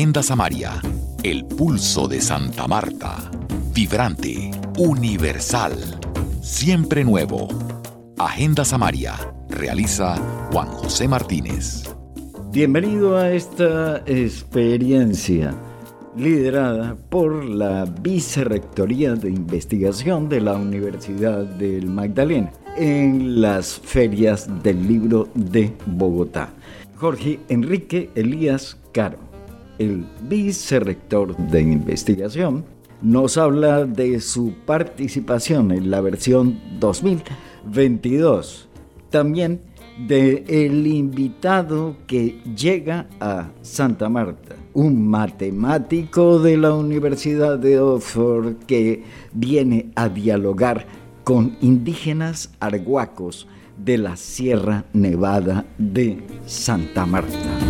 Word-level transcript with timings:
Agenda 0.00 0.22
Samaria, 0.22 0.80
el 1.22 1.44
pulso 1.44 2.08
de 2.08 2.22
Santa 2.22 2.66
Marta. 2.66 3.30
Vibrante, 3.74 4.50
universal, 4.78 5.74
siempre 6.40 7.04
nuevo. 7.04 7.48
Agenda 8.16 8.64
Samaria, 8.64 9.16
realiza 9.50 10.16
Juan 10.50 10.68
José 10.68 11.06
Martínez. 11.06 11.84
Bienvenido 12.50 13.18
a 13.18 13.30
esta 13.30 13.98
experiencia 14.06 15.54
liderada 16.16 16.96
por 17.10 17.44
la 17.44 17.84
Vicerrectoría 17.84 19.16
de 19.16 19.28
Investigación 19.28 20.30
de 20.30 20.40
la 20.40 20.54
Universidad 20.54 21.44
del 21.44 21.84
Magdalena 21.88 22.50
en 22.78 23.42
las 23.42 23.78
ferias 23.78 24.48
del 24.62 24.88
libro 24.88 25.28
de 25.34 25.74
Bogotá. 25.84 26.48
Jorge 26.96 27.38
Enrique 27.50 28.08
Elías 28.14 28.78
Caro, 28.92 29.29
el 29.80 30.06
vicerrector 30.28 31.36
de 31.36 31.62
investigación, 31.62 32.64
nos 33.00 33.38
habla 33.38 33.86
de 33.86 34.20
su 34.20 34.52
participación 34.66 35.72
en 35.72 35.90
la 35.90 36.02
versión 36.02 36.60
2022. 36.78 38.68
También 39.08 39.62
de 40.06 40.44
el 40.48 40.86
invitado 40.86 41.96
que 42.06 42.40
llega 42.54 43.06
a 43.20 43.48
Santa 43.62 44.08
Marta, 44.10 44.54
un 44.74 45.08
matemático 45.08 46.38
de 46.38 46.58
la 46.58 46.74
Universidad 46.74 47.58
de 47.58 47.80
Oxford 47.80 48.56
que 48.66 49.02
viene 49.32 49.90
a 49.96 50.08
dialogar 50.10 50.86
con 51.24 51.56
indígenas 51.62 52.50
arhuacos 52.60 53.48
de 53.78 53.96
la 53.96 54.16
Sierra 54.16 54.84
Nevada 54.92 55.64
de 55.78 56.22
Santa 56.46 57.06
Marta. 57.06 57.69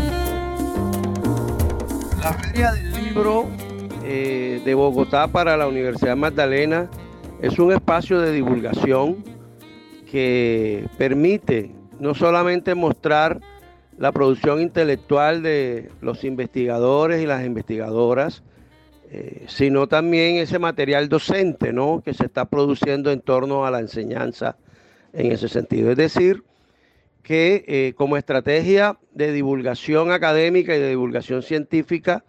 La 2.21 2.35
Feria 2.35 2.73
del 2.73 2.93
Libro 2.93 3.49
eh, 4.05 4.61
de 4.63 4.75
Bogotá 4.75 5.29
para 5.29 5.57
la 5.57 5.67
Universidad 5.67 6.17
Magdalena 6.17 6.91
es 7.41 7.59
un 7.59 7.73
espacio 7.73 8.21
de 8.21 8.31
divulgación 8.33 9.25
que 10.11 10.87
permite 10.99 11.75
no 11.99 12.15
solamente 12.15 12.75
mostrar 12.75 13.41
la 13.97 14.13
producción 14.13 14.61
intelectual 14.61 15.43
de 15.43 15.91
los 16.03 16.23
investigadores 16.25 17.23
y 17.23 17.27
las 17.27 17.47
investigadoras, 17.47 18.43
eh, 19.11 19.47
sino 19.49 19.87
también 19.87 20.37
ese 20.37 20.59
material 20.59 21.09
docente 21.09 21.73
¿no? 21.73 22.03
que 22.05 22.13
se 22.13 22.27
está 22.27 22.45
produciendo 22.45 23.11
en 23.13 23.23
torno 23.23 23.65
a 23.65 23.71
la 23.71 23.81
enseñanza 23.81 24.57
en 25.15 25.33
ese 25.33 25.49
sentido. 25.49 25.91
Es 25.91 25.97
decir, 25.97 26.45
que 27.23 27.65
eh, 27.67 27.95
como 27.97 28.17
estrategia 28.17 28.99
de 29.13 29.33
divulgación 29.33 30.13
académica 30.13 30.75
y 30.75 30.81
de 30.81 30.89
divulgación 30.91 31.43
científica, 31.43 32.25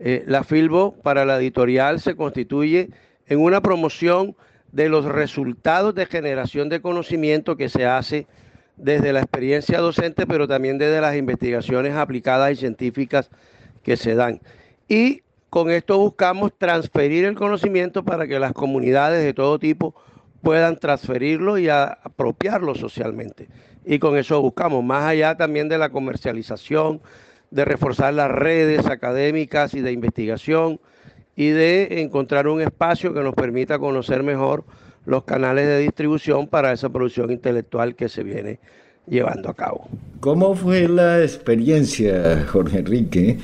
eh, 0.00 0.24
la 0.26 0.44
Filbo 0.44 0.96
para 1.02 1.24
la 1.24 1.36
editorial 1.36 2.00
se 2.00 2.16
constituye 2.16 2.90
en 3.26 3.40
una 3.40 3.60
promoción 3.60 4.36
de 4.72 4.88
los 4.88 5.04
resultados 5.04 5.94
de 5.94 6.06
generación 6.06 6.68
de 6.68 6.80
conocimiento 6.80 7.56
que 7.56 7.68
se 7.68 7.86
hace 7.86 8.26
desde 8.76 9.12
la 9.12 9.20
experiencia 9.20 9.78
docente, 9.78 10.26
pero 10.26 10.48
también 10.48 10.78
desde 10.78 11.00
las 11.00 11.16
investigaciones 11.16 11.94
aplicadas 11.94 12.52
y 12.52 12.56
científicas 12.56 13.30
que 13.84 13.96
se 13.96 14.16
dan. 14.16 14.40
Y 14.88 15.22
con 15.48 15.70
esto 15.70 15.96
buscamos 15.98 16.52
transferir 16.58 17.24
el 17.24 17.36
conocimiento 17.36 18.04
para 18.04 18.26
que 18.26 18.40
las 18.40 18.52
comunidades 18.52 19.22
de 19.22 19.32
todo 19.32 19.60
tipo 19.60 19.94
puedan 20.44 20.78
transferirlo 20.78 21.58
y 21.58 21.68
apropiarlo 21.68 22.76
socialmente. 22.76 23.48
Y 23.84 23.98
con 23.98 24.16
eso 24.16 24.40
buscamos, 24.40 24.84
más 24.84 25.04
allá 25.04 25.36
también 25.36 25.68
de 25.68 25.78
la 25.78 25.88
comercialización, 25.88 27.00
de 27.50 27.64
reforzar 27.64 28.14
las 28.14 28.30
redes 28.30 28.86
académicas 28.86 29.74
y 29.74 29.80
de 29.80 29.92
investigación 29.92 30.80
y 31.36 31.48
de 31.48 32.02
encontrar 32.02 32.46
un 32.46 32.60
espacio 32.60 33.12
que 33.12 33.20
nos 33.20 33.34
permita 33.34 33.78
conocer 33.78 34.22
mejor 34.22 34.64
los 35.04 35.24
canales 35.24 35.66
de 35.66 35.78
distribución 35.80 36.46
para 36.46 36.72
esa 36.72 36.88
producción 36.88 37.30
intelectual 37.30 37.94
que 37.94 38.08
se 38.08 38.22
viene 38.22 38.58
llevando 39.06 39.50
a 39.50 39.54
cabo. 39.54 39.88
¿Cómo 40.20 40.54
fue 40.54 40.88
la 40.88 41.22
experiencia, 41.22 42.46
Jorge 42.50 42.78
Enrique, 42.78 43.38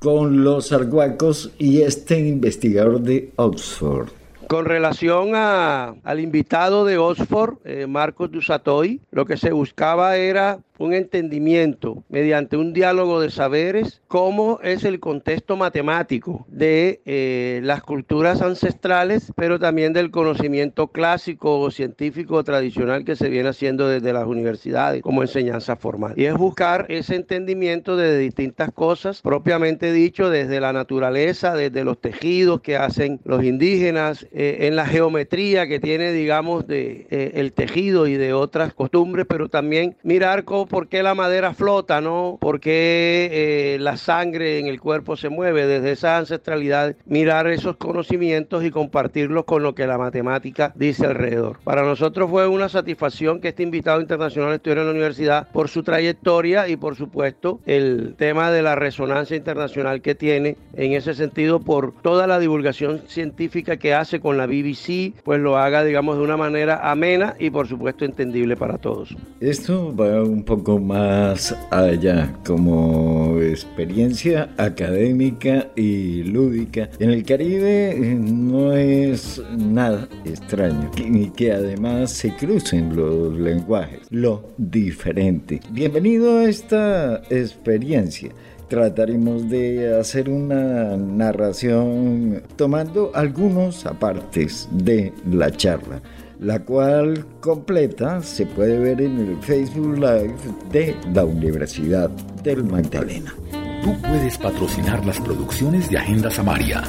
con 0.00 0.42
los 0.42 0.72
arhuacos 0.72 1.52
y 1.58 1.82
este 1.82 2.18
investigador 2.18 3.00
de 3.00 3.30
Oxford? 3.36 4.08
Con 4.48 4.64
relación 4.64 5.34
al 5.34 6.20
invitado 6.20 6.84
de 6.84 6.98
Oxford, 6.98 7.56
eh, 7.64 7.86
Marcos 7.88 8.30
Dusatoy, 8.30 9.00
lo 9.10 9.26
que 9.26 9.36
se 9.36 9.50
buscaba 9.50 10.16
era 10.16 10.60
un 10.78 10.94
entendimiento 10.94 12.04
mediante 12.08 12.56
un 12.56 12.72
diálogo 12.72 13.20
de 13.20 13.30
saberes, 13.30 14.02
cómo 14.08 14.60
es 14.62 14.84
el 14.84 15.00
contexto 15.00 15.56
matemático 15.56 16.46
de 16.48 17.00
eh, 17.06 17.60
las 17.62 17.82
culturas 17.82 18.42
ancestrales, 18.42 19.32
pero 19.36 19.58
también 19.58 19.92
del 19.92 20.10
conocimiento 20.10 20.88
clásico 20.88 21.60
o 21.60 21.70
científico 21.70 22.42
tradicional 22.44 23.04
que 23.04 23.16
se 23.16 23.28
viene 23.28 23.48
haciendo 23.48 23.88
desde 23.88 24.12
las 24.12 24.26
universidades 24.26 25.02
como 25.02 25.22
enseñanza 25.22 25.76
formal. 25.76 26.14
Y 26.16 26.24
es 26.24 26.34
buscar 26.34 26.86
ese 26.88 27.16
entendimiento 27.16 27.96
de 27.96 28.18
distintas 28.18 28.72
cosas, 28.72 29.22
propiamente 29.22 29.92
dicho, 29.92 30.30
desde 30.30 30.60
la 30.60 30.72
naturaleza, 30.72 31.54
desde 31.54 31.84
los 31.84 32.00
tejidos 32.00 32.60
que 32.60 32.76
hacen 32.76 33.20
los 33.24 33.44
indígenas, 33.44 34.26
eh, 34.32 34.58
en 34.60 34.76
la 34.76 34.86
geometría 34.86 35.66
que 35.66 35.80
tiene, 35.80 36.12
digamos, 36.12 36.66
de 36.66 37.06
eh, 37.10 37.32
el 37.34 37.52
tejido 37.52 38.06
y 38.06 38.14
de 38.14 38.32
otras 38.32 38.74
costumbres, 38.74 39.26
pero 39.28 39.48
también 39.48 39.96
mirar 40.02 40.44
cómo 40.44 40.65
por 40.66 40.88
qué 40.88 41.02
la 41.02 41.14
madera 41.14 41.54
flota, 41.54 42.00
¿no? 42.00 42.38
¿Por 42.40 42.60
qué 42.60 43.28
eh, 43.32 43.78
la 43.80 43.96
sangre 43.96 44.58
en 44.58 44.66
el 44.66 44.80
cuerpo 44.80 45.16
se 45.16 45.28
mueve? 45.28 45.66
Desde 45.66 45.92
esa 45.92 46.18
ancestralidad, 46.18 46.96
mirar 47.06 47.46
esos 47.46 47.76
conocimientos 47.76 48.64
y 48.64 48.70
compartirlos 48.70 49.44
con 49.44 49.62
lo 49.62 49.74
que 49.74 49.86
la 49.86 49.98
matemática 49.98 50.72
dice 50.74 51.06
alrededor. 51.06 51.58
Para 51.64 51.82
nosotros 51.82 52.30
fue 52.30 52.46
una 52.48 52.68
satisfacción 52.68 53.40
que 53.40 53.48
este 53.48 53.62
invitado 53.62 54.00
internacional 54.00 54.52
estuviera 54.52 54.82
en 54.82 54.88
la 54.88 54.92
universidad 54.92 55.48
por 55.52 55.68
su 55.68 55.82
trayectoria 55.82 56.68
y 56.68 56.76
por 56.76 56.96
supuesto 56.96 57.60
el 57.66 58.14
tema 58.16 58.50
de 58.50 58.62
la 58.62 58.74
resonancia 58.74 59.36
internacional 59.36 60.02
que 60.02 60.14
tiene 60.14 60.56
en 60.74 60.92
ese 60.92 61.14
sentido 61.14 61.60
por 61.60 61.92
toda 62.02 62.26
la 62.26 62.38
divulgación 62.38 63.02
científica 63.06 63.76
que 63.76 63.94
hace 63.94 64.20
con 64.20 64.36
la 64.36 64.46
BBC, 64.46 65.14
pues 65.24 65.40
lo 65.40 65.56
haga 65.56 65.84
digamos 65.84 66.16
de 66.16 66.24
una 66.24 66.36
manera 66.36 66.90
amena 66.90 67.34
y 67.38 67.50
por 67.50 67.68
supuesto 67.68 68.04
entendible 68.04 68.56
para 68.56 68.78
todos. 68.78 69.16
Esto 69.40 69.94
va 69.94 70.22
un 70.22 70.44
poco 70.44 70.55
poco 70.56 70.78
más 70.78 71.54
allá 71.70 72.32
como 72.46 73.38
experiencia 73.42 74.48
académica 74.56 75.68
y 75.76 76.22
lúdica. 76.22 76.88
En 76.98 77.10
el 77.10 77.24
Caribe 77.24 77.90
eh, 77.90 78.14
no 78.14 78.72
es 78.72 79.42
nada 79.54 80.08
extraño 80.24 80.90
y 80.96 81.28
que 81.30 81.52
además 81.52 82.10
se 82.10 82.34
crucen 82.34 82.96
los 82.96 83.38
lenguajes, 83.38 84.00
lo 84.08 84.44
diferente. 84.56 85.60
Bienvenido 85.70 86.38
a 86.38 86.44
esta 86.44 87.16
experiencia 87.28 88.30
trataremos 88.68 89.48
de 89.48 89.96
hacer 89.96 90.28
una 90.28 90.96
narración 90.96 92.42
tomando 92.56 93.12
algunos 93.14 93.86
apartes 93.86 94.68
de 94.72 95.12
la 95.30 95.50
charla 95.50 96.00
la 96.40 96.64
cual 96.64 97.24
completa 97.40 98.20
se 98.22 98.46
puede 98.46 98.78
ver 98.78 99.00
en 99.00 99.18
el 99.18 99.42
Facebook 99.42 99.96
Live 99.96 100.36
de 100.70 100.96
la 101.12 101.24
Universidad 101.24 102.10
del 102.42 102.64
Magdalena. 102.64 103.34
Tú 103.82 103.94
puedes 104.02 104.36
patrocinar 104.38 105.04
las 105.06 105.20
producciones 105.20 105.88
de 105.88 105.98
Agenda 105.98 106.30
Samaria. 106.30 106.82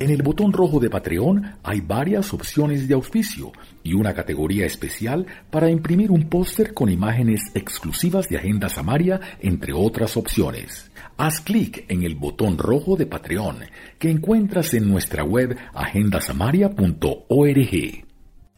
En 0.00 0.08
el 0.08 0.22
botón 0.22 0.52
rojo 0.52 0.80
de 0.80 0.88
Patreon 0.88 1.56
hay 1.62 1.82
varias 1.82 2.32
opciones 2.32 2.88
de 2.88 2.94
auspicio 2.94 3.52
y 3.82 3.92
una 3.92 4.14
categoría 4.14 4.64
especial 4.64 5.26
para 5.50 5.68
imprimir 5.68 6.10
un 6.10 6.30
póster 6.30 6.72
con 6.72 6.88
imágenes 6.88 7.42
exclusivas 7.54 8.26
de 8.28 8.38
Agenda 8.38 8.70
Samaria, 8.70 9.20
entre 9.40 9.74
otras 9.74 10.16
opciones. 10.16 10.90
Haz 11.18 11.42
clic 11.42 11.84
en 11.88 12.04
el 12.04 12.14
botón 12.14 12.56
rojo 12.56 12.96
de 12.96 13.04
Patreon 13.04 13.58
que 13.98 14.10
encuentras 14.10 14.72
en 14.72 14.88
nuestra 14.88 15.22
web 15.22 15.58
agendasamaria.org. 15.74 18.09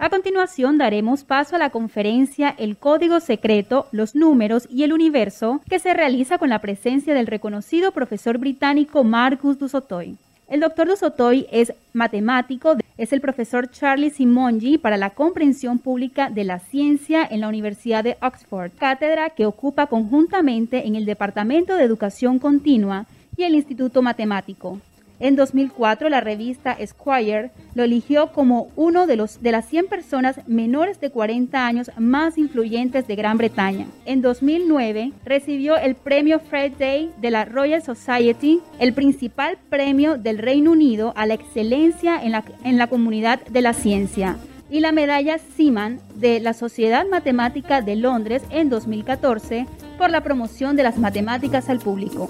A 0.03 0.11
continuación 0.11 0.79
daremos 0.79 1.23
paso 1.23 1.55
a 1.55 1.61
la 1.61 1.71
conferencia 1.71 2.53
El 2.59 2.77
Código 2.77 3.21
Secreto, 3.21 3.87
los 3.93 4.17
Números 4.17 4.67
y 4.69 4.83
el 4.83 4.93
Universo, 4.93 5.61
que 5.71 5.79
se 5.79 5.95
realiza 5.95 6.39
con 6.39 6.49
la 6.49 6.59
presencia 6.59 7.15
del 7.15 7.29
reconocido 7.29 7.93
profesor 7.93 8.39
británico 8.39 9.05
Marcus 9.05 9.61
Dusotoy. 9.61 10.17
El 10.49 10.59
doctor 10.59 10.89
Dusotoy 10.89 11.47
es 11.53 11.73
matemático, 11.93 12.79
es 12.99 13.13
el 13.13 13.21
profesor 13.21 13.71
Charlie 13.71 14.11
Simongi 14.11 14.77
para 14.77 14.97
la 14.97 15.11
comprensión 15.11 15.79
pública 15.79 16.31
de 16.31 16.43
la 16.43 16.59
ciencia 16.59 17.25
en 17.25 17.41
la 17.41 17.47
Universidad 17.47 18.03
de 18.03 18.17
Oxford, 18.21 18.73
cátedra 18.77 19.31
que 19.31 19.47
ocupa 19.47 19.87
conjuntamente 19.87 20.85
en 20.85 20.97
el 20.97 21.05
Departamento 21.05 21.77
de 21.77 21.85
Educación 21.85 22.41
Continua 22.41 23.07
y 23.37 23.45
el 23.45 23.55
Instituto 23.55 24.03
Matemático. 24.03 24.81
En 25.23 25.37
2004, 25.37 26.09
la 26.09 26.21
revista 26.21 26.73
Esquire 26.73 27.53
lo 27.77 27.85
eligió 27.85 28.33
como 28.33 28.73
uno 28.75 29.07
de, 29.07 29.15
los, 29.15 29.41
de 29.41 29.53
las 29.53 29.69
100 29.69 29.87
personas 29.87 30.41
menores 30.49 30.99
de 31.01 31.11
40 31.11 31.65
años 31.65 31.93
más 31.97 32.37
influyentes 32.39 33.07
de 33.07 33.15
Gran 33.15 33.39
Bretaña. 33.39 33.87
En 34.05 34.21
2009, 34.21 35.13
recibió 35.25 35.77
el 35.77 35.95
premio 35.95 36.41
Fred 36.41 36.73
Day 36.77 37.13
de 37.21 37.31
la 37.31 37.45
Royal 37.45 37.81
Society, 37.85 38.59
el 38.81 38.95
principal 38.95 39.59
premio 39.71 40.19
del 40.19 40.39
Reino 40.39 40.73
Unido 40.73 41.13
a 41.15 41.25
la 41.25 41.35
excelencia 41.35 42.21
en 42.21 42.33
la, 42.33 42.43
en 42.65 42.77
la 42.77 42.89
comunidad 42.89 43.41
de 43.47 43.63
la 43.63 43.75
ciencia 43.75 44.39
y 44.73 44.81
la 44.81 44.91
medalla 44.91 45.39
Seaman 45.39 46.01
de 46.17 46.41
la 46.41 46.53
Sociedad 46.53 47.07
Matemática 47.09 47.81
de 47.81 47.95
Londres 47.95 48.43
en 48.51 48.71
2014 48.71 49.67
por 49.99 50.11
la 50.11 50.23
promoción 50.23 50.75
de 50.75 50.83
las 50.83 50.99
matemáticas 50.99 51.69
al 51.69 51.79
público. 51.79 52.29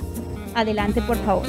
Adelante, 0.54 1.00
por 1.00 1.16
favor. 1.16 1.46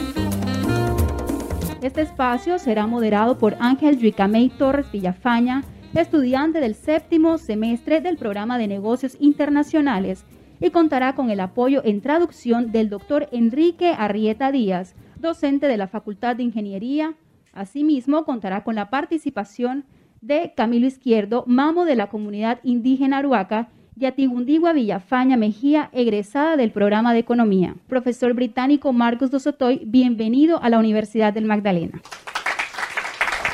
Este 1.84 2.00
espacio 2.00 2.60
será 2.60 2.88
moderado 2.88 3.38
por 3.38 3.58
Ángel 3.60 4.00
Ricamey 4.00 4.48
Torres 4.48 4.90
Villafaña, 4.90 5.66
estudiante 5.94 6.62
del 6.62 6.76
séptimo 6.76 7.38
semestre 7.38 8.00
del 8.00 8.16
programa 8.16 8.58
de 8.58 8.70
negocios 8.70 9.18
internacionales, 9.20 10.24
y 10.62 10.70
contará 10.70 11.14
con 11.14 11.30
el 11.30 11.42
apoyo 11.42 11.82
en 11.84 12.00
traducción 12.00 12.72
del 12.72 12.90
doctor 12.90 13.28
Enrique 13.34 13.94
Arrieta 13.98 14.54
Díaz, 14.54 14.96
docente 15.20 15.68
de 15.68 15.76
la 15.76 15.90
Facultad 15.90 16.38
de 16.38 16.44
Ingeniería. 16.44 17.16
Asimismo, 17.52 18.24
contará 18.24 18.64
con 18.64 18.76
la 18.76 18.90
participación 18.90 19.84
de 20.22 20.54
Camilo 20.56 20.88
Izquierdo, 20.88 21.44
mamo 21.48 21.84
de 21.84 21.98
la 21.98 22.08
comunidad 22.08 22.62
indígena 22.64 23.18
Aruaca, 23.18 23.68
Yatigundigua 23.96 24.74
Villafaña 24.74 25.38
Mejía, 25.38 25.90
egresada 25.94 26.58
del 26.58 26.72
programa 26.72 27.14
de 27.14 27.20
Economía. 27.20 27.76
Profesor 27.88 28.34
británico 28.34 28.92
Marcos 28.92 29.30
Dosotoy, 29.30 29.82
bienvenido 29.86 30.62
a 30.64 30.70
la 30.70 30.80
Universidad 30.80 31.32
del 31.32 31.46
Magdalena. 31.46 32.02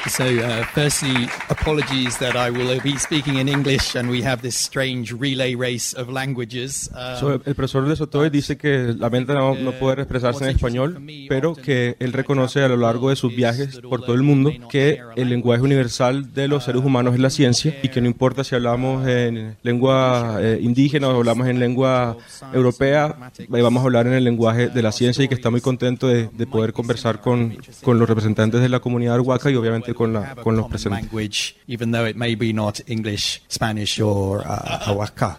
So, 0.08 0.24
uh, 0.24 0.64
firstly, 0.74 1.28
apologies 1.50 2.18
that 2.20 2.36
I 2.36 2.50
will 2.50 2.80
be 2.82 2.98
speaking 2.98 3.36
in 3.38 3.50
English 3.50 3.96
and 3.96 4.10
we 4.10 4.24
have 4.24 4.42
this 4.42 4.56
strange 4.56 5.14
relay 5.14 5.56
race 5.56 5.94
of 5.94 6.10
languages. 6.10 6.90
so, 7.20 7.34
el 7.34 7.56
profesor 7.56 7.88
de 7.88 7.96
Sotoy 7.96 8.30
dice 8.30 8.58
que 8.58 8.94
lamenta 8.98 9.34
no, 9.34 9.56
no 9.56 9.74
poder 9.74 10.00
expresarse 10.00 10.46
en 10.46 10.52
español, 10.52 11.02
pero 11.28 11.54
que 11.54 11.98
él 12.00 12.14
reconoce 12.14 12.62
a 12.62 12.70
lo 12.70 12.78
largo 12.78 13.10
de 13.10 13.18
sus 13.18 13.36
viajes 13.36 13.82
por 13.82 14.02
todo 14.02 14.16
el 14.16 14.24
mundo 14.24 14.52
que 14.70 15.02
el 15.16 15.30
lenguaje 15.30 15.62
universal 15.62 16.34
de 16.34 16.48
los 16.48 16.64
seres 16.64 16.82
humanos 16.84 17.14
es 17.14 17.20
la 17.20 17.30
ciencia 17.30 17.78
y 17.84 17.90
que 17.90 18.00
no 18.00 18.08
importa 18.08 18.44
si 18.44 18.56
hablamos 18.56 19.08
en 19.08 19.58
lengua 19.64 20.38
eh, 20.40 20.60
indígena 20.62 21.10
o 21.10 21.18
hablamos 21.18 21.48
en 21.48 21.60
lengua 21.60 22.18
europea, 22.54 23.32
vamos 23.50 23.82
a 23.82 23.86
hablar 23.86 24.08
en 24.08 24.14
el 24.14 24.24
lenguaje 24.24 24.70
de 24.70 24.82
la 24.82 24.92
ciencia 24.92 25.24
y 25.26 25.28
que 25.28 25.36
está 25.36 25.50
muy 25.50 25.62
contento 25.62 26.08
de, 26.08 26.30
de 26.30 26.48
poder 26.48 26.72
conversar 26.74 27.20
con, 27.20 27.58
con 27.84 28.00
los 28.00 28.08
representantes 28.08 28.62
de 28.62 28.70
la 28.70 28.80
comunidad 28.80 29.16
arhuaca 29.16 29.52
y 29.52 29.56
obviamente 29.56 29.94
con, 30.00 30.14
la, 30.14 30.36
con 30.36 30.56
los 30.56 30.68
presentes. 30.68 31.04
Language, 31.04 31.56
even 31.68 31.92
though 31.92 32.06
it 32.06 32.16
may 32.16 32.34
be 32.34 32.54
not 32.54 32.80
English, 32.88 33.42
Spanish, 33.50 34.00
or 34.00 34.42
uh, 34.46 34.80
Awaka. 34.88 35.38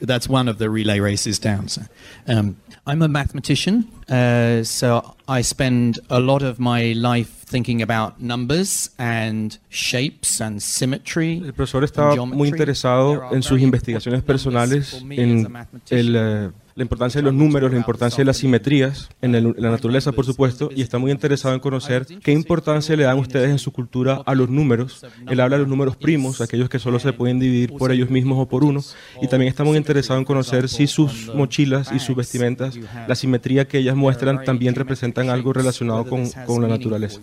That's 0.00 0.26
one 0.26 0.48
of 0.48 0.56
the 0.56 0.70
relay 0.70 1.00
races 1.00 1.38
down. 1.38 1.68
So, 1.68 1.82
um, 2.26 2.56
I'm 2.86 3.02
a 3.02 3.08
mathematician, 3.08 3.86
uh, 4.08 4.64
so 4.64 5.14
I 5.28 5.42
spend 5.42 5.98
a 6.08 6.18
lot 6.18 6.42
of 6.42 6.58
my 6.58 6.94
life 6.94 7.44
thinking 7.44 7.82
about 7.82 8.22
numbers 8.22 8.88
and 8.98 9.58
shapes 9.68 10.40
and 10.40 10.62
symmetry. 10.62 11.42
El 11.44 11.52
profesor 11.52 11.84
está 11.84 12.16
muy 12.16 12.48
interesado 12.48 13.30
en 13.32 13.42
sus 13.42 13.60
investigaciones 13.60 14.22
personales 14.22 14.94
en 15.10 15.46
el 15.90 16.52
la 16.80 16.84
importancia 16.84 17.18
de 17.18 17.26
los 17.26 17.34
números, 17.34 17.70
la 17.70 17.76
importancia 17.76 18.22
de 18.22 18.24
las 18.24 18.38
simetrías 18.38 19.10
en, 19.20 19.32
la 19.32 19.70
naturaleza, 19.70 20.12
por 20.12 20.24
supuesto, 20.24 20.70
y 20.74 20.80
está 20.80 20.96
muy 20.96 21.10
interesado 21.10 21.54
en 21.54 21.60
conocer 21.60 22.06
qué 22.24 22.32
importancia 22.32 22.96
le 22.96 23.02
dan 23.02 23.18
ustedes 23.18 23.50
en 23.50 23.58
su 23.58 23.70
cultura 23.70 24.22
a 24.24 24.34
los 24.34 24.48
números. 24.48 25.04
Él 25.28 25.40
habla 25.40 25.56
de 25.56 25.64
los 25.64 25.68
números 25.68 25.96
primos, 25.96 26.40
aquellos 26.40 26.70
que 26.70 26.78
solo 26.78 26.98
se 26.98 27.12
pueden 27.12 27.38
dividir 27.38 27.74
por 27.74 27.92
ellos 27.92 28.08
mismos 28.08 28.38
o 28.38 28.48
por 28.48 28.64
uno, 28.64 28.80
y 29.20 29.28
también 29.28 29.50
está 29.50 29.62
muy 29.62 29.76
interesado 29.76 30.18
en 30.18 30.24
conocer 30.24 30.70
si 30.70 30.86
sus 30.86 31.30
mochilas 31.34 31.92
y 31.92 31.98
sus 31.98 32.16
vestimentas, 32.16 32.78
la 33.06 33.14
simetría 33.14 33.68
que 33.68 33.76
ellas 33.76 33.94
muestran, 33.94 34.42
también 34.42 34.74
representan 34.74 35.28
algo 35.28 35.52
relacionado 35.52 36.06
con, 36.06 36.30
con 36.46 36.62
la 36.62 36.68
naturaleza. 36.68 37.20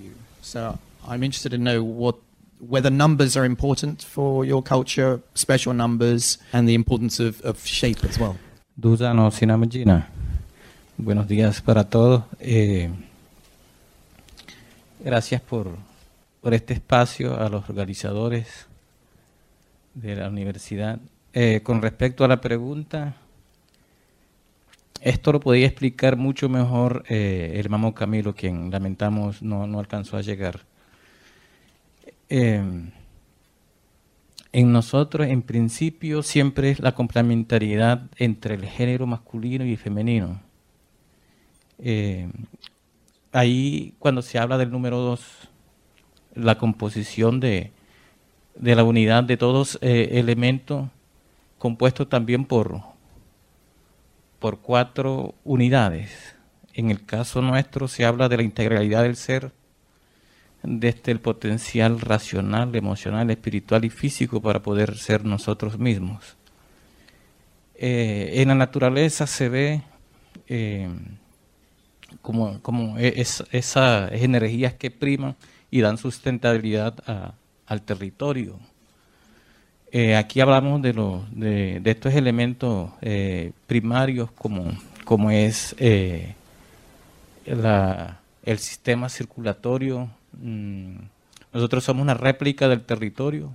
whether 2.59 2.89
numbers 2.89 3.37
are 3.37 3.45
important 3.45 4.01
for 4.01 4.43
your 4.43 4.63
culture, 4.63 5.21
special 5.35 5.73
numbers, 5.75 6.39
and 6.51 6.67
the 6.67 6.73
importance 6.73 7.19
of, 7.19 7.39
of 7.41 7.63
shape 7.63 8.03
as 8.03 8.17
well. 8.17 8.35
Dudano 8.79 9.31
Sinamajina. 9.31 10.07
Buenos 10.97 11.27
días 11.27 11.63
para 11.63 11.89
todos. 11.89 12.25
Eh, 12.39 12.91
gracias 14.99 15.41
por, 15.41 15.75
por, 16.41 16.53
este 16.53 16.75
espacio 16.75 17.41
a 17.41 17.49
los 17.49 17.67
organizadores 17.67 18.67
de 19.95 20.15
la 20.15 20.29
universidad. 20.29 20.99
Eh, 21.33 21.61
con 21.63 21.81
respecto 21.81 22.23
a 22.23 22.27
la 22.27 22.39
pregunta, 22.39 23.15
esto 25.01 25.31
lo 25.31 25.39
podía 25.39 25.65
explicar 25.65 26.15
mucho 26.15 26.47
mejor 26.47 27.03
eh, 27.09 27.53
el 27.55 27.69
mamo 27.69 27.95
Camilo, 27.95 28.35
quien 28.35 28.69
lamentamos 28.69 29.41
no, 29.41 29.65
no 29.65 29.79
alcanzó 29.79 30.17
a 30.17 30.21
llegar. 30.21 30.59
En 34.57 34.71
nosotros, 34.71 35.27
en 35.27 35.43
principio, 35.43 36.23
siempre 36.23 36.71
es 36.71 36.79
la 36.79 36.95
complementariedad 36.95 38.09
entre 38.17 38.55
el 38.55 38.65
género 38.65 39.05
masculino 39.05 39.63
y 39.63 39.75
femenino. 39.75 40.41
Eh, 41.77 42.27
ahí, 43.31 43.93
cuando 43.99 44.23
se 44.23 44.39
habla 44.39 44.57
del 44.57 44.71
número 44.71 44.97
dos, 44.97 45.21
la 46.33 46.57
composición 46.57 47.39
de, 47.39 47.71
la 48.59 48.83
unidad 48.83 49.23
de 49.25 49.37
todos 49.37 49.77
eh, 49.83 50.09
elementos 50.13 50.89
compuestos 51.59 52.09
también 52.09 52.43
por, 52.43 52.81
por 54.39 54.61
cuatro 54.61 55.35
unidades. 55.43 56.35
En 56.73 56.89
el 56.89 57.05
caso 57.05 57.43
nuestro 57.43 57.87
se 57.87 58.05
habla 58.05 58.27
de 58.27 58.37
la 58.37 58.43
integralidad 58.43 59.03
del 59.03 59.17
ser, 59.17 59.51
desde 60.63 61.11
el 61.11 61.19
potencial 61.19 61.99
racional, 62.01 62.75
emocional, 62.75 63.29
espiritual 63.29 63.85
y 63.85 63.89
físico 63.89 64.41
para 64.41 64.61
poder 64.61 64.97
ser 64.97 65.23
nosotros 65.23 65.77
mismos. 65.77 66.35
Eh, 67.75 68.41
en 68.41 68.47
la 68.47 68.55
naturaleza 68.55 69.27
se 69.27 69.49
ve 69.49 69.81
eh, 70.47 70.89
como, 72.21 72.59
como 72.61 72.97
e, 72.97 73.23
esas 73.51 74.11
energías 74.11 74.73
que 74.73 74.89
priman 74.89 75.35
y 75.69 75.81
dan 75.81 75.97
sustentabilidad 75.97 76.95
al 77.67 77.81
territorio. 77.83 78.59
Eh, 79.91 80.15
aquí 80.15 80.41
hablamos 80.41 80.81
de, 80.81 80.93
de, 81.31 81.79
de, 81.79 81.91
estos 81.91 82.13
elementos 82.13 82.91
primarios 83.67 84.31
como, 84.31 84.71
como 85.05 85.31
es 85.31 85.75
la, 87.45 88.19
el 88.43 88.59
sistema 88.59 89.07
circulatorio 89.07 90.09
Mm, 90.39 90.97
nosotros 91.53 91.83
somos 91.83 92.03
una 92.03 92.13
réplica 92.13 92.67
del 92.67 92.81
territorio, 92.81 93.51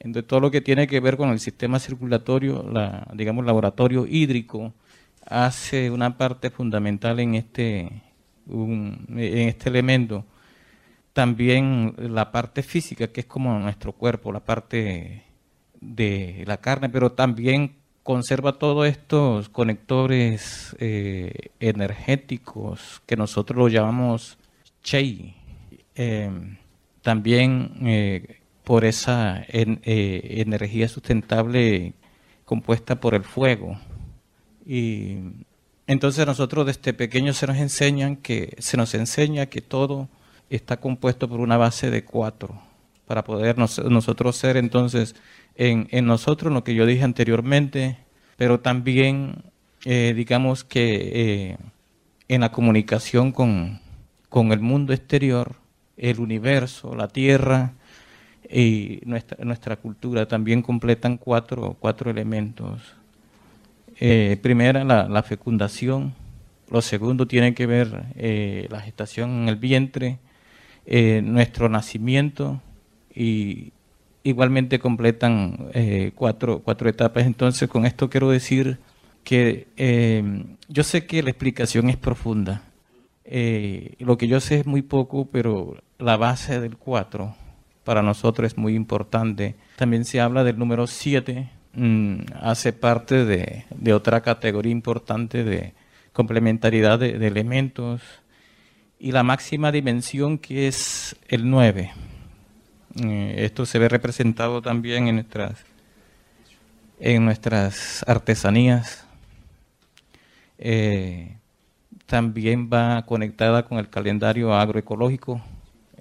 de 0.00 0.22
todo 0.22 0.40
lo 0.40 0.50
que 0.50 0.60
tiene 0.60 0.86
que 0.86 1.00
ver 1.00 1.16
con 1.16 1.30
el 1.30 1.40
sistema 1.40 1.78
circulatorio, 1.78 2.62
la, 2.70 3.06
digamos, 3.14 3.44
laboratorio 3.44 4.06
hídrico, 4.06 4.72
hace 5.26 5.90
una 5.90 6.16
parte 6.18 6.50
fundamental 6.50 7.20
en 7.20 7.34
este, 7.34 8.02
en 8.48 9.48
este 9.48 9.70
elemento. 9.70 10.24
También 11.12 11.94
la 11.96 12.32
parte 12.32 12.62
física, 12.62 13.08
que 13.08 13.20
es 13.20 13.26
como 13.26 13.58
nuestro 13.58 13.92
cuerpo, 13.92 14.32
la 14.32 14.44
parte 14.44 15.24
de 15.80 16.44
la 16.46 16.58
carne, 16.58 16.88
pero 16.88 17.12
también 17.12 17.76
conserva 18.02 18.58
todos 18.58 18.86
estos 18.86 19.48
conectores 19.48 20.76
eh, 20.78 21.50
energéticos 21.60 23.00
que 23.06 23.16
nosotros 23.16 23.56
lo 23.56 23.68
llamamos 23.68 24.38
chei, 24.82 25.34
eh, 25.96 26.30
también 27.02 27.76
eh, 27.82 28.40
por 28.64 28.84
esa 28.84 29.44
eh, 29.48 30.20
energía 30.40 30.88
sustentable 30.88 31.94
compuesta 32.44 33.00
por 33.00 33.14
el 33.14 33.24
fuego. 33.24 33.78
Y 34.66 35.18
entonces 35.86 36.26
nosotros 36.26 36.66
desde 36.66 36.94
pequeños 36.94 37.36
se 37.36 37.46
nos 37.46 37.58
enseñan 37.58 38.16
que 38.16 38.56
se 38.58 38.76
nos 38.76 38.94
enseña 38.94 39.46
que 39.46 39.60
todo 39.60 40.08
está 40.50 40.78
compuesto 40.78 41.28
por 41.28 41.40
una 41.40 41.56
base 41.56 41.90
de 41.90 42.04
cuatro 42.04 42.60
para 43.06 43.22
poder 43.22 43.58
nosotros 43.58 44.36
ser 44.36 44.56
entonces 44.56 45.14
en, 45.56 45.88
en, 45.90 46.06
nosotros 46.06 46.52
lo 46.52 46.64
que 46.64 46.74
yo 46.74 46.86
dije 46.86 47.04
anteriormente, 47.04 47.98
pero 48.36 48.60
también 48.60 49.42
digamos 49.84 50.64
que 50.64 51.58
en 52.28 52.40
la 52.40 52.50
comunicación 52.50 53.30
con, 53.30 53.80
con 54.30 54.52
el 54.52 54.60
mundo 54.60 54.94
exterior 54.94 55.56
el 55.96 56.20
universo, 56.20 56.94
la 56.94 57.08
tierra 57.08 57.72
y 58.50 59.00
nuestra, 59.04 59.44
nuestra 59.44 59.76
cultura 59.76 60.26
también 60.26 60.62
completan 60.62 61.16
cuatro, 61.16 61.76
cuatro 61.80 62.10
elementos. 62.10 62.80
Eh, 64.00 64.38
primera, 64.42 64.84
la, 64.84 65.22
fecundación. 65.22 66.14
Lo 66.70 66.82
segundo 66.82 67.26
tiene 67.26 67.54
que 67.54 67.66
ver 67.66 68.04
eh, 68.16 68.66
la 68.70 68.80
gestación 68.80 69.42
en 69.42 69.48
el 69.48 69.56
vientre. 69.56 70.18
eh, 70.86 71.22
nuestro 71.24 71.70
nacimiento 71.70 72.60
y 73.14 73.72
igualmente 74.22 74.78
completan 74.78 75.70
cuatro, 76.14 76.60
cuatro 76.60 76.90
etapas. 76.90 77.24
Entonces, 77.24 77.68
con 77.70 77.86
esto 77.86 78.10
quiero 78.10 78.30
decir 78.30 78.78
que 79.24 79.66
yo 80.68 80.82
sé 80.84 81.06
que 81.06 81.22
la 81.22 81.30
explicación 81.30 81.88
es 81.88 81.96
profunda. 81.96 82.62
Lo 83.26 84.18
que 84.18 84.28
yo 84.28 84.40
sé 84.40 84.60
es 84.60 84.66
muy 84.66 84.82
poco, 84.82 85.26
pero 85.26 85.76
la 85.98 86.16
base 86.16 86.60
del 86.60 86.76
cuatro 86.76 87.34
para 87.84 88.02
nosotros 88.02 88.52
es 88.52 88.58
muy 88.58 88.74
importante. 88.74 89.56
También 89.76 90.04
se 90.04 90.20
habla 90.20 90.44
del 90.44 90.58
número 90.58 90.86
siete, 90.86 91.50
mm, 91.74 92.20
hace 92.40 92.72
parte 92.72 93.24
de, 93.24 93.92
otra 93.92 94.22
categoría 94.22 94.72
importante 94.72 95.44
de 95.44 95.74
complementariedad 96.12 96.98
de, 96.98 97.18
de 97.18 97.26
elementos 97.26 98.02
y 98.98 99.12
la 99.12 99.22
máxima 99.22 99.70
dimensión 99.70 100.38
que 100.38 100.66
es 100.66 101.16
el 101.28 101.50
9. 101.50 101.92
Eh, 103.02 103.34
esto 103.38 103.66
se 103.66 103.78
ve 103.78 103.88
representado 103.88 104.62
también 104.62 105.08
en 105.08 105.16
nuestras, 105.16 105.64
en 107.00 107.24
nuestras 107.24 108.04
artesanías. 108.06 109.06
Eh, 110.58 111.36
también 112.06 112.70
va 112.72 113.04
conectada 113.06 113.64
con 113.64 113.78
el 113.78 113.88
calendario 113.88 114.54
agroecológico. 114.54 115.40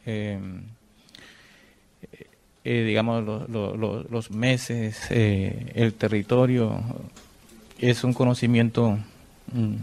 Eh, 0.05 0.39
digamos, 2.63 3.49
los 3.49 4.31
meses, 4.31 5.07
el 5.09 5.93
territorio, 5.95 6.81
es 7.79 8.03
un 8.03 8.13
conocimiento 8.13 8.97
mm, 9.51 9.75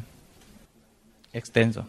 extenso. 1.33 1.87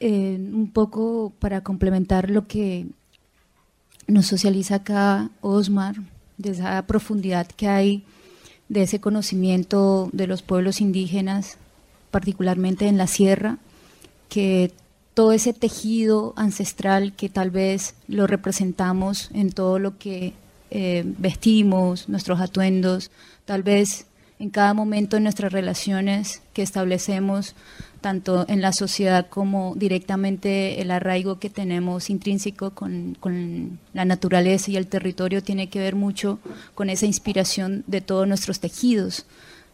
Eh, 0.00 0.36
un 0.38 0.70
poco 0.72 1.32
para 1.38 1.62
complementar 1.62 2.30
lo 2.30 2.46
que 2.46 2.86
nos 4.06 4.26
socializa 4.26 4.76
acá 4.76 5.30
Osmar, 5.40 5.96
de 6.36 6.50
esa 6.50 6.86
profundidad 6.86 7.46
que 7.46 7.68
hay 7.68 8.04
de 8.68 8.82
ese 8.82 9.00
conocimiento 9.00 10.08
de 10.12 10.26
los 10.26 10.42
pueblos 10.42 10.80
indígenas, 10.80 11.58
particularmente 12.10 12.86
en 12.86 12.98
la 12.98 13.06
sierra, 13.06 13.58
que 14.28 14.72
todo 15.14 15.32
ese 15.32 15.52
tejido 15.52 16.32
ancestral 16.36 17.12
que 17.14 17.28
tal 17.28 17.50
vez 17.50 17.94
lo 18.08 18.26
representamos 18.26 19.30
en 19.32 19.52
todo 19.52 19.78
lo 19.78 19.96
que 19.98 20.34
eh, 20.70 21.04
vestimos, 21.18 22.08
nuestros 22.08 22.40
atuendos, 22.40 23.10
tal 23.44 23.62
vez 23.62 24.06
en 24.40 24.50
cada 24.50 24.74
momento 24.74 25.16
de 25.16 25.22
nuestras 25.22 25.52
relaciones 25.52 26.42
que 26.52 26.62
establecemos, 26.62 27.54
tanto 28.04 28.44
en 28.48 28.60
la 28.60 28.74
sociedad 28.74 29.28
como 29.30 29.72
directamente 29.76 30.82
el 30.82 30.90
arraigo 30.90 31.38
que 31.38 31.48
tenemos 31.48 32.10
intrínseco 32.10 32.72
con, 32.72 33.16
la 33.94 34.04
naturaleza 34.04 34.70
y 34.70 34.76
el 34.76 34.88
territorio 34.88 35.42
tiene 35.42 35.70
que 35.70 35.78
ver 35.78 35.94
mucho 35.94 36.38
con 36.74 36.90
esa 36.90 37.06
inspiración 37.06 37.82
de 37.86 38.02
todos 38.02 38.28
nuestros 38.28 38.60
tejidos, 38.60 39.24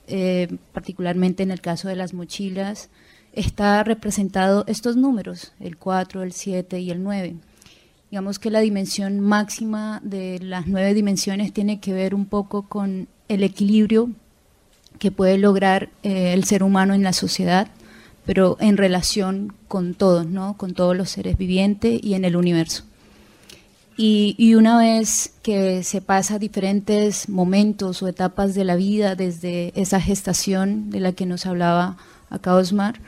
eh, 0.06 0.46
particularmente 0.72 1.42
en 1.42 1.50
el 1.50 1.60
caso 1.60 1.88
de 1.88 1.96
las 1.96 2.14
mochilas, 2.14 2.88
está 3.32 3.82
representado 3.82 4.62
estos 4.68 4.94
números, 4.94 5.50
el 5.58 5.76
4, 5.76 6.22
el 6.22 6.32
7 6.32 6.78
y 6.78 6.92
el 6.92 7.02
9. 7.02 7.34
Digamos 8.12 8.38
que 8.38 8.52
la 8.52 8.60
dimensión 8.60 9.18
máxima 9.18 10.00
de 10.04 10.38
las 10.38 10.68
nueve 10.68 10.94
dimensiones 10.94 11.52
tiene 11.52 11.80
que 11.80 11.92
ver 11.92 12.14
un 12.14 12.26
poco 12.26 12.62
con 12.62 13.08
el 13.26 13.42
equilibrio 13.42 14.08
que 15.00 15.10
puede 15.10 15.36
lograr 15.36 15.88
eh, 16.04 16.32
el 16.32 16.44
ser 16.44 16.62
humano 16.62 16.94
en 16.94 17.02
la 17.02 17.12
sociedad, 17.12 17.66
pero 18.30 18.56
en 18.60 18.76
relación 18.76 19.52
con 19.66 19.94
todos, 19.94 20.24
¿no? 20.24 20.56
con 20.56 20.72
todos 20.72 20.96
los 20.96 21.10
seres 21.10 21.36
vivientes 21.36 21.98
y 22.00 22.14
en 22.14 22.24
el 22.24 22.36
universo. 22.36 22.84
Y, 23.96 24.54
una 24.54 24.78
vez 24.78 25.32
que 25.42 25.82
se 25.82 26.00
pasa 26.00 26.38
diferentes 26.38 27.28
momentos 27.28 28.04
o 28.04 28.06
etapas 28.06 28.54
de 28.54 28.62
la 28.62 28.76
vida, 28.76 29.16
desde 29.16 29.72
esa 29.74 30.00
gestación 30.00 30.90
de 30.90 31.00
la 31.00 31.10
que 31.10 31.26
nos 31.26 31.44
hablaba 31.44 31.96
acá 32.30 32.54
Osmar, 32.54 33.00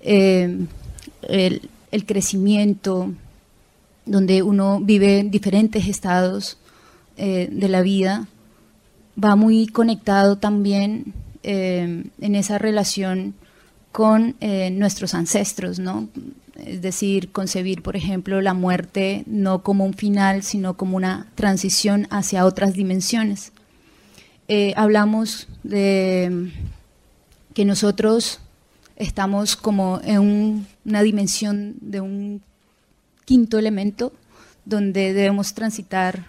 eh, 0.00 0.64
el, 1.20 2.06
crecimiento, 2.06 3.12
donde 4.06 4.42
uno 4.42 4.80
vive 4.80 5.22
diferentes 5.22 5.86
estados 5.86 6.56
eh, 7.18 7.46
de 7.52 7.68
la 7.68 7.82
vida, 7.82 8.26
va 9.22 9.36
muy 9.36 9.66
conectado 9.66 10.36
también 10.36 11.12
eh, 11.42 12.04
en 12.22 12.34
esa 12.34 12.56
relación 12.56 13.34
con 13.92 14.36
eh, 14.40 14.70
nuestros 14.70 15.14
ancestros, 15.14 15.78
¿no? 15.78 16.08
Es 16.56 16.80
decir, 16.82 17.30
concebir, 17.30 17.82
por 17.82 17.96
ejemplo, 17.96 18.40
la 18.40 18.54
muerte 18.54 19.24
no 19.26 19.62
como 19.62 19.84
un 19.84 19.94
final, 19.94 20.42
sino 20.42 20.76
como 20.76 20.96
una 20.96 21.28
transición 21.34 22.06
hacia 22.10 22.46
otras 22.46 22.74
dimensiones. 22.74 23.52
Eh, 24.48 24.72
hablamos 24.76 25.46
de 25.62 26.50
que 27.54 27.64
nosotros 27.64 28.40
estamos 28.96 29.56
como 29.56 30.00
en 30.04 30.66
una 30.84 31.02
dimensión 31.02 31.74
de 31.80 32.00
un 32.00 32.42
quinto 33.24 33.58
elemento 33.58 34.12
donde 34.64 35.12
debemos 35.12 35.54
transitar 35.54 36.26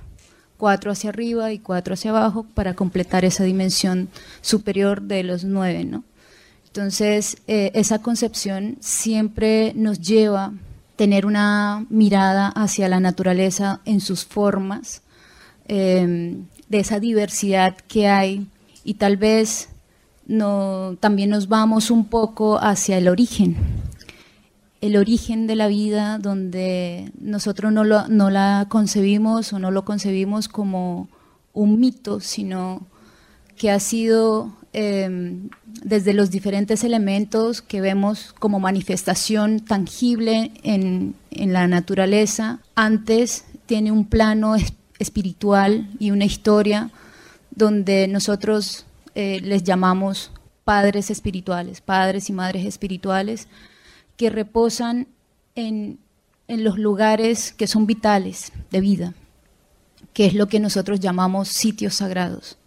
cuatro 0.58 0.92
hacia 0.92 1.10
arriba 1.10 1.52
y 1.52 1.60
cuatro 1.60 1.94
hacia 1.94 2.12
abajo 2.12 2.46
para 2.54 2.74
completar 2.74 3.26
esa 3.26 3.44
dimensión 3.44 4.10
superior 4.42 5.02
de 5.02 5.24
los 5.24 5.44
nueve, 5.44 5.84
¿no? 5.84 6.04
Entonces, 6.74 7.38
eh, 7.46 7.70
esa 7.76 8.00
concepción 8.00 8.78
siempre 8.80 9.74
nos 9.76 10.00
lleva 10.00 10.46
a 10.46 10.54
tener 10.96 11.28
una 11.28 11.86
mirada 11.92 12.48
hacia 12.48 12.90
la 12.90 13.00
naturaleza 13.00 13.82
en 13.86 14.00
sus 14.00 14.26
formas, 14.26 15.04
em, 15.68 16.46
de 16.70 16.80
esa 16.80 17.00
diversidad 17.00 17.78
que 17.88 18.08
hay. 18.08 18.48
Y 18.84 18.96
tal 18.96 19.18
vez 19.18 19.70
no, 20.26 20.98
también 21.00 21.30
nos 21.30 21.48
vamos 21.48 21.92
un 21.92 22.06
poco 22.06 22.58
hacia 22.58 22.98
el 22.98 23.08
origen, 23.08 23.56
el 24.82 24.98
origen 24.98 25.46
de 25.46 25.56
la 25.56 25.68
vida 25.68 26.18
donde 26.18 27.12
nosotros 27.22 27.72
no, 27.72 27.84
no 27.84 28.30
la 28.32 28.66
concebimos 28.68 29.54
o 29.54 29.60
no 29.60 29.70
lo 29.70 29.86
concebimos 29.86 30.48
como 30.48 31.08
un 31.54 31.80
mito, 31.80 32.20
sino 32.20 32.82
que 33.58 33.70
ha 33.70 33.80
sido 33.80 34.52
em, 34.74 35.50
desde 35.82 36.14
los 36.14 36.30
diferentes 36.30 36.84
elementos 36.84 37.62
que 37.62 37.82
vemos 37.82 38.34
como 38.40 38.60
manifestación 38.60 39.60
tangible 39.60 40.52
en, 40.64 41.16
la 41.32 41.68
naturaleza, 41.68 42.60
antes 42.76 43.46
tiene 43.66 43.92
un 43.92 44.06
plano 44.06 44.56
espiritual 45.00 45.90
y 46.00 46.12
una 46.12 46.26
historia 46.26 46.92
donde 47.52 48.08
nosotros 48.08 48.86
eh, 49.16 49.40
les 49.42 49.64
llamamos 49.64 50.32
padres 50.64 51.10
espirituales, 51.10 51.82
padres 51.82 52.30
y 52.30 52.34
madres 52.34 52.66
espirituales, 52.66 53.48
que 54.18 54.30
reposan 54.30 55.08
en, 55.56 56.00
los 56.48 56.78
lugares 56.78 57.52
que 57.52 57.68
son 57.68 57.88
vitales 57.88 58.52
de 58.70 58.80
vida, 58.80 59.14
que 60.14 60.26
es 60.26 60.36
lo 60.36 60.48
que 60.48 60.60
nosotros 60.60 61.00
llamamos 61.00 61.48
sitios 61.48 61.96
sagrados. 61.96 62.58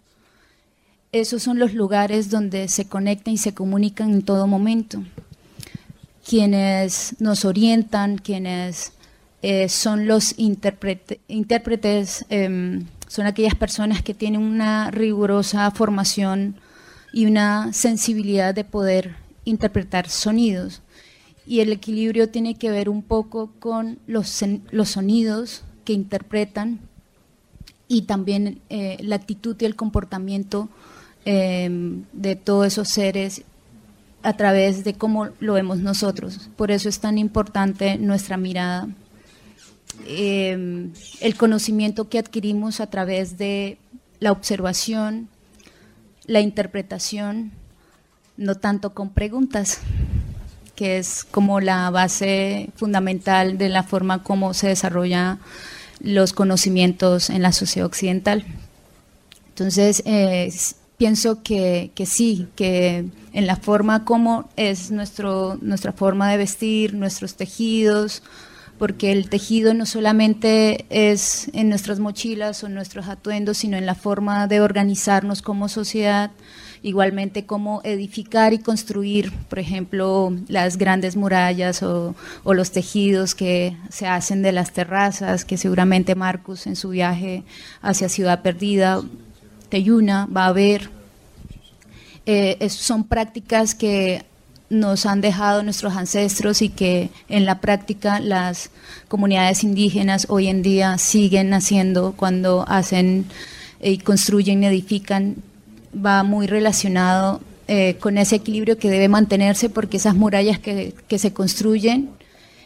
Esos 1.19 1.41
son 1.41 1.57
los 1.57 1.73
lugares 1.73 2.29
donde 2.29 2.67
se 2.67 2.87
conectan 2.87 3.33
y 3.33 3.37
se 3.37 3.53
comunican 3.53 4.11
en 4.11 4.21
todo 4.21 4.45
momento. 4.45 5.03
Quienes 6.23 7.15
nos 7.19 7.43
orientan, 7.43 8.19
quienes 8.19 8.91
eh, 9.41 9.67
son 9.67 10.05
los 10.05 10.35
intérpretes, 10.37 12.25
em, 12.29 12.85
son 13.07 13.25
aquellas 13.25 13.55
personas 13.55 14.03
que 14.03 14.13
tienen 14.13 14.41
una 14.41 14.91
rigurosa 14.91 15.71
formación 15.71 16.55
y 17.13 17.25
una 17.25 17.73
sensibilidad 17.73 18.53
de 18.53 18.63
poder 18.63 19.15
interpretar 19.43 20.09
sonidos 20.09 20.81
y 21.47 21.61
el 21.61 21.71
equilibrio 21.71 22.29
tiene 22.29 22.55
que 22.55 22.69
ver 22.69 22.89
un 22.89 23.01
poco 23.01 23.49
con 23.59 23.97
los, 24.05 24.43
los 24.69 24.89
sonidos 24.89 25.63
que 25.83 25.93
interpretan 25.93 26.79
y 27.87 28.03
también 28.03 28.59
eh, 28.69 28.97
la 28.99 29.15
actitud 29.15 29.55
y 29.59 29.65
el 29.65 29.75
comportamiento 29.75 30.69
em, 31.29 32.05
de 32.13 32.37
todos 32.37 32.67
esos 32.67 32.87
seres 32.87 33.43
a 34.23 34.37
través 34.37 34.85
de 34.85 34.93
cómo 34.93 35.27
lo 35.41 35.55
vemos 35.55 35.79
nosotros. 35.79 36.49
Por 36.55 36.71
eso 36.71 36.87
es 36.87 37.01
tan 37.01 37.17
importante 37.17 37.97
nuestra 37.97 38.37
mirada, 38.37 38.87
em, 40.07 40.93
el 41.19 41.35
conocimiento 41.35 42.07
que 42.07 42.17
adquirimos 42.17 42.79
a 42.79 42.87
través 42.87 43.37
de 43.37 43.77
la 44.21 44.31
observación, 44.31 45.27
la 46.27 46.39
interpretación, 46.39 47.51
no 48.37 48.55
tanto 48.55 48.93
con 48.93 49.09
preguntas, 49.09 49.79
que 50.77 50.97
es 50.97 51.25
como 51.25 51.59
la 51.59 51.89
base 51.89 52.69
fundamental 52.75 53.57
de 53.57 53.67
la 53.67 53.83
forma 53.83 54.23
como 54.23 54.53
se 54.53 54.69
desarrollan 54.69 55.39
los 55.99 56.31
conocimientos 56.31 57.29
en 57.29 57.41
la 57.41 57.51
sociedad 57.51 57.85
occidental. 57.85 58.45
Entonces, 59.49 60.03
pienso 60.97 61.43
que, 61.43 61.91
que, 61.95 62.05
sí, 62.05 62.47
que 62.55 63.05
en 63.33 63.47
la 63.47 63.55
forma 63.55 64.03
como 64.03 64.49
es 64.55 64.91
nuestro, 64.91 65.57
nuestra 65.61 65.93
forma 65.93 66.29
de 66.31 66.37
vestir, 66.37 66.93
nuestros 66.93 67.35
tejidos, 67.35 68.23
porque 68.77 69.11
el 69.11 69.29
tejido 69.29 69.73
no 69.73 69.85
solamente 69.85 70.85
es 70.89 71.49
en 71.53 71.69
nuestras 71.69 71.99
mochilas 71.99 72.63
o 72.63 72.67
en 72.67 72.75
nuestros 72.75 73.07
atuendos, 73.07 73.57
sino 73.57 73.77
en 73.77 73.85
la 73.85 73.95
forma 73.95 74.47
de 74.47 74.61
organizarnos 74.61 75.41
como 75.41 75.67
sociedad, 75.67 76.31
igualmente 76.83 77.45
cómo 77.45 77.81
edificar 77.83 78.53
y 78.53 78.59
construir, 78.59 79.33
por 79.49 79.57
ejemplo, 79.57 80.31
las 80.47 80.77
grandes 80.77 81.15
murallas 81.15 81.81
o, 81.81 82.15
o, 82.43 82.53
los 82.53 82.71
tejidos 82.71 83.33
que 83.33 83.75
se 83.89 84.07
hacen 84.07 84.43
de 84.43 84.51
las 84.51 84.73
terrazas, 84.73 85.43
que 85.43 85.57
seguramente 85.57 86.13
Marcus 86.13 86.67
en 86.67 86.75
su 86.75 86.89
viaje 86.89 87.43
hacia 87.81 88.09
Ciudad 88.09 88.43
Perdida 88.43 89.01
Teyuna 89.69 90.27
va 90.27 90.47
a 90.47 90.53
ver. 90.53 90.89
Eh, 92.25 92.67
son 92.69 93.05
prácticas 93.05 93.73
que 93.73 94.25
nos 94.69 95.05
han 95.05 95.21
dejado 95.21 95.63
nuestros 95.63 95.95
ancestros 95.95 96.61
y 96.61 96.69
que 96.69 97.09
en 97.29 97.45
la 97.45 97.59
práctica 97.59 98.19
las 98.19 98.69
comunidades 99.07 99.63
indígenas 99.63 100.27
hoy 100.29 100.47
en 100.47 100.61
día 100.61 100.97
siguen 100.97 101.53
haciendo 101.53 102.13
cuando 102.17 102.65
hacen 102.67 103.25
y 103.81 103.99
construyen, 103.99 104.63
edifican, 104.63 105.35
va 105.93 106.23
muy 106.23 106.47
relacionado 106.47 107.41
eh, 107.67 107.95
con 107.99 108.17
ese 108.17 108.37
equilibrio 108.37 108.77
que 108.77 108.89
debe 108.89 109.07
mantenerse 109.07 109.69
porque 109.69 109.97
esas 109.97 110.15
murallas 110.15 110.59
que, 110.59 110.93
que 111.07 111.19
se 111.19 111.31
construyen 111.31 112.09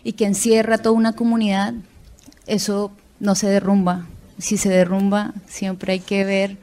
y 0.04 0.14
que 0.14 0.26
encierra 0.26 0.80
toda 0.80 0.96
una 0.96 1.14
comunidad, 1.14 1.74
eso 2.48 2.92
no 3.20 3.36
se 3.36 3.48
derrumba. 3.48 4.08
Si 4.40 4.58
se 4.58 4.70
derrumba, 4.70 5.34
siempre 5.48 5.94
hay 5.94 6.00
que 6.00 6.26
ver 6.26 6.58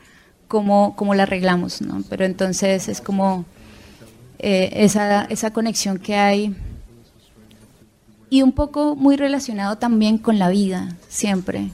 cómo, 0.48 0.94
cómo 0.96 1.14
la 1.14 1.24
arreglamos, 1.24 1.80
¿no? 1.82 2.02
Pero 2.08 2.24
entonces 2.24 2.88
es 2.88 3.00
como 3.00 3.44
eh, 4.38 4.70
esa, 4.72 5.24
esa 5.24 5.52
conexión 5.52 5.98
que 5.98 6.16
hay 6.16 6.56
y 8.30 8.42
un 8.42 8.52
poco 8.52 8.96
muy 8.96 9.16
relacionado 9.16 9.76
también 9.76 10.18
con 10.18 10.38
la 10.38 10.48
vida, 10.48 10.96
siempre. 11.08 11.70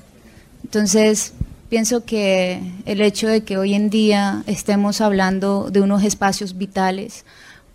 Entonces, 0.62 1.33
pienso 1.69 2.04
que 2.04 2.61
el 2.87 3.00
hecho 3.00 3.28
de 3.28 3.43
que 3.43 3.59
hoy 3.59 3.75
en 3.75 3.90
día 3.90 4.43
estemos 4.47 5.00
hablando 5.00 5.71
de 5.71 5.81
unos 5.81 6.04
espacios 6.04 6.57
vitales, 6.57 7.25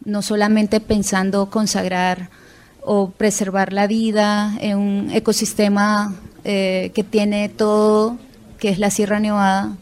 no 0.05 0.21
solamente 0.21 0.79
pensando 0.79 1.49
consagrar 1.49 2.29
o 2.81 3.09
preservar 3.09 3.73
la 3.73 3.87
vida 3.87 4.55
en 4.61 4.77
un 4.77 5.11
ecosistema 5.11 6.15
eh, 6.45 6.91
que 6.93 7.03
tiene 7.03 7.49
todo, 7.49 8.17
que 8.57 8.69
es 8.69 8.79
la 8.79 8.89
Sierra 8.89 9.19
Nevada, 9.19 9.75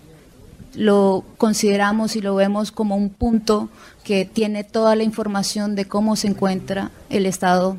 lo 0.76 1.24
consideramos 1.38 2.16
y 2.16 2.20
lo 2.20 2.34
vemos 2.34 2.72
como 2.72 2.96
un 2.96 3.10
punto 3.10 3.68
que 4.04 4.24
tiene 4.24 4.64
toda 4.64 4.96
la 4.96 5.02
información 5.02 5.74
de 5.74 5.84
cómo 5.86 6.16
se 6.16 6.28
encuentra 6.28 6.90
el 7.10 7.26
estado 7.26 7.76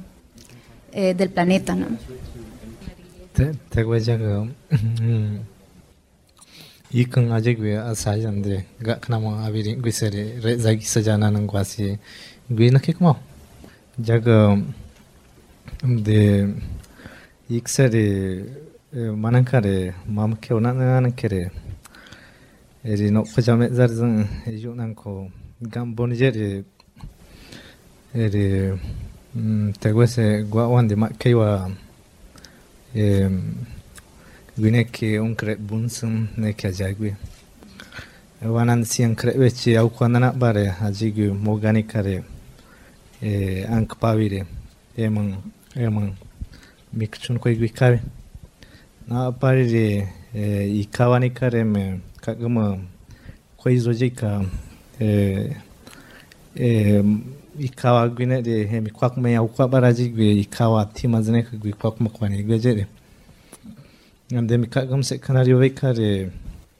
eh, 0.91 1.13
del 1.13 1.29
planeta. 1.29 1.75
¿no? 1.75 1.87
이큰 6.95 7.31
아직 7.31 7.59
왜 7.59 7.75
아사이한데 7.75 8.67
가 8.85 8.99
그나마 8.99 9.43
아비리 9.47 9.77
그세레 9.77 10.41
레자기 10.43 10.85
서자나는 10.85 11.47
과시 11.47 11.97
그이나 12.55 12.77
케크마 12.77 13.15
자가 14.05 14.61
데 16.05 16.53
익세레 17.49 18.45
만한카레 18.91 19.93
마음케 20.05 20.53
오나나는 20.53 21.15
케레 21.15 21.49
Eri 22.90 23.10
no 23.10 23.22
pajame 23.22 23.68
zarzan 23.68 24.26
yu 24.62 24.74
nan 24.74 24.94
ko 24.94 25.28
gam 25.60 25.94
bonjeri 25.94 26.64
eri 28.14 28.72
tegwese 29.80 30.44
gwa 30.50 30.68
wande 30.68 30.94
ma 30.96 31.08
keiwa 31.08 31.70
e 32.94 33.28
gwine 34.56 34.84
ke 34.84 35.20
un 35.20 35.34
kre 35.34 35.56
bunsum 35.56 36.28
ne 36.38 36.52
kya 36.52 36.72
jagwe 36.72 37.16
wanan 38.42 38.84
sian 38.84 39.14
kre 39.14 39.36
wechi 39.36 39.76
au 39.76 39.90
kwanana 39.90 40.32
bare 40.32 40.72
ajigu 40.80 41.34
mogani 41.34 41.82
kare 41.82 42.24
e 43.22 43.64
ank 43.68 44.00
pavire 44.00 44.46
emang 44.96 45.36
emang 45.76 46.14
mikchun 46.92 47.38
ko 47.38 47.50
igwi 47.50 47.68
kare 47.68 48.00
na 49.08 49.30
parire 49.32 50.08
e 50.34 50.68
ikawani 50.80 51.30
kare 51.30 51.64
me 51.64 52.00
как 52.20 52.38
мы 52.38 52.80
коизозика 53.62 54.44
э 54.98 55.52
э 56.54 57.02
и 57.58 57.68
кава 57.68 58.08
гвине 58.08 58.42
де 58.42 58.66
хеми 58.68 58.90
квак 58.90 59.16
ме 59.16 59.32
я 59.32 59.42
ука 59.42 59.68
баражи 59.68 60.08
гве 60.08 60.32
и 60.32 60.44
кава 60.44 60.88
ти 60.94 61.06
мазне 61.08 61.42
к 61.42 61.54
гве 61.54 61.72
квак 61.72 62.00
ме 62.00 62.10
кване 62.10 62.42
гве 62.42 62.58
жере 62.58 62.86
нам 64.30 64.46
де 64.46 64.58
ми 64.58 64.66
как 64.66 64.88
гам 64.88 65.04
се 65.04 65.18
канарио 65.18 65.58
ве 65.58 65.70
каре 65.70 66.30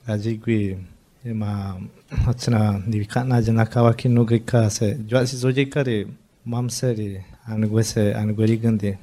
ажи 0.07 0.37
гве 0.37 0.77
е 1.25 1.35
ма 1.35 1.77
хачна 2.25 2.83
диви 2.87 3.07
кат 3.07 3.27
на 3.27 3.43
жена 3.43 3.67
кава 3.67 3.95
кину 3.95 4.25
гве 4.25 4.39
ка 4.39 4.71
се 4.71 4.99
жва 5.09 5.27
си 5.27 5.37
зоже 5.37 5.71
каре 5.71 6.07
мам 6.47 6.71
се 6.71 6.97
ре 6.97 7.25
ан 7.49 7.61
гве 7.69 7.85
се 7.85 8.13
ан 8.13 8.35
гвери 8.35 8.57
ганде 8.57 8.99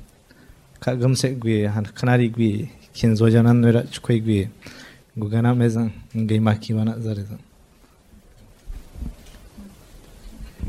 как 0.79 0.99
гам 0.99 1.15
се 1.15 1.33
гве 1.33 1.71
ан 1.75 1.85
канари 1.85 2.29
гве 2.29 2.69
кен 2.99 3.15
зоже 3.15 3.41
нан 3.41 3.59
нора 3.59 3.83
чкой 3.91 4.19
гве 4.19 4.49
Gugana 5.15 5.55
mezan 5.55 5.93
wana 6.13 6.95
zarezan. 7.01 7.39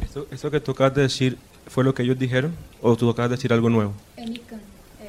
¿Eso, 0.05 0.27
¿Eso 0.31 0.51
que 0.51 0.61
tocas 0.61 0.95
de 0.95 1.03
decir 1.03 1.37
fue 1.67 1.83
lo 1.83 1.95
que 1.95 2.03
ellos 2.03 2.19
dijeron 2.19 2.55
o 2.81 2.97
tú 2.97 3.07
tocas 3.07 3.29
de 3.29 3.37
decir 3.37 3.53
algo 3.53 3.69
nuevo? 3.69 3.93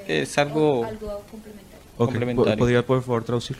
Es 0.07 0.37
algo, 0.37 0.85
algo 0.85 1.23
complementario. 1.29 1.77
Okay. 1.97 2.05
complementario. 2.05 2.57
¿Podría 2.57 2.85
por 2.85 3.01
favor 3.01 3.23
traducir? 3.23 3.57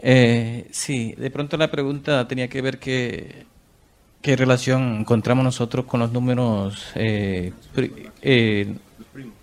Eh, 0.00 0.66
sí, 0.70 1.14
de 1.16 1.30
pronto 1.30 1.56
la 1.56 1.70
pregunta 1.70 2.26
tenía 2.26 2.48
que 2.48 2.62
ver 2.62 2.78
que 2.78 3.46
qué 4.22 4.36
relación 4.36 5.00
encontramos 5.00 5.44
nosotros 5.44 5.84
con 5.86 6.00
los 6.00 6.12
números 6.12 6.84
eh, 6.94 7.52
pri, 7.74 7.92
eh, 8.22 8.74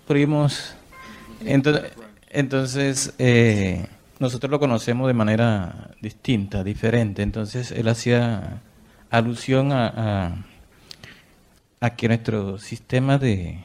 primos. 0.06 0.74
Entonces, 1.44 1.92
entonces 2.30 3.14
eh, 3.18 3.86
nosotros 4.18 4.50
lo 4.50 4.58
conocemos 4.58 5.06
de 5.06 5.14
manera 5.14 5.90
distinta, 6.00 6.64
diferente. 6.64 7.22
Entonces 7.22 7.70
él 7.70 7.88
hacía 7.88 8.62
alusión 9.10 9.72
a, 9.72 10.44
a, 11.80 11.96
que 11.96 12.08
nuestro 12.08 12.58
sistema 12.58 13.18
de, 13.18 13.64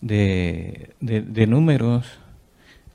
de, 0.00 0.94
de, 1.00 1.46
números, 1.46 2.06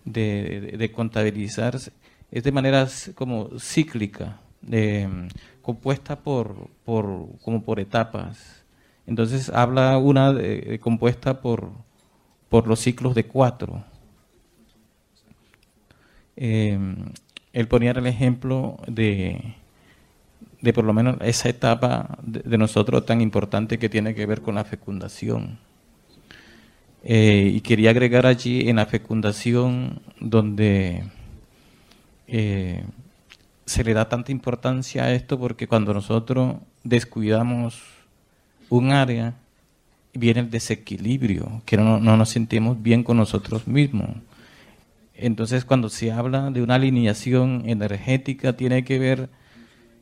de, 0.06 0.75
de, 0.77 0.91
contabilizar, 0.91 1.75
es 1.75 2.43
de 2.43 2.51
manera 2.51 2.88
como 3.15 3.49
cíclica, 3.60 4.39
compuesta 5.62 6.17
por, 6.19 6.69
por, 6.84 7.27
como 7.41 7.63
por 7.63 7.80
etapas. 7.80 8.63
Entonces 9.06 9.49
habla 9.49 9.97
una 9.97 10.36
compuesta 10.82 11.41
por, 11.41 11.71
por 12.49 12.67
los 12.67 12.80
ciclos 12.80 13.15
de 13.15 13.25
cuatro 13.25 13.84
eh, 16.38 16.80
él 17.54 17.67
ponía 17.67 17.91
el 17.91 18.06
ejemplo 18.06 18.78
de, 18.88 19.56
de 20.62 20.73
por 20.73 20.86
lo 20.86 20.93
menos 20.93 21.17
esa 21.21 21.50
etapa 21.50 22.17
de, 22.21 22.58
nosotros 22.58 23.06
tan 23.06 23.21
importante 23.21 23.80
que 23.80 23.89
tiene 23.89 24.13
que 24.15 24.26
ver 24.26 24.41
con 24.41 24.56
la 24.56 24.63
fecundación. 24.63 25.60
Eh, 27.04 27.52
y 27.56 27.62
quería 27.62 27.91
agregar 27.91 28.26
allí 28.26 28.69
en 28.69 28.76
la 28.78 28.86
fecundación 28.86 30.02
donde 30.19 31.04
eh, 32.28 32.84
se 33.65 33.84
le 33.84 33.93
da 33.93 34.10
tanta 34.10 34.32
importancia 34.32 35.06
a 35.06 35.13
esto 35.13 35.39
porque 35.39 35.67
cuando 35.67 35.93
nosotros 35.93 36.58
descuidamos 36.84 37.82
un 38.69 38.91
área, 38.91 39.36
viene 40.13 40.41
el 40.41 40.50
desequilibrio, 40.50 41.62
que 41.65 41.78
no, 41.78 42.00
no 42.00 42.17
nos 42.17 42.30
sentimos 42.30 42.82
bien 42.82 43.04
con 43.04 43.17
nosotros 43.17 43.67
mismos. 43.67 44.10
Entonces, 45.19 45.65
cuando 45.65 45.89
se 45.89 46.12
habla 46.12 46.51
de 46.51 46.62
una 46.62 46.75
alineación 46.75 47.63
energética, 47.65 48.56
tiene 48.56 48.84
que 48.84 48.99
ver 48.99 49.30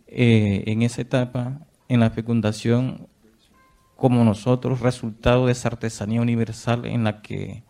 eh, 0.07 0.63
en 0.67 0.81
esa 0.81 1.01
etapa, 1.01 1.61
en 1.87 2.01
la 2.01 2.09
fecundación, 2.09 3.07
como 3.95 4.25
nosotros, 4.25 4.81
resultado 4.81 5.45
de 5.45 5.53
esa 5.53 5.69
artesanía 5.69 6.21
universal 6.21 6.85
en 6.85 7.05
la 7.05 7.21
que 7.21 7.63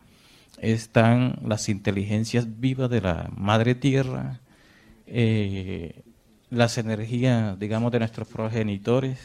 están 0.60 1.38
las 1.46 1.70
inteligencias 1.70 2.60
vivas 2.60 2.90
de 2.90 3.02
la 3.02 3.30
madre 3.38 3.76
tierra, 3.76 4.42
eh, 5.06 6.02
las 6.50 6.80
energías, 6.80 7.60
digamos, 7.60 7.92
de 7.92 8.00
nuestros 8.00 8.28
progenitores, 8.28 9.20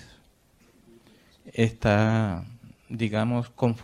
está, 1.55 2.45
digamos, 2.91 3.49
con 3.49 3.77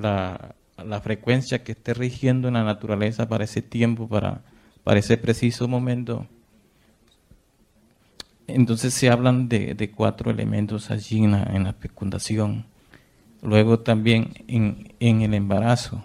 la 0.00 0.54
la 0.84 1.00
frecuencia 1.00 1.62
que 1.62 1.72
esté 1.72 1.94
rigiendo 1.94 2.48
en 2.48 2.54
la 2.54 2.64
naturaleza 2.64 3.28
para 3.28 3.44
ese 3.44 3.62
tiempo, 3.62 4.08
para, 4.08 4.42
para 4.84 4.98
ese 5.00 5.16
preciso 5.16 5.68
momento. 5.68 6.26
entonces 8.46 8.92
se 8.92 9.08
hablan 9.10 9.48
de, 9.48 9.90
cuatro 9.94 10.30
elementos 10.30 10.90
allí 10.90 11.24
en 11.24 11.64
la, 11.64 11.72
fecundación. 11.74 12.66
Luego 13.42 13.80
también 13.80 14.34
en, 14.46 15.22
el 15.22 15.34
embarazo. 15.34 16.04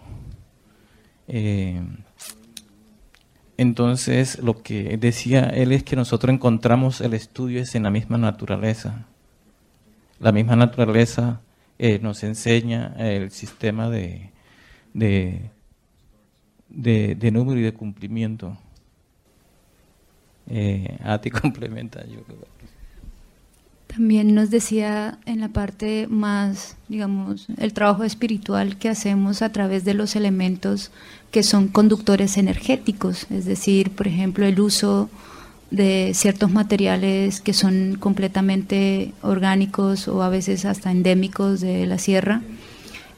Eh, 1.28 1.82
entonces 3.58 4.40
lo 4.40 4.62
que 4.62 4.98
decía 4.98 5.46
él 5.46 5.72
es 5.72 5.84
que 5.84 5.96
nosotros 5.96 6.34
encontramos 6.34 7.02
el 7.02 7.13
estudio 7.13 7.62
es 7.62 7.76
en 7.76 7.84
la 7.84 7.90
misma 7.90 8.18
naturaleza. 8.18 9.08
La 10.20 10.32
misma 10.32 10.56
naturaleza 10.56 11.42
eh, 11.80 12.00
nos 12.00 12.24
enseña 12.24 12.96
el 12.98 13.32
sistema 13.32 13.90
de, 13.90 14.32
de, 14.98 15.52
de, 16.70 17.32
número 17.32 17.60
y 17.60 17.64
de 17.64 17.74
cumplimiento. 17.74 18.58
Eh, 20.50 20.98
a 21.04 21.20
ti 21.20 21.30
complementa. 21.32 22.06
Yo 22.06 22.20
También 23.88 24.34
nos 24.34 24.50
decía 24.50 25.20
en 25.26 25.40
la 25.42 25.50
parte 25.50 26.08
más, 26.08 26.78
digamos, 26.88 27.48
el 27.58 27.74
trabajo 27.74 28.04
espiritual 28.04 28.78
que 28.78 28.90
hacemos 28.90 29.42
a 29.42 29.52
través 29.52 29.86
de 29.86 29.94
los 29.94 30.16
elementos 30.16 30.92
que 31.32 31.44
son 31.44 31.68
conductores 31.68 32.38
energéticos, 32.38 33.28
es 33.30 33.46
decir, 33.46 33.92
por 33.92 34.08
ejemplo, 34.08 34.46
el 34.46 34.60
uso 34.60 35.10
de 35.70 36.12
ciertos 36.14 36.50
materiales 36.52 37.42
que 37.42 37.52
son 37.52 37.98
completamente 38.00 39.14
orgánicos 39.22 40.08
o 40.08 40.24
a 40.24 40.30
veces 40.30 40.64
hasta 40.64 40.92
endémicos 40.92 41.60
de 41.60 41.86
la 41.86 41.98
sierra, 41.98 42.42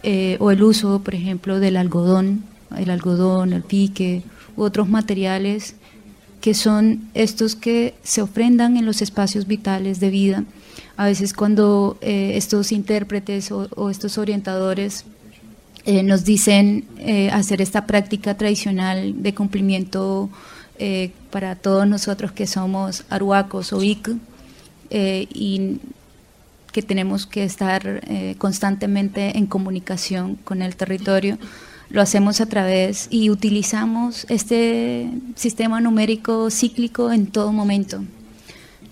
eh, 0.03 0.37
o 0.39 0.51
el 0.51 0.63
uso, 0.63 1.01
por 1.03 1.15
ejemplo, 1.15 1.59
del 1.59 1.77
algodón, 1.77 2.43
el 2.77 2.89
algodón, 2.89 3.53
el 3.53 3.63
pique, 3.63 4.23
u 4.55 4.63
otros 4.63 4.87
materiales 4.87 5.75
que 6.41 6.53
son 6.53 7.09
estos 7.13 7.55
que 7.55 7.95
se 8.01 8.21
ofrendan 8.21 8.77
en 8.77 8.85
los 8.85 9.01
espacios 9.01 9.45
vitales 9.45 9.99
de 9.99 10.09
vida. 10.09 10.43
A 10.95 11.05
veces 11.05 11.33
cuando 11.33 11.97
eh, 12.01 12.33
estos 12.35 12.71
intérpretes 12.71 13.51
o, 13.51 13.89
estos 13.89 14.17
orientadores 14.17 15.03
eh, 15.85 16.03
nos 16.03 16.23
dicen 16.23 16.85
hacer 17.31 17.61
esta 17.61 17.85
práctica 17.85 18.37
tradicional 18.37 19.21
de 19.21 19.33
cumplimiento 19.33 20.29
para 21.29 21.55
todos 21.55 21.85
nosotros 21.85 22.31
que 22.31 22.47
somos 22.47 23.03
aruacos 23.09 23.73
o 23.73 23.83
ic 23.83 24.11
y 24.89 25.79
que 26.71 26.81
tenemos 26.81 27.25
que 27.25 27.43
estar 27.43 28.01
eh, 28.07 28.35
constantemente 28.37 29.37
en 29.37 29.47
comunicación 29.47 30.35
con 30.35 30.61
el 30.61 30.75
territorio, 30.75 31.37
lo 31.89 32.01
hacemos 32.01 32.39
a 32.39 32.45
través 32.45 33.07
y 33.09 33.29
utilizamos 33.29 34.25
este 34.29 35.09
sistema 35.35 35.81
numérico 35.81 36.49
cíclico 36.51 37.11
en 37.11 37.27
todo 37.27 37.51
momento. 37.51 38.03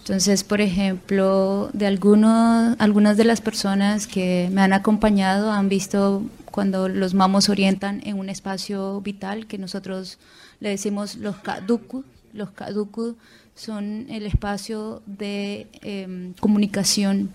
Entonces, 0.07 0.45
por 0.45 0.61
ejemplo, 0.61 1.69
de 1.73 1.85
algunos, 1.85 2.75
algunas 2.79 3.17
de 3.17 3.25
las 3.25 3.41
personas 3.41 4.07
que 4.07 4.49
me 4.53 4.61
han 4.61 4.71
acompañado 4.71 5.51
han 5.51 5.67
visto 5.67 6.23
cuando 6.49 6.87
los 6.87 7.13
mamos 7.13 7.49
orientan 7.49 8.01
en 8.05 8.17
un 8.17 8.29
espacio 8.29 9.01
vital 9.01 9.47
que 9.47 9.57
nosotros 9.57 10.17
le 10.61 10.69
decimos 10.69 11.15
los 11.15 11.35
kaduku. 11.35 12.05
Los 12.33 12.51
kaduku 12.51 13.17
son 13.53 14.05
el 14.09 14.25
espacio 14.25 15.01
de 15.05 15.67
em, 15.81 16.33
comunicación. 16.39 17.31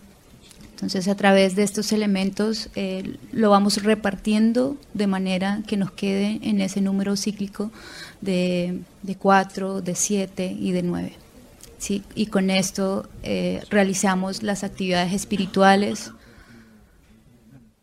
Entonces, 0.83 1.07
a 1.07 1.14
través 1.14 1.55
de 1.55 1.62
estos 1.62 1.92
elementos 1.92 2.68
eh, 2.75 3.16
lo 3.31 3.51
vamos 3.51 3.85
repartiendo 3.85 4.77
de 4.95 5.07
manera 5.07 5.62
que 5.68 5.77
nos 5.77 5.92
quede 5.92 6.40
en 6.42 6.61
ese 6.61 6.81
número 6.81 7.16
cíclico 7.16 7.71
de, 8.21 8.81
de 9.05 9.14
4, 9.14 9.81
de 9.81 9.95
7 9.95 10.57
y 10.59 10.73
de 10.73 10.83
9. 10.83 11.12
¿Sí? 11.79 12.03
Y 12.16 12.27
con 12.27 12.51
esto 12.51 13.09
eh, 13.23 13.62
realizamos 13.71 14.42
las 14.42 14.64
actividades 14.64 15.12
espirituales 15.12 16.11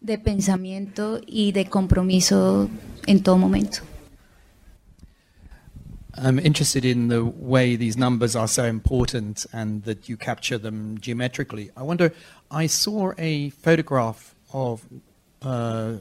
de 0.02 0.20
pensamiento 0.20 1.22
y 1.26 1.54
de 1.54 1.68
compromiso 1.68 2.70
en 3.08 3.24
todo 3.24 3.38
momento. 3.38 3.80
I'm 6.22 6.38
interested 6.38 6.84
in 6.84 7.08
the 7.08 7.24
way 7.24 7.78
these 7.78 7.96
numbers 7.96 8.36
are 8.36 8.48
so 8.48 8.66
important 8.66 9.46
and 9.54 9.84
that 9.84 10.10
you 10.10 10.18
capture 10.18 10.58
them 10.58 10.98
geometrically. 11.00 11.72
I 11.78 11.84
wonder, 11.84 12.12
I 12.52 12.68
saw 12.68 13.14
a 13.18 13.52
photograph 13.52 14.36
of 14.52 14.86
uh, 15.42 15.94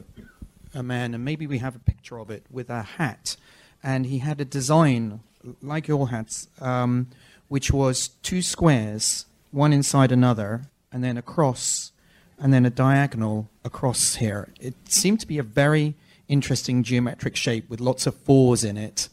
a 0.74 0.82
man, 0.82 1.14
and 1.14 1.24
maybe 1.24 1.46
we 1.46 1.58
have 1.58 1.76
a 1.76 1.78
picture 1.78 2.18
of 2.18 2.30
it, 2.30 2.44
with 2.50 2.68
a 2.68 2.82
hat. 2.82 3.36
And 3.82 4.06
he 4.06 4.18
had 4.18 4.40
a 4.40 4.44
design, 4.44 5.20
like 5.62 5.86
your 5.86 6.08
hats, 6.08 6.48
um, 6.60 7.08
which 7.46 7.70
was 7.70 8.08
two 8.22 8.42
squares, 8.42 9.26
one 9.52 9.72
inside 9.72 10.10
another, 10.10 10.62
and 10.90 11.04
then 11.04 11.16
a 11.16 11.22
cross, 11.22 11.92
and 12.40 12.52
then 12.52 12.66
a 12.66 12.70
diagonal 12.70 13.48
across 13.64 14.16
here. 14.16 14.48
It 14.60 14.74
seemed 14.88 15.20
to 15.20 15.28
be 15.28 15.38
a 15.38 15.44
very 15.44 15.94
interesting 16.26 16.82
geometric 16.82 17.36
shape 17.36 17.70
with 17.70 17.80
lots 17.80 18.06
of 18.06 18.16
fours 18.16 18.64
in 18.64 18.76
it 18.76 19.08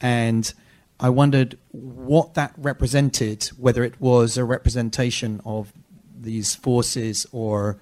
and 0.00 0.52
I 1.00 1.08
wondered 1.10 1.58
what 1.72 2.34
that 2.34 2.52
represented, 2.56 3.44
whether 3.58 3.84
it 3.84 4.00
was 4.00 4.36
a 4.36 4.44
representation 4.44 5.40
of 5.44 5.72
these 6.20 6.54
forces 6.54 7.26
or 7.32 7.78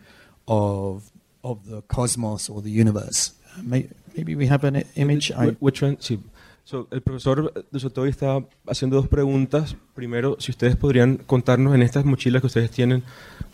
of 0.46 1.10
of 1.42 1.64
the 1.66 1.82
cosmos 1.82 2.50
or 2.50 2.60
the 2.60 2.70
universe. 2.70 3.32
Maybe 3.62 4.34
we 4.34 4.46
have 4.48 4.64
an 4.64 4.84
image. 4.96 5.32
Which 5.60 5.82
one? 5.82 5.96
Sí. 5.98 6.18
So, 6.64 6.88
el 6.90 7.00
profesor 7.00 7.52
de 7.70 7.78
Sotoy 7.78 8.08
está 8.10 8.44
haciendo 8.66 8.96
dos 8.96 9.06
preguntas. 9.06 9.76
Primero, 9.94 10.36
si 10.40 10.50
ustedes 10.50 10.74
podrían 10.74 11.18
contarnos 11.18 11.74
en 11.76 11.82
estas 11.82 12.04
mochilas 12.04 12.40
que 12.40 12.48
ustedes 12.48 12.72
tienen, 12.72 13.04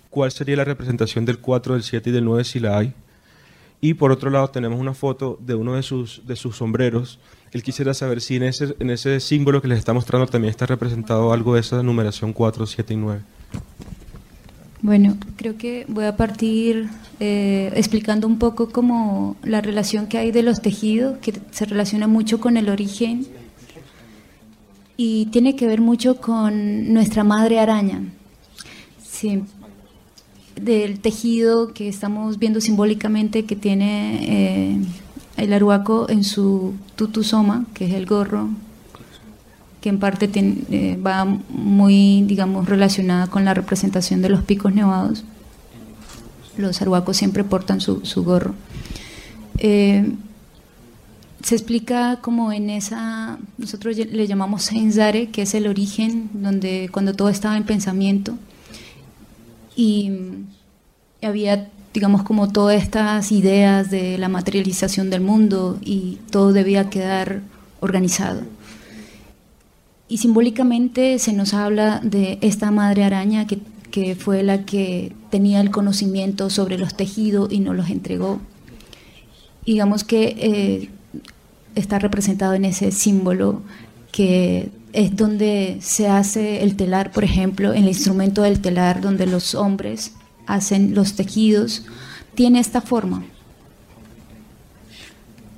cuál 0.08 0.32
sería 0.32 0.56
la 0.56 0.64
representación 0.64 1.26
del 1.26 1.38
4, 1.38 1.74
del 1.74 1.82
7 1.82 2.08
y 2.08 2.12
del 2.12 2.24
9 2.24 2.44
si 2.44 2.58
la 2.58 2.78
hay. 2.78 2.94
Y 3.82 3.94
por 3.94 4.12
otro 4.12 4.30
lado 4.30 4.48
tenemos 4.48 4.80
una 4.80 4.94
foto 4.94 5.38
de 5.40 5.54
uno 5.54 5.74
de 5.74 5.82
sus, 5.82 6.26
de 6.26 6.36
sus 6.36 6.56
sombreros. 6.56 7.18
Él 7.52 7.62
quisiera 7.62 7.92
saber 7.92 8.20
si 8.20 8.36
en 8.36 8.44
ese, 8.44 8.74
en 8.78 8.90
ese 8.90 9.20
símbolo 9.20 9.60
que 9.60 9.68
les 9.68 9.78
está 9.78 9.92
mostrando 9.92 10.26
también 10.26 10.50
está 10.50 10.64
representado 10.64 11.32
algo 11.32 11.54
de 11.54 11.60
esa 11.60 11.82
numeración 11.82 12.32
4, 12.32 12.66
7 12.66 12.94
y 12.94 12.96
9. 12.96 13.20
Bueno, 14.80 15.16
creo 15.36 15.56
que 15.56 15.84
voy 15.86 16.06
a 16.06 16.16
partir 16.16 16.88
eh, 17.20 17.70
explicando 17.76 18.26
un 18.26 18.38
poco 18.38 18.70
como 18.70 19.36
la 19.44 19.60
relación 19.60 20.08
que 20.08 20.18
hay 20.18 20.32
de 20.32 20.42
los 20.42 20.60
tejidos, 20.60 21.18
que 21.18 21.34
se 21.52 21.66
relaciona 21.66 22.08
mucho 22.08 22.40
con 22.40 22.56
el 22.56 22.68
origen 22.68 23.26
y 24.96 25.26
tiene 25.26 25.54
que 25.54 25.66
ver 25.66 25.80
mucho 25.80 26.20
con 26.20 26.92
nuestra 26.92 27.22
madre 27.22 27.60
araña. 27.60 28.02
Sí, 29.06 29.42
del 30.60 31.00
tejido 31.00 31.72
que 31.72 31.88
estamos 31.88 32.38
viendo 32.38 32.60
simbólicamente 32.60 33.44
que 33.44 33.56
tiene 33.56 34.18
eh, 34.22 34.78
el 35.36 35.52
aruaco 35.52 36.08
en 36.08 36.24
su 36.24 36.74
tutusoma, 36.96 37.64
que 37.74 37.86
es 37.86 37.94
el 37.94 38.06
gorro, 38.06 38.48
que 39.80 39.88
en 39.88 39.98
parte 39.98 40.30
eh, 40.34 40.98
va 41.04 41.24
muy, 41.24 42.22
digamos, 42.22 42.68
relacionada 42.68 43.26
con 43.26 43.44
la 43.44 43.52
representación 43.52 44.22
de 44.22 44.28
los 44.28 44.42
picos 44.42 44.72
nevados. 44.72 45.24
Los 46.56 46.80
aruacos 46.80 47.16
siempre 47.16 47.44
portan 47.44 47.80
su, 47.80 48.00
gorro. 48.24 48.54
Eh, 49.58 50.12
se 51.42 51.56
explica 51.56 52.20
como 52.20 52.52
en 52.52 52.70
esa, 52.70 53.38
nosotros 53.58 53.96
le 53.96 54.26
llamamos 54.26 54.62
Senzare, 54.62 55.30
que 55.30 55.42
es 55.42 55.54
el 55.54 55.66
origen, 55.66 56.30
donde 56.34 56.88
cuando 56.92 57.14
todo 57.14 57.28
estaba 57.28 57.56
en 57.56 57.64
pensamiento, 57.64 58.38
y 59.74 60.12
había, 61.22 61.68
digamos, 61.92 62.22
como 62.22 62.50
todas 62.50 62.82
estas 62.82 63.32
ideas 63.32 63.90
de 63.90 64.18
la 64.18 64.28
materialización 64.28 65.10
del 65.10 65.20
mundo 65.20 65.78
y 65.82 66.18
todo 66.30 66.52
debía 66.52 66.90
quedar 66.90 67.42
organizado. 67.80 68.42
Y 70.08 70.18
simbólicamente 70.18 71.18
se 71.18 71.32
nos 71.32 71.54
habla 71.54 72.00
de 72.02 72.38
esta 72.40 72.70
madre 72.70 73.04
araña 73.04 73.46
que, 73.46 73.60
que 73.90 74.14
fue 74.14 74.42
la 74.42 74.64
que 74.64 75.14
tenía 75.30 75.60
el 75.60 75.70
conocimiento 75.70 76.50
sobre 76.50 76.78
los 76.78 76.94
tejidos 76.94 77.52
y 77.52 77.60
nos 77.60 77.76
los 77.76 77.90
entregó. 77.90 78.40
Digamos 79.64 80.04
que 80.04 80.36
eh, 80.38 80.90
está 81.74 81.98
representado 81.98 82.54
en 82.54 82.64
ese 82.64 82.90
símbolo 82.92 83.62
que 84.10 84.70
es 84.92 85.16
donde 85.16 85.78
se 85.80 86.08
hace 86.08 86.62
el 86.62 86.76
telar, 86.76 87.12
por 87.12 87.24
ejemplo, 87.24 87.72
el 87.72 87.86
instrumento 87.86 88.42
del 88.42 88.60
telar, 88.60 89.00
donde 89.00 89.26
los 89.26 89.54
hombres 89.54 90.12
hacen 90.46 90.94
los 90.94 91.14
tejidos, 91.14 91.84
tiene 92.34 92.60
esta 92.60 92.80
forma. 92.80 93.24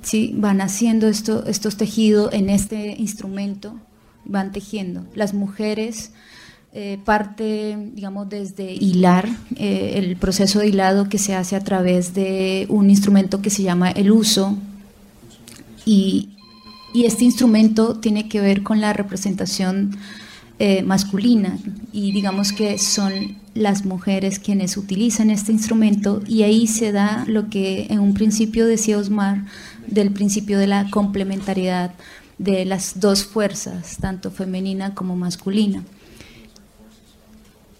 ¿Sí? 0.01 0.33
Van 0.37 0.61
haciendo 0.61 1.07
esto, 1.07 1.45
estos 1.45 1.77
tejidos 1.77 2.31
en 2.33 2.49
este 2.49 2.95
instrumento, 2.97 3.75
van 4.23 4.51
tejiendo. 4.51 5.05
Las 5.15 5.33
mujeres 5.33 6.11
eh, 6.73 6.99
parte, 7.05 7.77
digamos, 7.93 8.27
desde 8.27 8.73
hilar, 8.73 9.29
eh, 9.55 9.93
el 9.95 10.17
proceso 10.17 10.59
de 10.59 10.67
hilado 10.67 11.07
que 11.07 11.17
se 11.17 11.33
hace 11.33 11.55
a 11.55 11.61
través 11.61 12.13
de 12.13 12.65
un 12.69 12.89
instrumento 12.89 13.41
que 13.41 13.49
se 13.49 13.63
llama 13.63 13.91
el 13.91 14.11
uso, 14.11 14.57
y, 15.85 16.29
y 16.93 17.05
este 17.05 17.23
instrumento 17.23 17.99
tiene 17.99 18.27
que 18.27 18.41
ver 18.41 18.61
con 18.61 18.81
la 18.81 18.91
representación 18.91 19.97
eh, 20.57 20.83
masculina 20.83 21.57
y 21.91 22.13
digamos 22.13 22.53
que 22.53 22.77
son 22.77 23.37
las 23.53 23.85
mujeres 23.85 24.39
quienes 24.39 24.77
utilizan 24.77 25.29
este 25.29 25.51
instrumento 25.51 26.21
y 26.27 26.43
ahí 26.43 26.67
se 26.67 26.91
da 26.91 27.25
lo 27.27 27.49
que 27.49 27.87
en 27.89 27.99
un 27.99 28.13
principio 28.13 28.65
decía 28.65 28.97
Osmar 28.97 29.45
del 29.87 30.11
principio 30.11 30.57
de 30.57 30.67
la 30.67 30.89
complementariedad 30.89 31.91
de 32.37 32.65
las 32.65 32.99
dos 32.99 33.25
fuerzas, 33.25 33.97
tanto 33.99 34.31
femenina 34.31 34.93
como 34.93 35.15
masculina. 35.15 35.83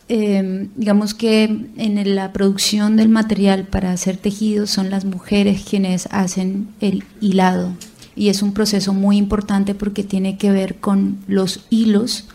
Em, 0.08 0.70
digamos 0.76 1.14
que 1.14 1.44
en 1.78 2.16
la 2.16 2.32
producción 2.32 2.96
del 2.96 3.10
material 3.10 3.66
para 3.66 3.92
hacer 3.92 4.18
tejidos 4.18 4.70
son 4.70 4.90
las 4.90 5.04
mujeres 5.04 5.64
quienes 5.68 6.08
hacen 6.12 6.68
el 6.80 7.04
hilado 7.22 7.72
y 8.16 8.30
es 8.30 8.44
un 8.44 8.54
proceso 8.54 8.94
muy 8.94 9.18
importante 9.18 9.74
porque 9.74 10.04
tiene 10.04 10.38
que 10.38 10.52
ver 10.52 10.76
con 10.76 11.18
los 11.28 11.66
hilos 11.70 12.26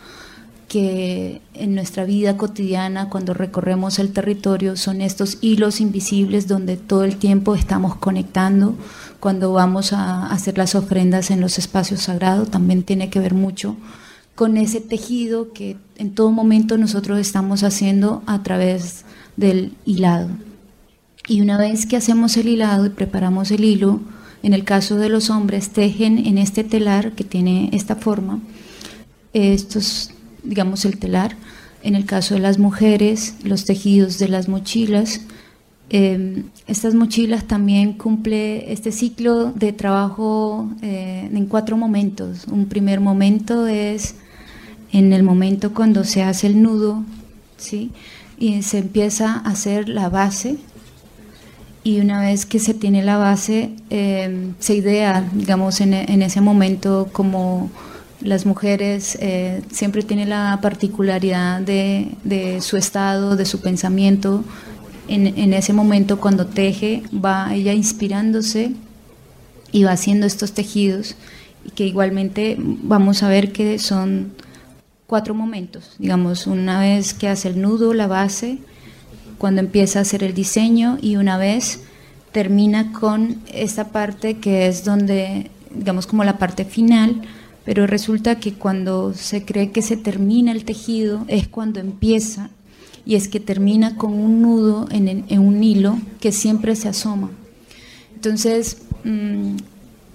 que 0.71 1.43
en 1.55 1.75
nuestra 1.75 2.05
vida 2.05 2.37
cotidiana, 2.37 3.09
cuando 3.09 3.35
recorremos 3.35 3.99
el 3.99 4.13
territorio, 4.13 4.77
son 4.77 5.01
estos 5.01 5.39
hilos 5.41 5.81
invisibles 5.81 6.47
donde 6.47 6.77
todo 6.77 7.03
el 7.03 7.17
tiempo 7.17 7.57
estamos 7.57 7.97
conectando. 7.97 8.77
Cuando 9.19 9.53
vamos 9.53 9.93
a 9.93 10.29
hacer 10.29 10.57
las 10.59 10.77
ofrendas 10.77 11.33
en 11.33 11.41
los 11.41 11.59
espacios 11.59 12.03
sagrados, 12.03 12.53
también 12.53 12.85
tiene 12.85 13.11
que 13.11 13.19
ver 13.19 13.35
mucho 13.35 13.75
con 14.37 14.57
ese 14.57 14.81
tejido 14.81 15.53
que 15.53 15.77
en 15.97 16.15
todo 16.15 16.31
momento 16.31 16.79
nosotros 16.79 17.19
estamos 17.19 17.65
haciendo 17.65 18.23
a 18.27 18.45
través 18.45 19.05
del 19.37 19.73
hilado. 19.85 20.29
Y 21.27 21.41
una 21.41 21.59
vez 21.59 21.85
que 21.85 21.97
hacemos 21.97 22.37
el 22.37 22.47
hilado 22.47 22.87
y 22.87 22.91
preparamos 22.91 23.51
el 23.51 23.65
hilo, 23.65 23.99
en 24.45 24.55
el 24.55 24.63
caso 24.63 24.95
de 24.99 25.09
los 25.09 25.31
hombres 25.31 25.71
tejen 25.71 26.25
en 26.25 26.39
este 26.39 26.63
telar 26.63 27.11
que 27.17 27.25
tiene 27.25 27.71
esta 27.73 27.97
forma, 27.97 28.39
estos 29.33 30.13
digamos, 30.43 30.85
el 30.85 30.99
telar. 30.99 31.37
En 31.83 31.95
el 31.95 32.05
caso 32.05 32.35
de 32.35 32.41
las 32.41 32.59
mujeres, 32.59 33.37
los 33.43 33.65
tejidos 33.65 34.19
de 34.19 34.29
las 34.29 34.49
mochilas. 34.49 35.23
Em, 35.89 36.45
estas 36.67 36.95
mochilas 36.95 37.45
también 37.45 37.95
cumple 37.95 38.73
este 38.73 38.93
ciclo 38.93 39.53
de 39.53 39.73
trabajo 39.73 40.69
eh, 40.83 41.29
en 41.33 41.47
cuatro 41.47 41.77
momentos. 41.77 42.47
Un 42.47 42.67
primer 42.67 43.01
momento 43.01 43.67
es 43.67 44.15
en 44.93 45.13
el 45.13 45.23
momento 45.23 45.73
cuando 45.73 46.05
se 46.05 46.23
hace 46.23 46.49
el 46.49 46.63
nudo, 46.63 47.03
¿sí? 47.57 47.91
y 48.41 48.63
se 48.63 48.79
empieza 48.79 49.35
a 49.35 49.51
hacer 49.51 49.89
la 49.89 50.09
base. 50.09 50.57
Y 51.85 52.01
una 52.01 52.21
vez 52.21 52.47
que 52.47 52.59
se 52.59 52.75
tiene 52.75 53.03
la 53.03 53.17
base, 53.17 53.71
em, 53.91 54.55
se 54.59 54.75
idea, 54.75 55.29
digamos, 55.33 55.81
en, 55.81 55.95
en 55.95 56.23
ese 56.23 56.41
momento 56.41 57.09
como 57.13 57.71
las 58.21 58.47
mujeres 58.47 59.17
eh, 59.21 59.63
siempre 59.71 60.03
tienen 60.03 60.31
la 60.31 60.59
particularidad 60.61 61.61
de, 61.61 62.59
su 62.61 62.77
estado, 62.77 63.37
de 63.37 63.47
su 63.47 63.61
pensamiento. 63.61 64.45
En, 65.09 65.53
ese 65.55 65.73
momento 65.73 66.21
cuando 66.21 66.47
teje, 66.47 67.03
va 67.13 67.53
ella 67.53 67.73
inspirándose 67.73 68.73
y 69.73 69.83
va 69.83 69.93
haciendo 69.93 70.27
estos 70.27 70.53
tejidos, 70.53 71.17
que 71.75 71.87
igualmente 71.87 72.57
vamos 72.59 73.23
a 73.23 73.29
ver 73.29 73.53
que 73.53 73.79
son 73.79 74.33
cuatro 75.07 75.35
momentos. 75.35 75.97
Digamos, 75.99 76.47
una 76.47 76.81
vez 76.81 77.13
que 77.13 77.27
hace 77.27 77.49
el 77.49 77.61
nudo, 77.61 77.93
la 77.93 78.07
base, 78.07 78.59
cuando 79.39 79.61
empieza 79.61 79.99
a 79.99 80.03
hacer 80.03 80.23
el 80.23 80.35
diseño 80.35 80.99
y 81.01 81.17
una 81.17 81.39
vez 81.39 81.81
termina 82.31 82.93
con 82.93 83.41
esta 83.53 83.89
parte 83.89 84.39
que 84.39 84.69
es 84.69 84.85
donde, 84.85 85.51
digamos, 85.75 86.07
como 86.07 86.23
la 86.23 86.39
parte 86.39 86.65
final, 86.65 87.23
pero 87.71 87.87
resulta 87.87 88.41
que 88.41 88.55
cuando 88.55 89.15
se 89.15 89.45
cree 89.45 89.71
que 89.71 89.81
se 89.81 89.97
termina 89.97 90.51
el 90.51 90.65
tejido 90.65 91.25
es 91.29 91.47
cuando 91.47 91.79
empieza 91.79 92.51
y 93.07 93.15
es 93.15 93.29
que 93.29 93.39
termina 93.39 93.95
con 93.97 94.13
un 94.13 94.43
nudo 94.43 94.89
en, 94.91 95.39
un 95.39 95.63
hilo 95.63 95.97
que 96.19 96.33
siempre 96.33 96.75
se 96.75 96.89
asoma. 96.89 97.31
Entonces, 98.17 98.79
mm, 99.05 99.55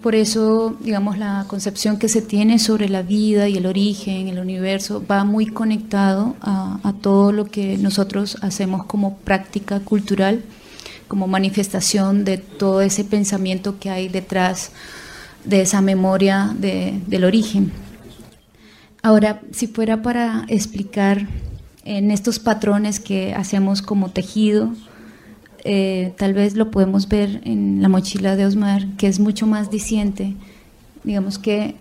por 0.01 0.15
eso, 0.15 0.75
digamos, 0.81 1.17
la 1.17 1.45
concepción 1.47 1.97
que 1.97 2.09
se 2.09 2.21
tiene 2.21 2.59
sobre 2.59 2.89
la 2.89 3.03
vida 3.03 3.47
y 3.47 3.55
el 3.55 3.67
origen, 3.67 4.27
el 4.27 4.39
universo, 4.39 5.01
va 5.09 5.23
muy 5.23 5.45
conectado 5.45 6.35
a, 6.41 6.81
a 6.83 6.91
todo 6.91 7.31
lo 7.31 7.45
que 7.45 7.77
nosotros 7.77 8.35
hacemos 8.41 8.85
como 8.85 9.15
práctica 9.19 9.79
cultural, 9.79 10.43
como 11.07 11.25
manifestación 11.25 12.25
de 12.25 12.37
todo 12.37 12.81
ese 12.81 13.05
pensamiento 13.05 13.79
que 13.79 13.91
hay 13.91 14.09
detrás 14.09 14.73
de 15.45 15.61
esa 15.61 15.81
memoria 15.81 16.55
del 16.57 17.23
origen. 17.23 17.71
Ahora, 19.01 19.41
si 19.51 19.67
fuera 19.67 20.01
para 20.01 20.45
explicar 20.47 21.27
en 21.83 22.09
estos 22.09 22.39
patrones 22.39 22.99
que 22.99 23.33
hacemos 23.35 23.81
como 23.81 24.09
tejido, 24.09 24.73
eh, 25.63 26.13
tal 26.17 26.33
vez 26.33 26.55
lo 26.55 26.71
podemos 26.71 27.07
ver 27.07 27.41
en 27.43 27.81
la 27.81 27.89
mochila 27.89 28.35
de 28.35 28.45
Osmar, 28.45 28.87
que 28.97 29.07
es 29.07 29.19
mucho 29.19 29.45
más 29.45 29.69
diciente. 29.69 30.35
Digamos 31.03 31.37
que 31.37 31.75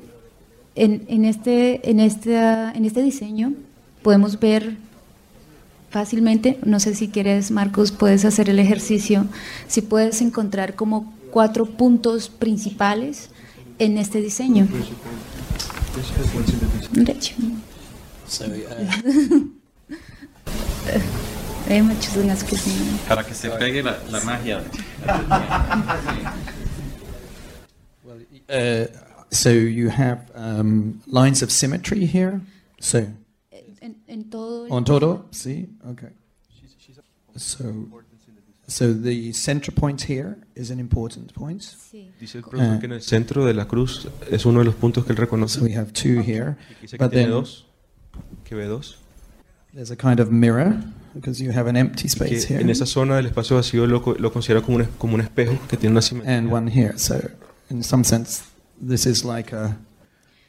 en, 0.74 1.24
este, 1.24 1.88
en, 1.90 2.00
este, 2.00 2.36
en 2.36 2.84
este 2.84 3.02
diseño 3.02 3.52
podemos 4.02 4.38
ver 4.40 4.76
fácilmente, 5.90 6.58
no 6.64 6.80
sé 6.80 6.94
si 6.94 7.08
quieres, 7.08 7.50
Marcos, 7.50 7.92
puedes 7.92 8.24
hacer 8.24 8.50
el 8.50 8.58
ejercicio, 8.58 9.26
si 9.68 9.80
puedes 9.80 10.20
encontrar 10.20 10.74
como 10.74 11.14
cuatro 11.30 11.66
puntos 11.66 12.28
principales 12.28 13.30
en 13.78 13.98
este 13.98 14.20
diseño. 14.20 14.68
Para 23.08 23.24
que 23.24 23.34
se 23.34 23.50
pegue 23.50 23.82
la, 23.82 23.98
la 24.10 24.20
magia. 24.20 24.62
uh, 28.48 28.86
so 29.30 29.50
you 29.50 29.88
have 29.88 30.30
um, 30.34 31.00
lines 31.06 31.42
of 31.42 31.50
symmetry 31.50 32.06
here. 32.06 32.40
So 32.80 33.06
en, 33.80 33.96
en 34.08 34.30
todo. 34.30 34.66
On 34.70 34.84
todo, 34.84 35.26
sí, 35.30 35.68
okay. 35.86 36.10
So 37.36 37.64
So 38.66 38.94
the 38.94 39.32
center 39.34 39.70
point 39.70 40.00
here 40.08 40.36
is 40.54 40.70
an 40.70 40.80
important 40.80 41.34
point. 41.34 41.62
Sí. 41.62 42.10
Dice 42.18 42.38
el 42.38 42.44
profesor 42.44 42.76
uh, 42.76 42.80
que 42.80 42.86
en 42.86 42.92
el 42.92 43.02
centro 43.02 43.44
de 43.44 43.52
la 43.52 43.66
cruz 43.66 44.08
es 44.30 44.46
uno 44.46 44.60
de 44.60 44.64
los 44.64 44.74
puntos 44.74 45.04
que 45.04 45.12
él 45.12 45.18
reconoce. 45.18 45.58
So 45.58 45.64
we 45.64 45.76
have 45.76 45.92
two 45.92 46.22
here. 46.22 46.56
Dice 46.80 46.96
que 46.96 47.08
tiene 47.08 47.28
dos. 47.28 47.66
Que 48.44 48.54
ve 48.54 48.66
dos. 48.66 48.96
There's 49.74 49.90
a 49.90 49.96
kind 49.96 50.20
of 50.20 50.30
mirror 50.30 50.80
because 51.14 51.42
you 51.42 51.50
have 51.50 51.68
an 51.68 51.76
empty 51.76 52.08
space 52.08 52.46
here. 52.48 52.60
En 52.60 52.70
esa 52.70 52.86
zona 52.86 53.16
del 53.16 53.26
espacio 53.26 53.56
vacío 53.56 53.86
lo, 53.86 54.02
lo 54.18 54.32
considera 54.32 54.62
como 54.62 54.78
un, 54.78 54.84
como 54.98 55.14
un 55.14 55.20
espejo 55.20 55.58
que 55.68 55.76
tiene 55.76 55.92
una 55.92 56.02
simetría. 56.02 56.38
And 56.38 56.52
one 56.52 56.70
here. 56.70 56.96
So 56.96 57.20
in 57.68 57.82
some 57.82 58.04
sense 58.04 58.44
this 58.80 59.04
is 59.04 59.24
like 59.24 59.54
a, 59.54 59.76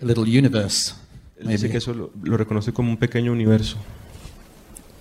a 0.01 0.05
little 0.05 0.23
universe. 0.23 0.93
Dice 1.37 1.69
que 1.69 1.77
eso 1.77 1.93
lo, 1.93 2.11
lo 2.23 2.37
reconoce 2.37 2.71
como 2.71 2.89
un 2.89 2.97
pequeño 2.97 3.31
universo. 3.31 3.77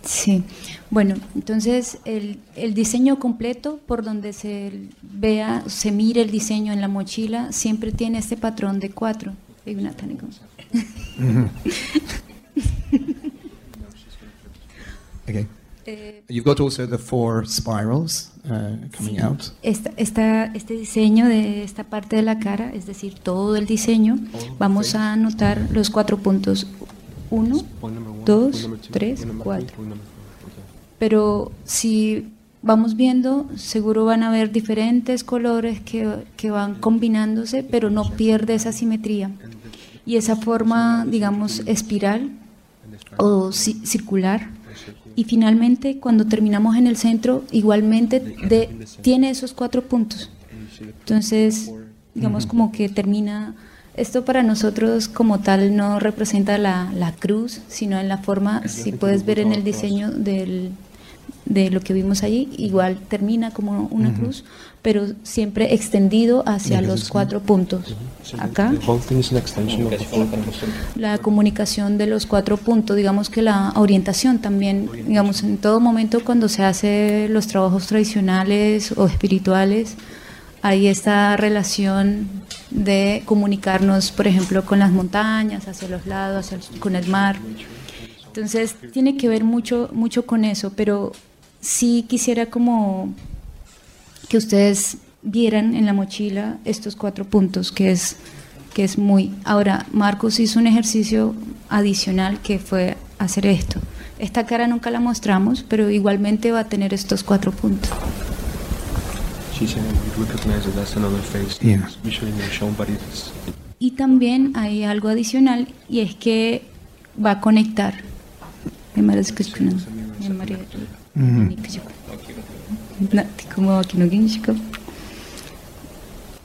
Sí, 0.04 0.44
bueno, 0.90 1.14
entonces 1.34 1.98
el, 2.04 2.38
el, 2.56 2.74
diseño 2.74 3.18
completo, 3.18 3.80
por 3.86 4.04
donde 4.04 4.32
se 4.32 4.88
vea, 5.02 5.64
se 5.66 5.90
mire 5.92 6.20
el 6.22 6.30
diseño 6.30 6.72
en 6.72 6.80
la 6.80 6.88
mochila, 6.88 7.52
siempre 7.52 7.90
tiene 7.90 8.18
este 8.18 8.36
patrón 8.36 8.80
de 8.80 8.90
cuatro. 8.90 9.32
okay. 15.22 15.46
Eh, 15.86 16.22
You've 16.28 16.44
got 16.44 16.60
also 16.60 16.86
the 16.86 16.98
four 16.98 17.46
spirals 17.46 18.30
uh, 18.44 18.76
coming 18.96 19.20
out. 19.20 19.52
Esta, 19.62 19.90
esta, 19.96 20.44
este 20.54 20.74
diseño 20.74 21.26
de 21.26 21.62
esta 21.62 21.84
parte 21.84 22.16
de 22.16 22.22
la 22.22 22.38
cara, 22.38 22.72
es 22.74 22.86
decir, 22.86 23.14
todo 23.18 23.56
el 23.56 23.66
diseño, 23.66 24.18
vamos 24.58 24.94
a 24.94 25.12
anotar 25.12 25.68
los 25.70 25.90
cuatro 25.90 26.18
puntos. 26.18 26.66
Uno, 27.30 27.62
dos, 28.24 28.68
tres, 28.90 29.26
cuatro. 29.38 29.76
Pero 30.98 31.52
si 31.64 32.28
vamos 32.62 32.96
viendo, 32.96 33.46
seguro 33.56 34.04
van 34.04 34.22
a 34.22 34.28
haber 34.28 34.52
diferentes 34.52 35.24
colores 35.24 35.80
que, 35.80 36.24
que 36.36 36.50
van 36.50 36.76
combinándose, 36.76 37.62
pero 37.62 37.90
no 37.90 38.10
pierde 38.10 38.54
esa 38.54 38.72
simetría. 38.72 39.30
Y 40.06 40.16
esa 40.16 40.36
forma, 40.36 41.06
digamos, 41.06 41.62
espiral 41.66 42.30
o 43.16 43.52
circular. 43.52 44.50
Y 45.16 45.24
finalmente, 45.24 45.98
cuando 45.98 46.26
terminamos 46.26 46.76
en 46.76 46.86
el 46.86 46.96
centro, 46.96 47.44
igualmente 47.52 48.20
de, 48.20 48.86
tiene 49.00 49.30
esos 49.30 49.52
cuatro 49.52 49.82
puntos. 49.82 50.30
Entonces, 50.80 51.72
digamos 52.14 52.46
como 52.46 52.72
que 52.72 52.88
termina 52.88 53.54
esto 53.96 54.24
para 54.24 54.42
nosotros 54.42 55.08
como 55.08 55.40
tal 55.40 55.76
no 55.76 56.00
representa 56.00 56.58
la, 56.58 56.90
la 56.94 57.12
cruz, 57.12 57.60
sino 57.68 57.98
en 57.98 58.08
la 58.08 58.18
forma, 58.18 58.66
si 58.68 58.92
puedes 58.92 59.24
ver 59.24 59.38
en 59.38 59.52
el 59.52 59.62
diseño 59.62 60.10
del, 60.10 60.72
de 61.46 61.70
lo 61.70 61.80
que 61.80 61.92
vimos 61.92 62.22
allí, 62.22 62.48
igual 62.56 62.98
termina 63.08 63.50
como 63.50 63.88
una 63.90 64.14
cruz, 64.14 64.44
pero 64.82 65.06
siempre 65.22 65.74
extendido 65.74 66.42
hacia 66.46 66.80
los 66.80 67.08
cuatro 67.08 67.40
puntos. 67.40 67.94
Acá, 68.38 68.72
la 70.96 71.18
comunicación 71.18 71.98
de 71.98 72.06
los 72.06 72.26
cuatro 72.26 72.56
puntos, 72.56 72.96
digamos 72.96 73.28
que 73.28 73.42
la 73.42 73.72
orientación 73.76 74.38
también, 74.38 74.88
digamos, 75.06 75.42
en 75.42 75.58
todo 75.58 75.80
momento 75.80 76.24
cuando 76.24 76.48
se 76.48 76.64
hace 76.64 77.28
los 77.28 77.46
trabajos 77.46 77.86
tradicionales 77.86 78.92
o 78.96 79.06
espirituales, 79.06 79.96
hay 80.64 80.86
esta 80.86 81.36
relación 81.36 82.26
de 82.70 83.22
comunicarnos, 83.26 84.10
por 84.10 84.26
ejemplo, 84.26 84.64
con 84.64 84.78
las 84.78 84.90
montañas, 84.90 85.68
hacia 85.68 85.88
los 85.88 86.06
lados, 86.06 86.52
con 86.78 86.96
el 86.96 87.06
mar. 87.06 87.36
Entonces, 88.28 88.74
tiene 88.90 89.18
que 89.18 89.28
ver 89.28 89.44
mucho, 89.44 89.90
mucho 89.92 90.24
con 90.24 90.42
eso, 90.42 90.72
pero 90.74 91.12
sí 91.60 92.06
quisiera 92.08 92.46
como 92.46 93.12
que 94.30 94.38
ustedes 94.38 94.96
vieran 95.20 95.74
en 95.74 95.84
la 95.84 95.92
mochila 95.92 96.56
estos 96.64 96.96
cuatro 96.96 97.26
puntos, 97.26 97.70
que 97.70 97.90
es, 97.90 98.16
que 98.72 98.84
es 98.84 98.96
muy... 98.96 99.34
Ahora, 99.44 99.84
Marcos 99.92 100.40
hizo 100.40 100.58
un 100.58 100.66
ejercicio 100.66 101.34
adicional 101.68 102.40
que 102.40 102.58
fue 102.58 102.96
hacer 103.18 103.44
esto. 103.44 103.80
Esta 104.18 104.46
cara 104.46 104.66
nunca 104.66 104.90
la 104.90 105.00
mostramos, 105.00 105.62
pero 105.62 105.90
igualmente 105.90 106.52
va 106.52 106.60
a 106.60 106.68
tener 106.70 106.94
estos 106.94 107.22
cuatro 107.22 107.52
puntos. 107.52 107.90
Y 113.78 113.92
también 113.92 114.52
hay 114.56 114.84
algo 114.84 115.08
adicional 115.08 115.68
y 115.88 116.00
es 116.00 116.14
que 116.14 116.62
va 117.24 117.32
a 117.32 117.40
conectar. 117.40 117.94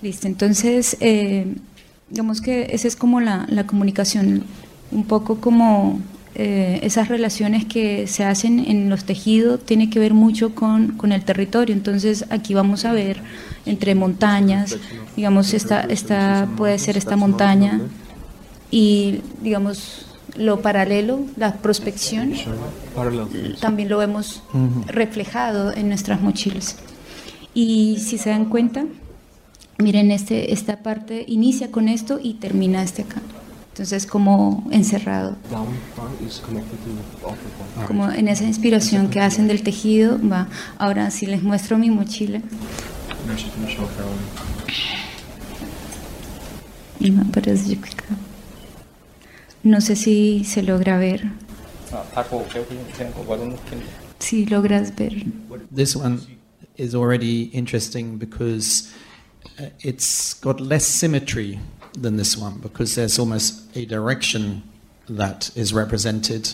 Listo, 0.02 0.28
entonces, 0.28 0.98
eh, 1.00 1.56
digamos 2.10 2.42
que 2.42 2.68
esa 2.72 2.88
es 2.88 2.96
como 2.96 3.20
la, 3.22 3.46
la 3.50 3.66
comunicación, 3.66 4.44
un 4.92 5.04
poco 5.06 5.40
como 5.42 6.00
eh, 6.36 6.80
esas 6.84 7.08
relaciones 7.08 7.66
que 7.66 8.08
se 8.08 8.24
hacen 8.24 8.60
en 8.60 8.90
los 8.90 9.04
tejidos, 9.04 9.66
tiene 9.66 9.90
que 9.90 10.00
ver 10.00 10.14
mucho 10.14 10.54
con, 10.54 10.90
con, 10.98 11.12
el 11.12 11.24
territorio. 11.24 11.74
Entonces, 11.76 12.26
aquí 12.30 12.54
vamos 12.54 12.86
a 12.86 12.94
ver 12.94 13.22
entre 13.66 13.96
montañas, 13.96 14.78
digamos, 15.16 15.54
esta, 15.54 15.82
esta 15.82 16.48
puede 16.56 16.78
ser 16.80 16.98
esta 16.98 17.16
montaña 17.16 17.82
y, 18.72 19.22
digamos, 19.42 20.06
lo 20.38 20.62
paralelo, 20.62 21.22
la 21.36 21.56
prospección, 21.56 22.34
también 23.60 23.90
lo 23.90 23.98
vemos 23.98 24.44
reflejado 24.88 25.74
en 25.74 25.90
nuestras 25.90 26.22
mochilas. 26.22 26.78
Y 27.54 27.98
si 28.00 28.18
se 28.18 28.30
dan 28.30 28.46
cuenta, 28.46 28.86
miren, 29.80 30.12
este, 30.12 30.54
esta 30.54 30.78
parte 30.78 31.26
inicia 31.28 31.72
con 31.72 31.90
esto 31.90 32.20
y 32.22 32.36
termina 32.36 32.84
este 32.84 33.02
acá. 33.02 33.22
Entonces, 33.80 34.06
como 34.06 34.68
encerrado. 34.72 35.38
Como 37.88 38.12
en 38.12 38.28
esa 38.28 38.44
inspiración 38.44 39.10
que 39.10 39.22
hacen 39.22 39.48
del 39.48 39.64
tejido, 39.64 40.20
va. 40.30 40.50
Ahora, 40.78 41.10
si 41.12 41.26
les 41.26 41.42
muestro 41.44 41.78
mi 41.78 41.90
mochila. 41.90 42.42
No 49.64 49.80
sé 49.80 49.96
si 49.96 50.44
se 50.44 50.62
logra 50.62 50.98
ver. 50.98 51.32
Si 54.20 54.46
logras 54.46 54.94
ver. 54.94 55.26
This 55.74 55.96
one 55.96 56.20
is 56.76 56.94
already 56.94 57.44
interesting 57.54 58.18
because 58.18 58.92
uh, 59.58 59.70
it's 59.80 60.34
got 60.34 60.60
less 60.60 60.86
symmetry 60.86 61.62
than 61.94 62.18
this 62.18 62.38
one 62.38 62.60
because 62.62 62.96
there's 62.96 63.20
almost 63.20 63.76
a 63.76 63.86
direction 63.86 64.64
that 65.10 65.50
is 65.56 65.74
represented. 65.74 66.50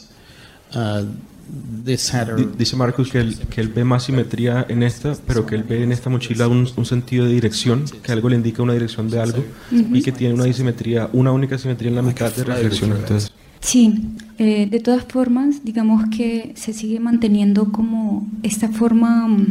Uh, 0.74 1.06
Dice 1.48 2.76
Marcus 2.76 3.12
que 3.12 3.20
él, 3.20 3.38
que 3.52 3.62
él, 3.62 3.68
ve 3.68 3.84
más 3.84 4.06
simetría 4.06 4.66
en 4.68 4.82
esta, 4.82 5.16
pero 5.28 5.46
que 5.46 5.54
él 5.54 5.64
ve 5.64 5.84
en 5.84 5.92
esta 5.92 6.10
mochila 6.10 6.48
un, 6.48 6.68
un 6.76 6.86
sentido 6.86 7.26
de 7.26 7.34
dirección, 7.34 7.86
que 8.02 8.12
algo 8.12 8.30
le 8.30 8.36
indica 8.36 8.64
una 8.64 8.74
dirección 8.74 9.12
de 9.12 9.20
algo 9.20 9.44
y 9.70 10.02
que 10.02 10.12
tiene 10.12 10.34
una 10.34 10.46
disimetría, 10.46 11.08
una 11.14 11.32
única 11.32 11.60
simetría 11.60 11.90
en 11.90 11.96
la 11.98 12.02
mitad 12.02 12.34
de 12.34 12.46
reflexión. 12.46 12.94
Entonces. 12.94 13.32
Sí, 13.60 14.16
eh, 14.40 14.68
de 14.70 14.80
todas 14.80 15.06
formas, 15.06 15.64
digamos 15.64 16.06
que 16.10 16.54
se 16.56 16.74
sigue 16.74 17.00
manteniendo 17.00 17.72
como 17.72 18.28
esta 18.42 18.70
forma 18.70 19.28
mm, 19.28 19.48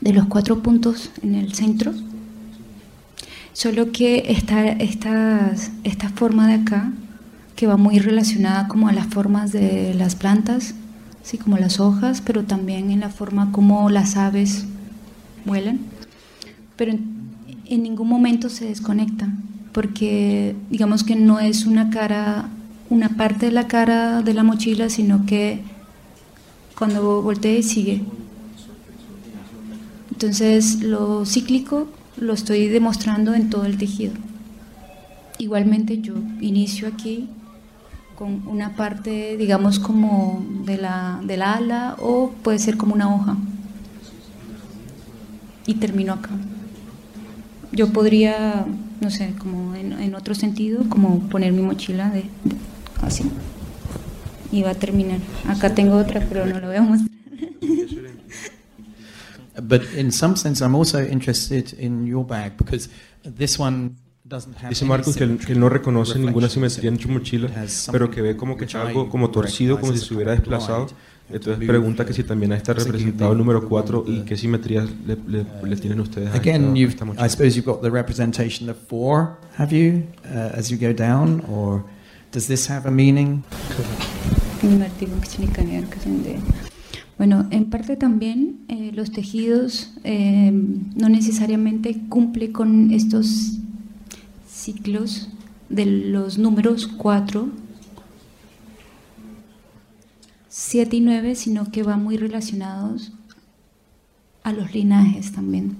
de 0.00 0.12
los 0.14 0.26
cuatro 0.26 0.62
puntos 0.62 1.10
en 1.22 1.34
el 1.34 1.52
centro, 1.52 1.92
solo 3.56 3.90
que 3.90 4.24
esta, 4.28 4.66
esta, 4.66 5.50
esta 5.82 6.10
forma 6.10 6.46
de 6.46 6.54
acá, 6.56 6.92
que 7.54 7.66
va 7.66 7.78
muy 7.78 7.98
relacionada 7.98 8.68
como 8.68 8.86
a 8.86 8.92
las 8.92 9.06
formas 9.06 9.50
de 9.50 9.94
las 9.94 10.14
plantas, 10.14 10.74
sí, 11.22 11.38
como 11.38 11.56
las 11.56 11.80
hojas, 11.80 12.20
pero 12.20 12.44
también 12.44 12.90
en 12.90 13.00
la 13.00 13.08
forma 13.08 13.52
como 13.52 13.88
las 13.88 14.18
aves 14.18 14.66
vuelan. 15.46 15.78
Pero 16.76 16.92
en, 16.92 17.82
ningún 17.82 18.08
momento 18.08 18.50
se 18.50 18.66
desconecta, 18.66 19.30
porque 19.72 20.54
digamos 20.68 21.02
que 21.02 21.16
no 21.16 21.40
es 21.40 21.64
una 21.64 21.88
cara, 21.88 22.50
una 22.90 23.08
parte 23.08 23.46
de 23.46 23.52
la 23.52 23.68
cara 23.68 24.20
de 24.20 24.34
la 24.34 24.42
mochila, 24.42 24.90
sino 24.90 25.24
que 25.24 25.62
cuando 26.76 27.22
voltee 27.22 27.62
sigue. 27.62 28.02
Entonces 30.10 30.82
lo 30.82 31.24
cíclico 31.24 31.88
lo 32.16 32.32
estoy 32.32 32.68
demostrando 32.68 33.34
en 33.34 33.50
todo 33.50 33.64
el 33.64 33.76
tejido. 33.76 34.14
Igualmente 35.38 36.00
yo 36.00 36.14
inicio 36.40 36.88
aquí 36.88 37.28
con 38.16 38.48
una 38.48 38.74
parte, 38.74 39.36
digamos, 39.36 39.78
como 39.78 40.44
de 40.64 40.78
la, 40.78 41.20
del 41.24 41.42
ala 41.42 41.96
o 41.98 42.30
puede 42.42 42.58
ser 42.58 42.76
como 42.76 42.94
una 42.94 43.14
hoja. 43.14 43.36
Y 45.66 45.74
termino 45.74 46.14
acá. 46.14 46.30
Yo 47.72 47.92
podría, 47.92 48.64
no 49.00 49.10
sé, 49.10 49.34
como 49.38 49.74
en, 49.74 50.14
otro 50.14 50.34
sentido, 50.34 50.88
como 50.88 51.20
poner 51.28 51.52
mi 51.52 51.60
mochila 51.60 52.08
de, 52.08 52.24
así. 53.02 53.24
Y 54.50 54.62
va 54.62 54.70
a 54.70 54.74
terminar. 54.74 55.18
Acá 55.46 55.74
tengo 55.74 55.96
otra, 55.96 56.24
pero 56.26 56.46
no 56.46 56.58
lo 56.58 56.68
voy 56.68 56.76
a 56.76 56.82
mostrar. 56.82 57.10
But 59.62 59.82
in 59.94 60.12
some 60.12 60.36
sense, 60.36 60.62
I'm 60.62 60.74
also 60.74 61.04
interested 61.04 61.72
in 61.78 62.06
your 62.06 62.24
bag 62.24 62.56
because 62.56 62.88
this 63.24 63.58
one 63.58 63.96
Dice 64.28 64.84
Marcos 64.84 65.14
que 65.14 65.22
él, 65.22 65.60
no 65.60 65.68
reconoce 65.68 66.18
ninguna 66.18 66.48
simetría 66.48 66.90
en 66.90 66.98
su 66.98 67.08
mochila, 67.08 67.48
pero 67.92 68.10
que 68.10 68.20
ve 68.20 68.36
como 68.36 68.56
que 68.56 68.64
está 68.64 68.82
algo 68.82 69.08
como 69.08 69.30
torcido, 69.30 69.78
como 69.78 69.92
si 69.92 70.00
se 70.00 70.14
hubiera 70.14 70.32
desplazado. 70.32 70.88
Entonces 71.30 71.64
pregunta 71.64 72.04
que 72.04 72.12
si 72.12 72.24
también 72.24 72.52
está 72.52 72.72
representado 72.72 73.32
el 73.32 73.38
número 73.38 73.68
4 73.68 74.04
y 74.06 74.20
qué 74.22 74.36
simetrías 74.36 74.88
le, 75.06 75.44
le, 75.62 75.76
tienen 75.76 76.00
ustedes 76.00 76.30
a 76.30 76.36
Again, 76.36 76.76
esta, 76.76 77.04
I 77.04 77.28
suppose 77.28 77.56
you've 77.56 77.64
got 77.64 77.82
the 77.82 77.90
representation 77.90 78.68
of 78.68 78.76
4, 78.88 79.36
have 79.58 79.72
you, 79.72 80.04
uh, 80.24 80.58
as 80.58 80.70
you 80.70 80.78
go 80.78 80.92
down, 80.92 81.44
or 81.48 81.84
does 82.32 82.46
this 82.48 82.68
have 82.68 82.86
a 82.86 82.90
meaning? 82.90 83.44
Bueno, 87.18 87.46
en 87.50 87.70
parte 87.70 87.96
también 87.96 88.60
eh, 88.68 88.92
los 88.92 89.10
tejidos 89.10 89.92
eh, 90.04 90.50
no 90.52 91.08
necesariamente 91.08 91.98
cumplen 92.08 92.52
con 92.52 92.90
estos 92.92 93.58
ciclos 94.48 95.30
de 95.68 95.86
los 95.86 96.38
números 96.38 96.86
4, 96.86 97.48
7 100.48 100.96
y 100.96 101.00
9, 101.00 101.34
sino 101.34 101.70
que 101.70 101.82
van 101.82 102.02
muy 102.02 102.16
relacionados 102.16 103.12
a 104.42 104.52
los 104.52 104.74
linajes 104.74 105.32
también 105.32 105.76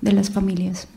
de 0.00 0.12
las 0.12 0.30
familias. 0.30 0.88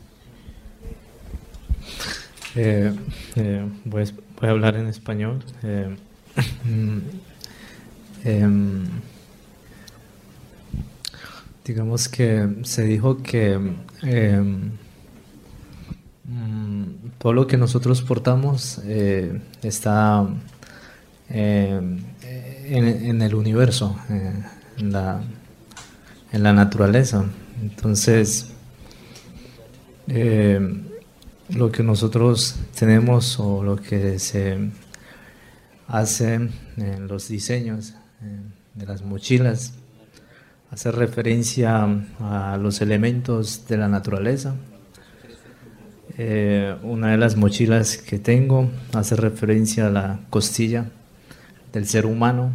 Eh, 2.54 2.92
eh, 3.36 3.68
voy, 3.84 4.04
a 4.40 4.50
hablar 4.50 4.76
en 4.76 4.86
español. 4.86 5.44
Eh, 5.62 5.96
em, 8.24 8.84
digamos 11.70 12.08
que 12.08 12.48
se 12.62 12.82
dijo 12.84 13.22
que 13.22 13.58
em, 14.02 14.70
Mm, 16.30 17.10
todo 17.18 17.32
lo 17.32 17.46
que 17.48 17.56
nosotros 17.56 18.02
portamos 18.02 18.80
eh, 18.84 19.40
está 19.64 20.28
eh, 21.28 21.80
en, 22.66 23.22
el 23.22 23.34
universo, 23.34 23.98
eh, 24.08 24.32
en, 24.78 24.92
la, 24.92 25.20
en, 26.30 26.42
la, 26.44 26.52
naturaleza. 26.52 27.24
Entonces, 27.60 28.52
lo 30.06 31.72
que 31.72 31.82
nosotros 31.82 32.56
tenemos 32.78 33.40
o 33.40 33.64
lo 33.64 33.76
que 33.76 34.20
se 34.20 34.70
hace 35.88 36.34
en 36.76 37.08
los 37.08 37.26
diseños 37.26 37.94
de 38.74 38.86
las 38.86 39.02
mochilas 39.02 39.74
hace 40.70 40.92
referencia 40.92 41.84
a 42.20 42.56
los 42.56 42.80
elementos 42.80 43.66
de 43.68 43.76
la 43.76 43.88
naturaleza. 43.88 44.54
Eh, 46.16 46.76
una 46.82 47.12
de 47.12 47.16
las 47.16 47.36
mochilas 47.36 47.96
que 47.96 48.18
tengo 48.18 48.70
hace 48.92 49.16
referencia 49.16 49.86
a 49.86 49.90
la 49.90 50.20
costilla 50.28 50.86
del 51.72 51.86
ser 51.86 52.06
humano 52.06 52.52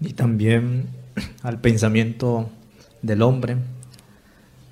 y 0.00 0.12
también 0.12 0.86
al 1.42 1.60
pensamiento 1.60 2.50
del 3.00 3.22
hombre, 3.22 3.56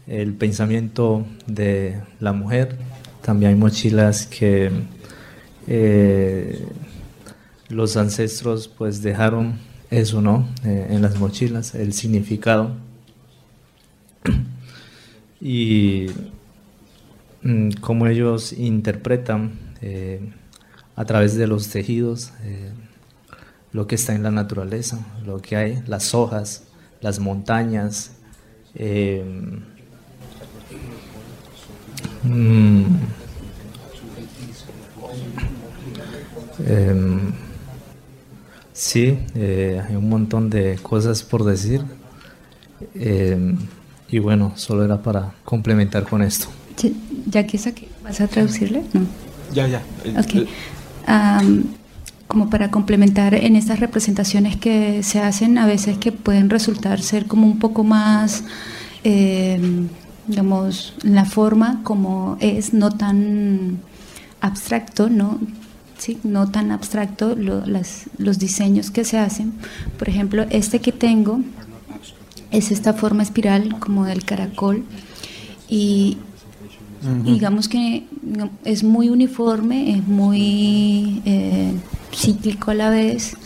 el 0.07 0.34
pensamiento 0.34 1.26
de 1.46 2.00
la 2.20 2.32
mujer. 2.32 2.76
También 3.22 3.52
hay 3.52 3.59
mochilas 3.59 4.26
que 4.26 4.70
eh, 5.66 6.66
los 7.68 7.96
ancestros 7.96 8.68
pues 8.68 9.02
dejaron 9.02 9.59
eso, 9.91 10.20
¿no? 10.20 10.49
Eh, 10.64 10.89
en 10.91 11.03
las 11.03 11.18
mochilas, 11.18 11.74
el 11.74 11.93
significado. 11.93 12.72
y 15.41 16.07
mm, 17.43 17.70
cómo 17.80 18.07
ellos 18.07 18.53
interpretan 18.53 19.59
eh, 19.82 20.32
a 20.95 21.05
través 21.05 21.37
de 21.37 21.47
los 21.47 21.68
tejidos 21.68 22.32
lo 23.72 23.87
que 23.87 23.97
está 23.97 24.14
en 24.14 24.22
la 24.22 24.30
naturaleza, 24.30 25.05
lo 25.26 25.43
que 25.43 25.57
hay, 25.57 25.82
las 25.87 26.14
hojas, 26.14 26.64
las 27.03 27.18
montañas. 27.18 28.12
Mm, 32.22 32.97
Em, 36.64 37.32
sí, 38.77 39.18
eh, 39.35 39.83
hay 39.89 39.97
un 39.97 40.09
montón 40.09 40.51
de 40.51 40.79
cosas 40.83 41.22
por 41.22 41.45
decir. 41.45 41.83
Em, 42.95 43.57
y 44.09 44.18
bueno, 44.18 44.53
solo 44.55 44.85
era 44.85 45.03
para 45.03 45.33
complementar 45.45 46.05
con 46.05 46.22
esto. 46.22 46.49
¿Ya 47.27 47.47
que 47.47 47.59
aquí? 47.66 47.89
¿Vas 48.05 48.20
a 48.20 48.29
traducirle? 48.29 48.85
No. 48.93 49.07
Ya, 49.53 49.66
ya. 49.66 49.83
Ok. 50.18 50.47
como 52.29 52.51
para 52.51 52.72
complementar 52.72 53.35
en 53.35 53.55
estas 53.55 53.79
representaciones 53.79 54.57
que 54.57 55.05
se 55.05 55.20
hacen, 55.20 55.59
a 55.59 55.66
veces 55.66 55.97
que 55.97 56.11
pueden 56.11 56.51
resultar 56.51 57.01
ser 57.01 57.27
como 57.27 57.47
un 57.47 57.61
poco 57.61 57.85
más, 57.85 58.43
em, 59.05 59.89
digamos, 60.27 60.95
la 61.03 61.24
forma 61.24 61.81
como 61.85 62.37
es, 62.41 62.74
no 62.74 62.91
tan 62.91 63.79
abstracto, 64.41 65.09
¿no? 65.09 65.39
No 66.22 66.51
tan 66.51 66.70
abstracto 66.70 67.34
los 67.36 68.38
diseños 68.38 68.90
que 68.90 69.05
se 69.05 69.18
hacen. 69.18 69.53
Por 69.99 70.09
ejemplo, 70.09 70.47
este 70.51 70.80
que 70.80 70.92
tengo 70.92 71.40
es 72.51 72.70
esta 72.70 72.94
forma 72.94 73.22
espiral 73.22 73.78
como 73.78 74.05
del 74.05 74.24
caracol 74.24 74.84
y 75.68 76.18
digamos 77.24 77.68
que 77.68 78.05
es 78.64 78.82
muy 78.82 79.11
uniforme, 79.11 79.97
es 79.97 80.07
muy 80.07 81.22
eh, 81.24 81.72
cíclico 82.12 82.72
a 82.72 82.74
la 82.74 82.90
vez, 82.90 83.36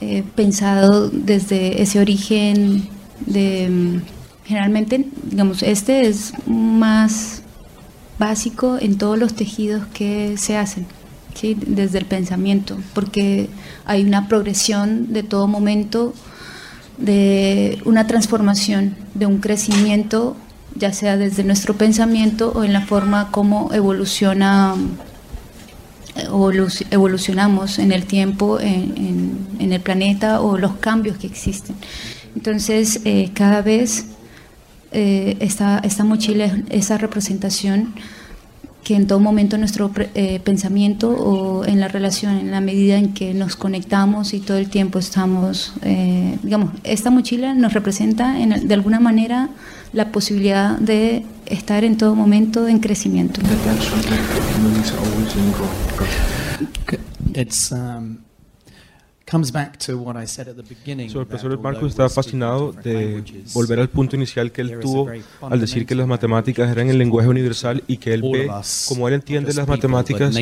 eh, 0.00 0.22
pensado 0.34 1.08
desde 1.08 1.82
ese 1.82 2.00
origen 2.00 2.88
de... 3.26 4.00
Generalmente, 4.44 5.06
digamos, 5.24 5.62
este 5.62 6.06
es 6.06 6.32
más 6.46 7.42
básico 8.18 8.78
en 8.80 8.96
todos 8.96 9.18
los 9.18 9.34
tejidos 9.34 9.86
que 9.92 10.38
se 10.38 10.56
hacen 10.56 10.86
desde 11.42 11.98
el 11.98 12.04
pensamiento, 12.04 12.76
porque 12.94 13.48
hay 13.84 14.04
una 14.04 14.28
progresión 14.28 15.12
de 15.12 15.22
todo 15.22 15.46
momento, 15.46 16.14
de 16.98 17.78
una 17.84 18.06
transformación, 18.06 18.96
de 19.14 19.26
un 19.26 19.38
crecimiento, 19.38 20.36
ya 20.74 20.92
sea 20.92 21.16
desde 21.16 21.44
nuestro 21.44 21.74
pensamiento 21.74 22.52
o 22.54 22.64
en 22.64 22.72
la 22.72 22.82
forma 22.82 23.30
como 23.30 23.72
evoluciona 23.72 24.74
evolucionamos 26.90 27.78
en 27.78 27.92
el 27.92 28.04
tiempo, 28.04 28.58
en, 28.60 29.46
el 29.60 29.80
planeta 29.80 30.40
o 30.40 30.58
los 30.58 30.76
cambios 30.76 31.16
que 31.18 31.26
existen. 31.26 31.76
Entonces, 32.34 33.00
eh, 33.04 33.30
cada 33.34 33.62
vez 33.62 34.06
eh, 34.92 35.36
esta, 35.40 35.78
esta 35.78 36.04
mochila, 36.04 36.50
esa 36.70 36.98
representación, 36.98 37.94
que 38.84 38.94
en 38.94 39.06
todo 39.06 39.20
momento 39.20 39.58
nuestro 39.58 39.90
eh, 40.14 40.40
pensamiento 40.42 41.10
o 41.10 41.64
en 41.64 41.80
la 41.80 41.88
relación, 41.88 42.38
en 42.38 42.50
la 42.50 42.60
medida 42.60 42.96
en 42.96 43.12
que 43.12 43.34
nos 43.34 43.56
conectamos 43.56 44.32
y 44.34 44.40
todo 44.40 44.56
el 44.56 44.70
tiempo 44.70 44.98
estamos, 44.98 45.74
eh, 45.82 46.38
digamos, 46.42 46.72
esta 46.84 47.10
mochila 47.10 47.54
nos 47.54 47.72
representa 47.74 48.40
en, 48.40 48.66
de 48.66 48.74
alguna 48.74 49.00
manera 49.00 49.50
la 49.92 50.10
posibilidad 50.12 50.78
de 50.78 51.24
estar 51.46 51.84
en 51.84 51.96
todo 51.96 52.14
momento 52.14 52.68
en 52.68 52.78
crecimiento. 52.78 53.40
El 61.20 61.26
profesor 61.26 61.60
Marcos 61.60 61.90
estaba 61.90 62.08
fascinado 62.08 62.72
de 62.72 63.22
volver 63.52 63.80
al 63.80 63.88
punto 63.88 64.16
inicial 64.16 64.50
que 64.50 64.62
él 64.62 64.80
tuvo 64.80 65.10
al 65.42 65.60
decir 65.60 65.84
que 65.84 65.94
las 65.94 66.06
matemáticas 66.06 66.70
eran 66.70 66.88
el 66.88 66.98
lenguaje 66.98 67.28
universal 67.28 67.82
y 67.86 67.98
que 67.98 68.14
él 68.14 68.22
ve, 68.22 68.50
como 68.88 69.06
él 69.08 69.14
entiende 69.14 69.52
las 69.52 69.68
matemáticas, 69.68 70.34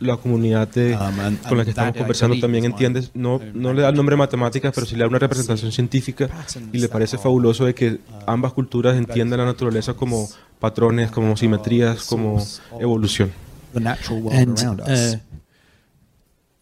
la 0.00 0.16
comunidad 0.16 0.68
um, 0.76 1.36
con 1.48 1.58
la 1.58 1.64
que 1.64 1.70
estamos 1.70 1.96
conversando 1.96 2.38
también 2.38 2.64
entiende, 2.64 3.08
no, 3.14 3.40
no 3.54 3.72
le 3.72 3.82
da 3.82 3.88
el 3.88 3.96
nombre 3.96 4.14
matemáticas, 4.16 4.72
pero 4.74 4.86
sí 4.86 4.94
le 4.94 5.00
da 5.00 5.08
una 5.08 5.18
representación 5.18 5.72
científica 5.72 6.28
y 6.72 6.78
le 6.78 6.88
parece 6.88 7.18
fabuloso 7.18 7.64
de 7.64 7.74
que 7.74 7.92
uh, 7.92 7.98
ambas 8.26 8.52
culturas 8.52 8.96
entiendan 8.96 9.40
la 9.40 9.46
naturaleza 9.46 9.94
como 9.94 10.28
patrones, 10.60 11.10
como 11.10 11.36
simetrías, 11.36 12.04
como 12.04 12.44
evolución. 12.78 13.32
Uh, 13.74 13.80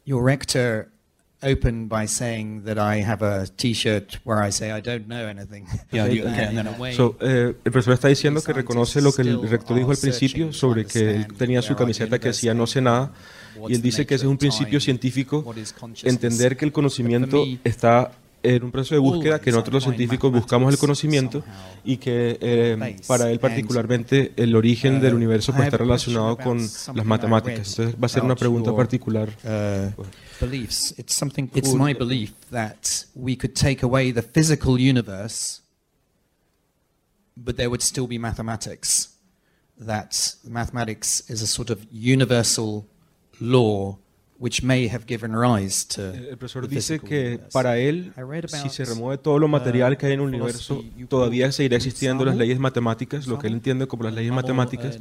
your 0.05 0.23
rector 0.23 0.89
open 1.47 1.89
by 1.89 2.07
saying 2.07 2.65
that 2.65 2.79
I 2.79 3.03
have 3.03 3.23
a 3.23 3.47
T-shirt 3.47 4.21
where 4.25 4.47
I 4.47 4.51
say 4.51 4.73
I 4.73 4.81
don't 4.81 5.07
know 5.07 5.29
anything. 5.29 5.67
so, 6.97 7.17
eh, 7.21 7.55
el 7.65 7.73
profesor 7.73 7.95
está 7.95 8.09
diciendo 8.09 8.43
que 8.43 8.53
reconoce 8.53 9.01
lo 9.01 9.13
que 9.13 9.23
el 9.23 9.49
rector 9.49 9.77
dijo 9.77 9.91
al 9.91 9.97
principio 9.97 10.53
sobre 10.53 10.85
que 10.85 11.17
él 11.17 11.27
tenía 11.37 11.63
su 11.63 11.75
camiseta 11.77 12.19
que 12.19 12.29
decía 12.29 12.55
no 12.55 12.67
sé 12.67 12.81
nada 12.81 13.13
y 13.69 13.75
él 13.75 13.83
dice 13.83 14.07
que 14.07 14.15
ese 14.15 14.25
es 14.25 14.31
un 14.31 14.39
principio 14.39 14.81
científico, 14.81 15.45
entender 16.03 16.57
que 16.57 16.65
el 16.65 16.73
conocimiento 16.73 17.45
está 17.65 18.13
en 18.43 18.65
un 18.65 18.71
proceso 18.71 18.95
de 18.95 19.01
búsqueda, 19.01 19.41
que 19.41 19.51
nosotros 19.51 19.75
los 19.75 19.85
científicos 19.85 20.33
buscamos 20.33 20.73
el 20.73 20.79
conocimiento 20.79 21.43
y 21.85 21.97
que 21.97 22.39
eh, 22.41 22.97
para 23.07 23.31
él 23.31 23.41
particularmente 23.41 24.33
el 24.37 24.55
origen 24.55 25.01
del 25.01 25.15
universo 25.15 25.53
puede 25.53 25.67
estar 25.67 25.81
relacionado 25.81 26.37
con 26.37 26.59
las 26.59 27.07
matemáticas. 27.07 27.71
Entonces 27.71 28.01
va 28.01 28.07
a 28.07 28.09
ser 28.09 28.23
una 28.23 28.37
pregunta 28.37 28.75
particular. 28.75 29.29
Uh, 29.45 30.03
beliefs. 30.41 30.95
It's 30.97 31.15
something. 31.15 31.51
It's 31.55 31.75
my 31.75 31.95
belief 31.95 32.33
that 32.51 33.07
we 33.15 33.37
could 33.37 33.55
take 33.55 33.83
away 33.83 34.13
the 34.13 34.23
physical 34.23 34.79
universe, 34.79 35.63
but 37.37 37.57
there 37.57 37.69
would 37.69 37.83
still 37.83 38.07
be 38.07 38.19
mathematics. 38.19 39.15
That 39.79 40.37
mathematics 40.45 41.29
is 41.29 41.43
a 41.43 41.47
sort 41.47 41.71
of 41.71 41.87
universal 41.91 42.87
law 43.41 43.99
which 44.39 44.63
may 44.63 44.89
have 44.89 45.07
given 45.07 45.33
rise 45.35 45.87
to 45.87 46.13
el 46.13 46.37
profesor 46.37 46.69
dice 46.69 46.99
que 46.99 47.41
para 47.53 47.79
él, 47.79 48.13
si 48.49 48.69
se 48.69 48.85
remueve 48.85 49.19
todo 49.19 49.39
lo 49.39 49.49
material 49.49 49.97
que 49.97 50.07
hay 50.07 50.13
en 50.13 50.21
el 50.21 50.27
uh, 50.27 50.29
universo, 50.29 50.85
todavía 51.09 51.51
seguirá 51.53 51.77
existiendo 51.77 52.25
las 52.25 52.37
leyes 52.37 52.59
matemáticas, 52.59 53.27
lo 53.27 53.39
que 53.39 53.47
él 53.47 53.55
entiende 53.55 53.87
como 53.87 54.05
las 54.05 54.15
leyes 54.15 54.33
matemáticas. 54.33 54.99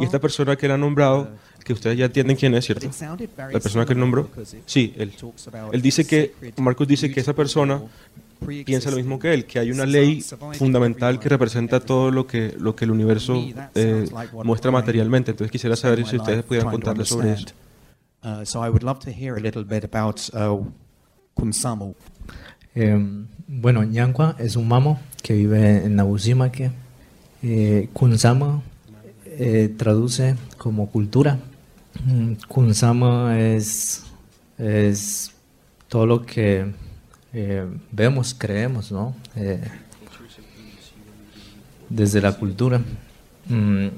Y 0.00 0.04
esta 0.04 0.20
persona 0.20 0.56
que 0.56 0.66
él 0.66 0.72
ha 0.72 0.78
nombrado, 0.78 1.22
uh, 1.22 1.62
que 1.62 1.72
ustedes 1.72 1.98
ya 1.98 2.06
entienden 2.06 2.36
quién 2.36 2.54
es, 2.54 2.64
¿cierto? 2.64 2.90
La 3.36 3.60
persona 3.60 3.86
que 3.86 3.92
él 3.92 4.00
nombró. 4.00 4.28
Sí, 4.66 4.94
él. 4.96 5.12
Él 5.72 5.82
dice 5.82 6.04
que, 6.04 6.34
Marcos 6.56 6.88
dice 6.88 7.10
que 7.10 7.20
esa 7.20 7.34
persona 7.34 7.82
piensa 8.64 8.90
lo 8.90 8.96
mismo 8.96 9.18
que 9.18 9.32
él, 9.32 9.44
que 9.44 9.60
hay 9.60 9.70
una 9.70 9.86
ley 9.86 10.24
fundamental 10.54 11.20
que 11.20 11.28
representa 11.28 11.78
todo 11.78 12.10
lo 12.10 12.26
que, 12.26 12.54
lo 12.58 12.74
que 12.74 12.84
el 12.84 12.90
universo 12.90 13.40
eh, 13.74 14.06
muestra 14.44 14.70
materialmente. 14.72 15.30
Entonces 15.30 15.52
quisiera 15.52 15.76
saber 15.76 16.04
si 16.06 16.16
ustedes 16.16 16.42
pudieran 16.42 16.70
contarle 16.70 17.04
sobre 17.04 17.32
eso. 17.32 17.46
Uh, 18.24 18.44
so 18.44 18.60
I 18.62 18.68
would 18.68 18.84
love 18.84 19.00
to 19.00 19.10
hear 19.10 19.36
a 19.36 19.40
little 19.40 19.64
bit 19.64 19.82
about 19.84 20.30
uh, 20.32 20.58
Kunsamu. 21.36 21.94
Eh, 22.74 22.96
bueno, 23.48 23.82
Ñancua 23.82 24.36
es 24.38 24.56
un 24.56 24.68
mamo 24.68 25.00
que 25.22 25.34
vive 25.34 25.84
en 25.84 25.96
Nabusimaque. 25.96 26.70
Eh, 27.42 27.88
Kunsama 27.92 28.62
eh, 29.26 29.74
traduce 29.76 30.36
como 30.56 30.88
cultura. 30.88 31.38
Mm, 32.04 32.34
Kunsama 32.48 33.38
es, 33.40 34.04
es 34.56 35.32
todo 35.88 36.06
lo 36.06 36.22
que 36.24 36.72
eh, 37.32 37.66
vemos, 37.90 38.34
creemos, 38.34 38.92
¿no? 38.92 39.16
Eh, 39.34 39.60
desde 41.88 42.20
la 42.20 42.32
cultura. 42.32 42.80
Mm, 43.48 43.88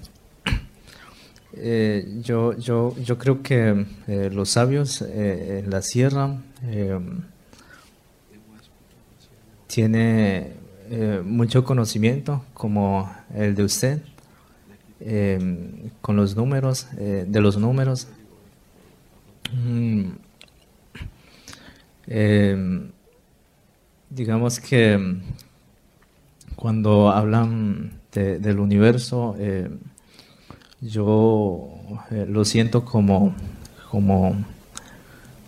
eh, 1.57 2.21
yo, 2.23 2.57
yo, 2.59 2.97
yo 2.97 3.17
creo 3.17 3.43
que 3.43 3.87
eh, 4.09 4.31
los 4.33 4.51
sabios 4.51 5.03
eh, 5.03 5.61
en 5.65 5.71
la 5.71 5.83
sierra 5.83 6.37
tiene 9.67 10.53
mucho 11.25 11.65
conocimiento 11.65 12.45
como 12.55 13.13
el 13.35 13.55
de 13.55 13.65
usted, 13.65 14.03
con 16.01 16.17
los 16.17 16.37
números, 16.37 16.87
de 16.97 17.41
los 17.41 17.59
números. 17.59 18.09
Mm, 19.53 20.13
digamos 24.09 24.61
que 24.61 25.19
cuando 26.57 27.11
hablan 27.11 28.01
del 28.13 28.59
universo, 28.61 29.37
yo 30.85 31.69
lo 32.29 32.45
siento 32.45 32.85
como, 32.85 33.35
como, 33.91 34.37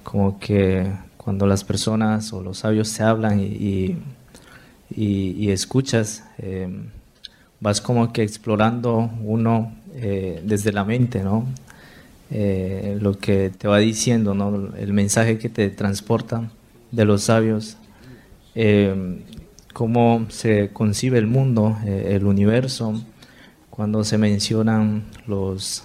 como 0.03 0.39
que 0.39 0.91
cuando 1.17 1.47
las 1.47 1.65
personas 1.65 2.33
o 2.33 2.43
los 2.43 2.59
sabios 2.59 2.89
se 2.89 3.03
hablan 3.03 3.41
y 3.41 3.97
y, 4.95 5.51
escuchas, 5.51 6.25
eh, 6.39 6.69
vas 7.61 7.81
como 7.81 8.13
que 8.13 8.23
explorando 8.23 9.11
uno 9.23 9.73
eh, 9.95 10.43
desde 10.45 10.73
la 10.73 10.85
mente, 10.85 11.23
¿no? 11.23 11.47
Eh, 12.31 12.99
lo 13.01 13.19
que 13.19 13.51
te 13.57 13.69
va 13.69 13.79
diciendo, 13.79 14.35
¿no? 14.35 14.75
El 14.77 14.93
mensaje 14.93 15.39
que 15.39 15.49
te 15.49 15.71
transporta 15.71 16.51
de 16.93 17.05
los 17.05 17.25
sabios, 17.25 17.77
cómo 19.75 20.27
se 20.31 20.71
concibe 20.73 21.19
el 21.19 21.27
mundo, 21.27 21.77
el 21.85 22.25
universo, 22.25 23.03
cuando 23.77 24.03
se 24.03 24.19
mencionan 24.19 25.05
los 25.27 25.85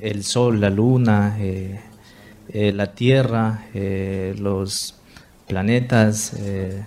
el 0.00 0.22
sol, 0.22 0.60
la 0.60 0.70
luna, 0.70 1.36
la 2.52 2.94
tierra, 2.94 3.64
los 4.38 4.98
planetas, 5.48 6.34
eh, 6.38 6.84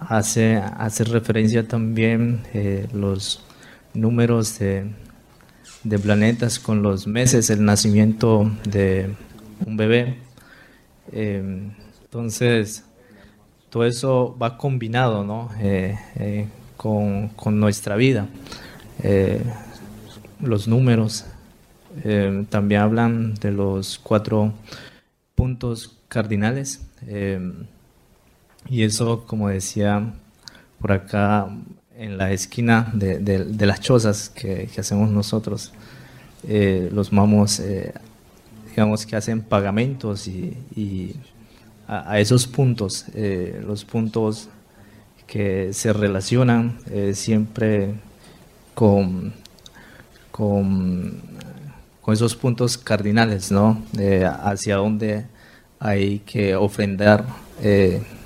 hace, 0.00 0.56
hace 0.56 1.04
referencia 1.04 1.68
también 1.68 2.40
eh, 2.54 2.88
los 2.92 3.44
números 3.94 4.58
de, 4.58 4.90
de, 5.84 5.98
planetas 5.98 6.58
con 6.58 6.82
los 6.82 7.06
meses, 7.06 7.50
el 7.50 7.64
nacimiento 7.64 8.50
de 8.64 9.14
un 9.64 9.76
bebé. 9.76 10.16
Eh, 11.12 11.70
entonces, 12.02 12.84
todo 13.68 13.84
eso 13.84 14.36
va 14.40 14.56
combinado 14.56 15.22
¿no? 15.22 15.50
Con, 16.80 17.60
nuestra 17.60 17.96
vida. 17.96 18.26
los 20.40 20.66
números 20.66 21.26
también 22.48 22.80
hablan 22.80 23.34
de 23.34 23.50
los 23.50 23.98
cuatro 23.98 24.54
puntos 25.34 25.98
cardinales. 26.08 26.80
Y 28.68 28.82
eso, 28.82 29.24
como 29.26 29.48
decía 29.48 30.12
por 30.78 30.92
acá 30.92 31.48
en 31.96 32.16
la 32.16 32.32
esquina 32.32 32.90
de, 32.94 33.66
las 33.66 33.80
chozas 33.80 34.30
que, 34.30 34.70
hacemos 34.78 35.10
nosotros, 35.10 35.72
eh, 36.48 36.88
los 36.92 37.12
mamos, 37.12 37.60
eh, 37.60 37.92
digamos 38.70 39.04
que 39.04 39.16
hacen 39.16 39.42
pagamentos 39.42 40.26
y, 40.26 41.14
a, 41.86 42.20
esos 42.20 42.46
puntos, 42.46 43.06
eh, 43.14 43.60
los 43.66 43.84
puntos 43.84 44.48
que 45.30 45.72
se 45.72 45.92
relacionan 45.92 46.78
siempre 47.14 47.94
con, 48.74 49.32
con, 50.30 51.22
esos 52.08 52.34
puntos 52.34 52.76
cardinales, 52.76 53.52
¿no? 53.52 53.80
hacia 54.42 54.76
dónde 54.76 55.26
hay 55.78 56.18
que 56.26 56.56
ofrendar 56.56 57.24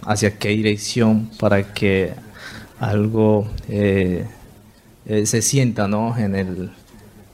hacia 0.06 0.38
qué 0.38 0.48
dirección 0.50 1.30
para 1.38 1.74
que 1.74 2.14
algo 2.78 3.48
eh, 3.68 4.26
eh, 5.06 5.26
se 5.26 5.42
sienta 5.42 5.88
¿no? 5.88 6.16
en, 6.16 6.34
el, 6.34 6.70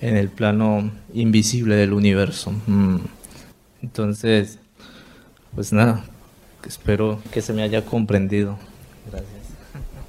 en 0.01 0.17
el 0.17 0.29
plano 0.29 0.91
invisible 1.13 1.77
del 1.77 1.93
universo. 1.93 2.53
Mm. 2.67 2.99
Entonces, 3.83 4.59
pues 5.55 5.73
nada, 5.73 6.05
espero 6.67 7.21
que 7.33 7.41
se 7.41 7.53
me 7.53 7.63
haya 7.63 7.85
comprendido. 7.85 8.59
Gracias. 9.11 9.40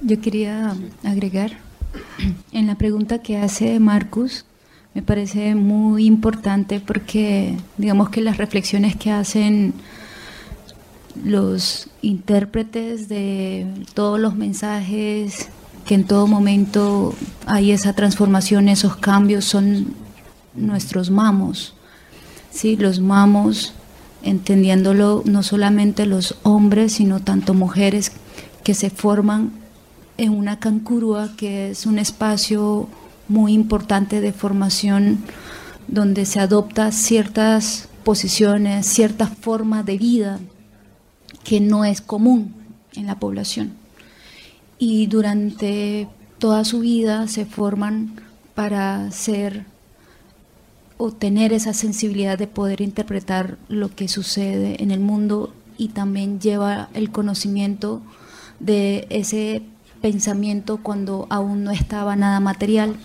Yo 0.04 0.20
quería 0.20 0.74
agregar 1.04 1.52
en 2.52 2.66
la 2.66 2.74
pregunta 2.74 3.18
que 3.18 3.36
hace 3.36 3.78
Marcus, 3.78 4.44
me 4.94 5.02
parece 5.02 5.54
muy 5.54 6.06
importante 6.06 6.80
porque 6.80 7.56
digamos 7.78 8.10
que 8.10 8.20
las 8.20 8.36
reflexiones 8.36 8.96
que 8.96 9.12
hacen 9.12 9.74
los 11.24 11.88
intérpretes 12.02 13.08
de 13.08 13.66
todos 13.94 14.18
los 14.18 14.34
mensajes, 14.34 15.48
que 15.86 15.94
en 15.94 16.04
todo 16.04 16.26
momento 16.26 17.14
hay 17.46 17.70
esa 17.70 17.92
transformación, 17.92 18.68
esos 18.68 18.96
cambios, 18.96 19.44
son 19.44 19.94
nuestros 20.54 21.10
mamos. 21.10 21.74
¿sí? 22.50 22.76
Los 22.76 22.98
mamos, 22.98 23.72
entendiéndolo 24.22 25.22
no 25.26 25.44
solamente 25.44 26.06
los 26.06 26.36
hombres, 26.42 26.94
sino 26.94 27.20
tanto 27.20 27.54
mujeres 27.54 28.12
que 28.64 28.74
se 28.74 28.90
forman 28.90 29.61
en 30.18 30.30
una 30.32 30.58
cancurua, 30.58 31.30
que 31.36 31.70
es 31.70 31.86
un 31.86 31.98
espacio 31.98 32.88
muy 33.28 33.52
importante 33.52 34.20
de 34.20 34.32
formación 34.32 35.18
donde 35.88 36.26
se 36.26 36.40
adopta 36.40 36.92
ciertas 36.92 37.88
posiciones, 38.04 38.86
cierta 38.86 39.26
forma 39.26 39.82
de 39.82 39.98
vida 39.98 40.40
que 41.44 41.60
no 41.60 41.84
es 41.84 42.00
común 42.00 42.54
en 42.94 43.06
la 43.06 43.18
población. 43.18 43.72
Y 44.78 45.06
durante 45.06 46.08
toda 46.38 46.64
su 46.64 46.80
vida 46.80 47.28
se 47.28 47.46
forman 47.46 48.20
para 48.54 49.10
ser 49.10 49.64
o 50.98 51.10
tener 51.10 51.52
esa 51.52 51.72
sensibilidad 51.72 52.38
de 52.38 52.46
poder 52.46 52.80
interpretar 52.80 53.58
lo 53.68 53.94
que 53.94 54.08
sucede 54.08 54.82
en 54.82 54.90
el 54.90 55.00
mundo 55.00 55.52
y 55.78 55.88
también 55.88 56.40
lleva 56.40 56.88
el 56.94 57.10
conocimiento 57.10 58.02
de 58.60 59.06
ese 59.10 59.62
pensamiento 60.02 60.78
cuando 60.82 61.26
aún 61.30 61.64
no 61.64 61.70
estaba 61.70 62.16
nada 62.16 62.40
material 62.40 62.96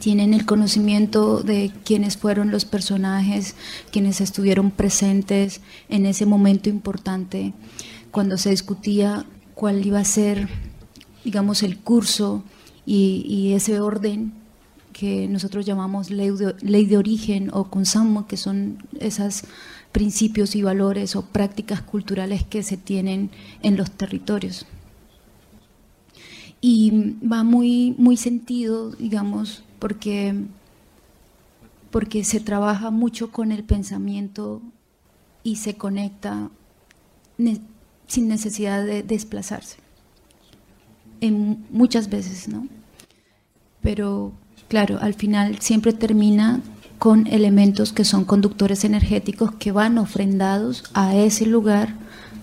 tienen 0.00 0.32
el 0.34 0.46
conocimiento 0.46 1.42
de 1.42 1.70
quiénes 1.84 2.16
fueron 2.16 2.50
los 2.50 2.64
personajes, 2.64 3.54
quienes 3.92 4.20
estuvieron 4.20 4.70
presentes 4.70 5.60
en 5.88 6.06
ese 6.06 6.26
momento 6.26 6.68
importante, 6.70 7.52
cuando 8.10 8.38
se 8.38 8.50
discutía 8.50 9.26
cuál 9.54 9.84
iba 9.84 10.00
a 10.00 10.04
ser, 10.04 10.48
digamos, 11.22 11.62
el 11.62 11.78
curso 11.78 12.42
y, 12.86 13.52
ese 13.54 13.78
orden 13.80 14.32
que 14.92 15.28
nosotros 15.28 15.66
llamamos 15.66 16.10
ley 16.10 16.30
de, 16.30 16.96
origen 16.96 17.50
o 17.52 17.64
consammo, 17.64 18.26
que 18.26 18.36
son 18.36 18.78
esos 18.98 19.42
principios 19.92 20.56
y 20.56 20.62
valores 20.62 21.14
o 21.14 21.22
prácticas 21.26 21.82
culturales 21.82 22.42
que 22.42 22.62
se 22.62 22.76
tienen 22.76 23.30
en 23.62 23.76
los 23.76 23.90
territorios. 23.90 24.66
Y 26.60 27.16
va 27.20 27.42
muy, 27.42 27.94
muy 27.96 28.16
sentido, 28.16 28.90
digamos, 28.90 29.64
porque, 29.78 30.34
porque 31.90 32.24
se 32.24 32.40
trabaja 32.40 32.90
mucho 32.90 33.32
con 33.32 33.50
el 33.50 33.64
pensamiento 33.64 34.60
y 35.42 35.56
se 35.56 35.74
conecta 35.74 36.50
sin 38.06 38.28
necesidad 38.28 38.84
de 38.84 39.02
desplazarse. 39.02 39.78
Muchas 41.70 42.10
veces, 42.10 42.48
¿no? 42.48 42.66
Pero 43.82 44.32
claro, 44.68 44.98
al 45.00 45.14
final 45.14 45.58
siempre 45.60 45.92
termina 45.92 46.60
con 46.98 47.26
elementos 47.26 47.92
que 47.92 48.04
son 48.04 48.24
conductores 48.24 48.84
energéticos 48.84 49.52
que 49.54 49.72
van 49.72 49.96
ofrendados 49.96 50.84
a 50.92 51.16
ese 51.16 51.46
lugar 51.46 51.94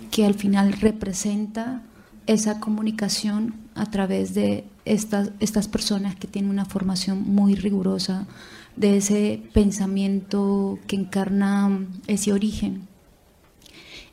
que 0.09 0.25
al 0.25 0.33
final 0.33 0.73
representa 0.73 1.83
esa 2.25 2.59
comunicación 2.59 3.53
a 3.77 3.85
través 3.91 4.33
de 4.33 4.65
estas, 4.85 5.31
estas 5.39 5.67
personas 5.67 6.15
que 6.15 6.27
tienen 6.27 6.51
una 6.51 6.65
formación 6.65 7.23
muy 7.23 7.55
rigurosa 7.55 8.27
de 8.75 8.97
ese 8.97 9.41
pensamiento 9.53 10.79
que 10.87 10.95
encarna 10.95 11.85
ese 12.07 12.33
origen. 12.33 12.87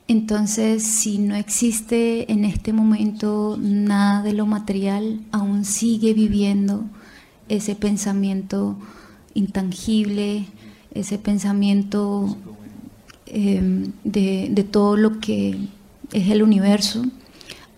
Entonces, 0.06 0.82
si 0.82 1.18
no 1.18 1.34
existe 1.34 2.30
en 2.30 2.44
este 2.44 2.72
momento 2.72 3.56
nada 3.58 4.22
de 4.22 4.34
lo 4.34 4.46
material, 4.46 5.20
aún 5.32 5.64
sigue 5.64 6.12
viviendo 6.12 6.84
ese 7.48 7.74
pensamiento 7.74 8.76
intangible, 9.32 10.46
ese 10.92 11.18
pensamiento 11.18 12.36
em, 13.26 13.92
de, 14.04 14.48
de 14.50 14.64
todo 14.64 14.96
lo 14.96 15.20
que 15.20 15.68
es 16.12 16.30
el 16.30 16.42
universo 16.42 17.04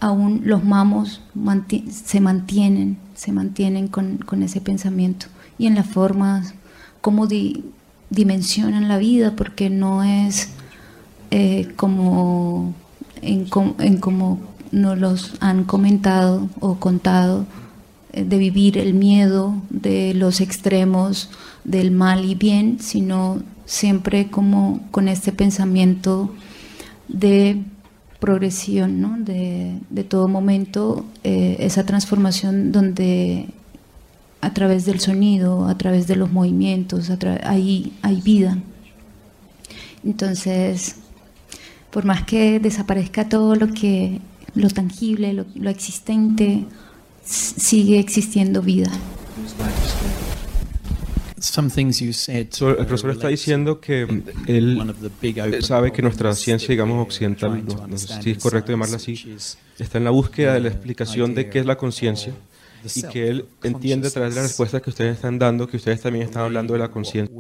aún 0.01 0.43
los 0.45 0.65
mamos 0.65 1.21
se 1.91 2.21
mantienen, 2.21 2.99
se 3.15 3.33
mantienen 3.33 3.89
con, 3.89 4.43
ese 4.43 4.61
pensamiento 4.61 5.27
y 5.59 5.67
en 5.67 5.75
la 5.75 5.85
forma 5.85 6.45
como 7.01 7.27
dimensionan 8.11 8.89
la 8.89 8.99
vida, 8.99 9.35
porque 9.37 9.71
no 9.71 10.03
es 10.03 10.51
eh, 11.31 11.73
como 11.77 12.75
en, 13.23 13.47
cómo 13.47 14.41
nos 14.73 14.99
los 14.99 15.35
han 15.41 15.65
comentado 15.65 16.49
o 16.61 16.77
contado, 16.77 17.47
eh, 18.13 18.25
de 18.25 18.39
vivir 18.39 18.79
el 18.79 18.95
miedo 18.95 19.55
de 19.71 20.15
los 20.15 20.41
extremos 20.41 21.31
del 21.65 21.91
mal 21.91 22.25
y 22.25 22.35
bien, 22.35 22.79
sino 22.81 23.43
siempre 23.65 24.31
como 24.31 24.81
con 24.91 25.09
este 25.09 25.33
pensamiento 25.33 26.33
de 27.09 27.63
progresión, 28.21 29.01
¿no? 29.01 29.17
de, 29.19 29.79
de 29.91 30.05
todo 30.05 30.29
momento, 30.29 31.05
eh, 31.25 31.57
esa 31.61 31.85
transformación 31.85 32.73
donde 32.73 33.49
a 34.41 34.53
través 34.55 34.87
del 34.87 35.01
sonido, 35.01 35.67
a 35.67 35.77
través 35.77 36.07
de 36.07 36.17
los 36.17 36.31
movimientos, 36.31 37.11
hay, 37.43 37.93
hay 38.03 38.21
vida. 38.21 38.59
Entonces, 40.05 40.97
por 41.91 42.05
más 42.05 42.23
que 42.25 42.61
desaparezca 42.61 43.29
todo 43.29 43.57
lo 43.57 43.69
que 43.69 44.21
lo 44.55 44.69
tangible, 44.71 45.45
lo 45.55 45.71
existente, 45.71 46.65
sigue 47.25 47.99
existiendo 47.99 48.63
vida. 48.63 48.91
El 51.57 52.87
profesor 52.87 53.11
está 53.11 53.29
diciendo 53.29 53.81
que 53.81 54.03
él 54.47 54.95
sabe 55.63 55.93
que 55.93 56.03
nuestra 56.03 56.35
ciencia, 56.35 56.69
digamos, 56.69 57.07
occidental, 57.07 57.65
no, 57.65 57.99
sé 57.99 58.23
si 58.23 58.31
es 58.33 58.39
correcto 58.39 58.73
llamarla 58.73 58.97
así, 58.97 59.37
está 59.79 59.99
en 59.99 60.05
la 60.05 60.11
búsqueda 60.11 60.55
de 60.55 60.61
la 60.61 60.69
explicación 60.69 61.35
de 61.35 61.49
qué 61.49 61.61
es 61.61 61.67
la 61.67 61.77
conciencia 61.77 62.33
y 62.95 63.03
que 63.03 63.29
él 63.29 63.47
entiende 63.63 64.09
a 64.09 64.11
través 64.11 64.35
de 64.35 64.41
las 64.41 64.51
respuestas 64.51 64.81
que 64.81 64.91
ustedes 64.91 65.17
están 65.17 65.39
dando 65.39 65.67
que 65.67 65.77
ustedes 65.77 66.01
también 66.01 66.27
están 66.27 66.45
hablando 66.45 66.75
de 66.75 66.79
la 66.79 66.89
conciencia 66.89 67.35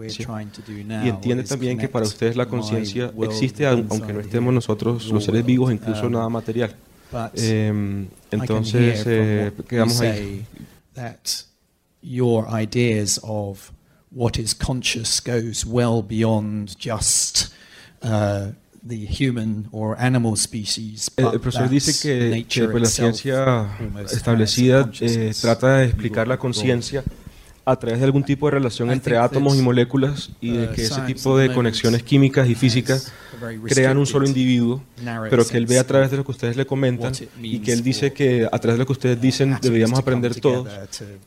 y 1.05 1.09
entiende 1.09 1.45
también 1.45 1.79
que 1.79 1.89
para 1.89 2.05
ustedes 2.05 2.37
la 2.37 2.47
conciencia 2.47 3.13
existe 3.23 3.67
aunque 3.67 4.13
no 4.13 4.21
estemos 4.21 4.53
nosotros 4.53 5.07
los 5.09 5.25
seres 5.25 5.45
vivos 5.45 5.73
incluso 5.73 6.09
nada 6.11 6.29
material. 6.29 6.75
Eh, 7.35 8.09
entonces 8.33 9.05
eh, 9.07 9.53
quedamos 9.69 10.01
ahí. 10.01 10.45
your 12.03 12.47
ideas 12.49 13.19
of 13.23 13.73
what 14.17 14.39
is 14.39 14.55
conscious 14.55 15.21
goes 15.21 15.67
well 15.67 16.03
beyond 16.03 16.75
just 16.79 17.53
uh, 18.03 18.53
the 18.83 19.07
human 19.07 19.69
or 19.71 19.95
animal 20.01 20.37
species. 20.37 21.11
El, 21.17 21.35
el 21.35 21.41
profesor 21.41 21.69
dice 21.69 21.93
que, 22.01 22.47
que 22.49 22.67
pues, 22.67 22.83
la 22.83 22.89
ciencia 22.89 23.69
establecida 24.11 24.91
eh, 25.01 25.35
trata 25.39 25.79
de 25.79 25.87
explicar 25.87 26.27
la 26.27 26.39
conciencia 26.39 27.05
a 27.67 27.77
través 27.77 27.99
de 27.99 28.07
algún 28.07 28.25
tipo 28.25 28.47
de 28.47 28.53
relación 28.53 28.91
entre 28.91 29.19
átomos 29.19 29.59
y 29.59 29.61
moléculas 29.61 30.31
y 30.41 30.53
de 30.53 30.71
que 30.71 30.85
ese 30.85 31.01
tipo 31.03 31.37
de 31.37 31.53
conexiones 31.53 32.03
químicas 32.03 32.49
y 32.49 32.55
físicas 32.55 33.13
crean 33.69 33.99
un 33.99 34.07
solo 34.07 34.27
individuo, 34.27 34.83
pero 35.31 35.47
que 35.47 35.57
él 35.57 35.67
ve 35.67 35.79
a 35.79 35.87
través 35.87 36.11
de 36.11 36.17
lo 36.17 36.25
que 36.25 36.33
ustedes 36.33 36.57
le 36.57 36.67
comentan 36.67 37.13
y 37.41 37.59
que 37.61 37.73
él 37.73 37.83
dice 37.83 38.13
que 38.13 38.49
a 38.51 38.59
través 38.59 38.75
de 38.75 38.79
lo 38.79 38.87
que 38.87 38.93
ustedes 38.93 39.21
dicen 39.21 39.57
deberíamos 39.61 39.99
aprender 39.99 40.35
todos, 40.41 40.69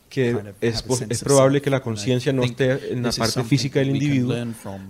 que 0.10 0.38
es, 0.62 0.84
es 1.10 1.24
probable 1.24 1.62
que 1.62 1.70
la 1.70 1.82
conciencia 1.82 2.34
no 2.34 2.44
esté 2.44 2.94
en 2.94 3.04
la 3.04 3.12
parte 3.12 3.44
física 3.44 3.80
del 3.80 3.90
individuo, 3.90 4.36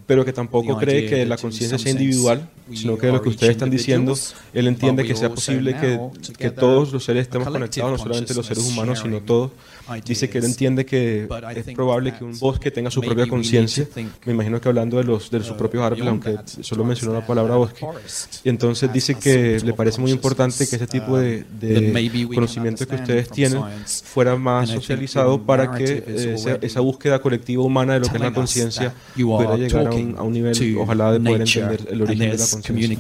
pero 0.06 0.26
que 0.26 0.34
tampoco 0.34 0.78
cree 0.78 1.06
que 1.06 1.26
la 1.26 1.38
conciencia 1.38 1.78
sea 1.78 1.92
individual, 1.92 2.50
sino 2.74 2.98
que 2.98 3.08
lo 3.12 3.22
que 3.22 3.30
ustedes 3.30 3.52
están 3.52 3.70
diciendo, 3.70 4.16
él 4.54 4.68
entiende 4.68 5.04
que 5.04 5.16
sea 5.16 5.30
posible 5.30 5.76
que, 5.76 6.00
que 6.38 6.52
todos 6.52 6.92
los 6.92 7.04
seres 7.04 7.24
estemos 7.24 7.48
conectados, 7.50 7.92
no 7.92 7.98
solamente 7.98 8.34
los 8.34 8.46
seres 8.46 8.66
humanos, 8.66 9.00
sino 9.00 9.22
todos. 9.22 9.52
Dice 10.06 10.30
que 10.30 10.38
él 10.38 10.46
entiende 10.46 10.86
que 10.86 11.28
es 11.56 11.66
probable 11.74 12.14
que 12.14 12.24
un 12.24 12.38
bosque 12.38 12.70
tenga 12.72 12.92
su 12.92 13.02
propia 13.02 13.28
conciencia. 13.28 13.88
Me 14.26 14.34
imagino 14.34 14.62
que 14.62 14.70
hablando 14.70 14.98
de, 14.98 15.04
los, 15.04 15.32
de 15.32 15.44
sus 15.44 15.56
propios 15.56 15.84
árboles, 15.84 16.08
aunque 16.08 16.38
solo 16.62 16.84
mencionó 16.84 17.09
la 17.14 17.26
palabra 17.26 17.56
bosque. 17.56 17.86
Y 18.44 18.50
entonces 18.50 18.92
dice 18.92 19.16
que 19.16 19.60
le 19.60 19.74
parece 19.74 20.00
muy 20.02 20.12
importante 20.12 20.68
que 20.68 20.76
ese 20.76 20.88
tipo 20.88 21.18
de, 21.18 21.44
de 21.60 22.30
conocimiento 22.34 22.88
que 22.88 22.96
ustedes 22.96 23.30
tienen 23.30 23.64
fuera 24.04 24.36
más 24.36 24.70
socializado 24.70 25.42
para 25.42 25.72
que 25.72 26.04
eh, 26.06 26.60
esa, 26.62 26.80
búsqueda 26.80 27.22
colectiva 27.22 27.64
humana 27.64 27.94
de 27.94 28.00
lo 28.02 28.08
que 28.08 28.18
es 28.18 28.22
la 28.22 28.34
conciencia 28.34 28.94
pueda 29.16 29.58
llegar 29.58 29.88
a 29.88 29.92
un, 29.92 30.16
a 30.18 30.24
un, 30.24 30.34
nivel, 30.34 30.78
ojalá, 30.78 31.12
de 31.12 31.20
poder 31.20 31.42
entender 31.42 31.88
el 31.90 32.02
origen 32.02 32.32
de 32.32 32.38
la 32.38 32.48
conciencia. 32.48 32.98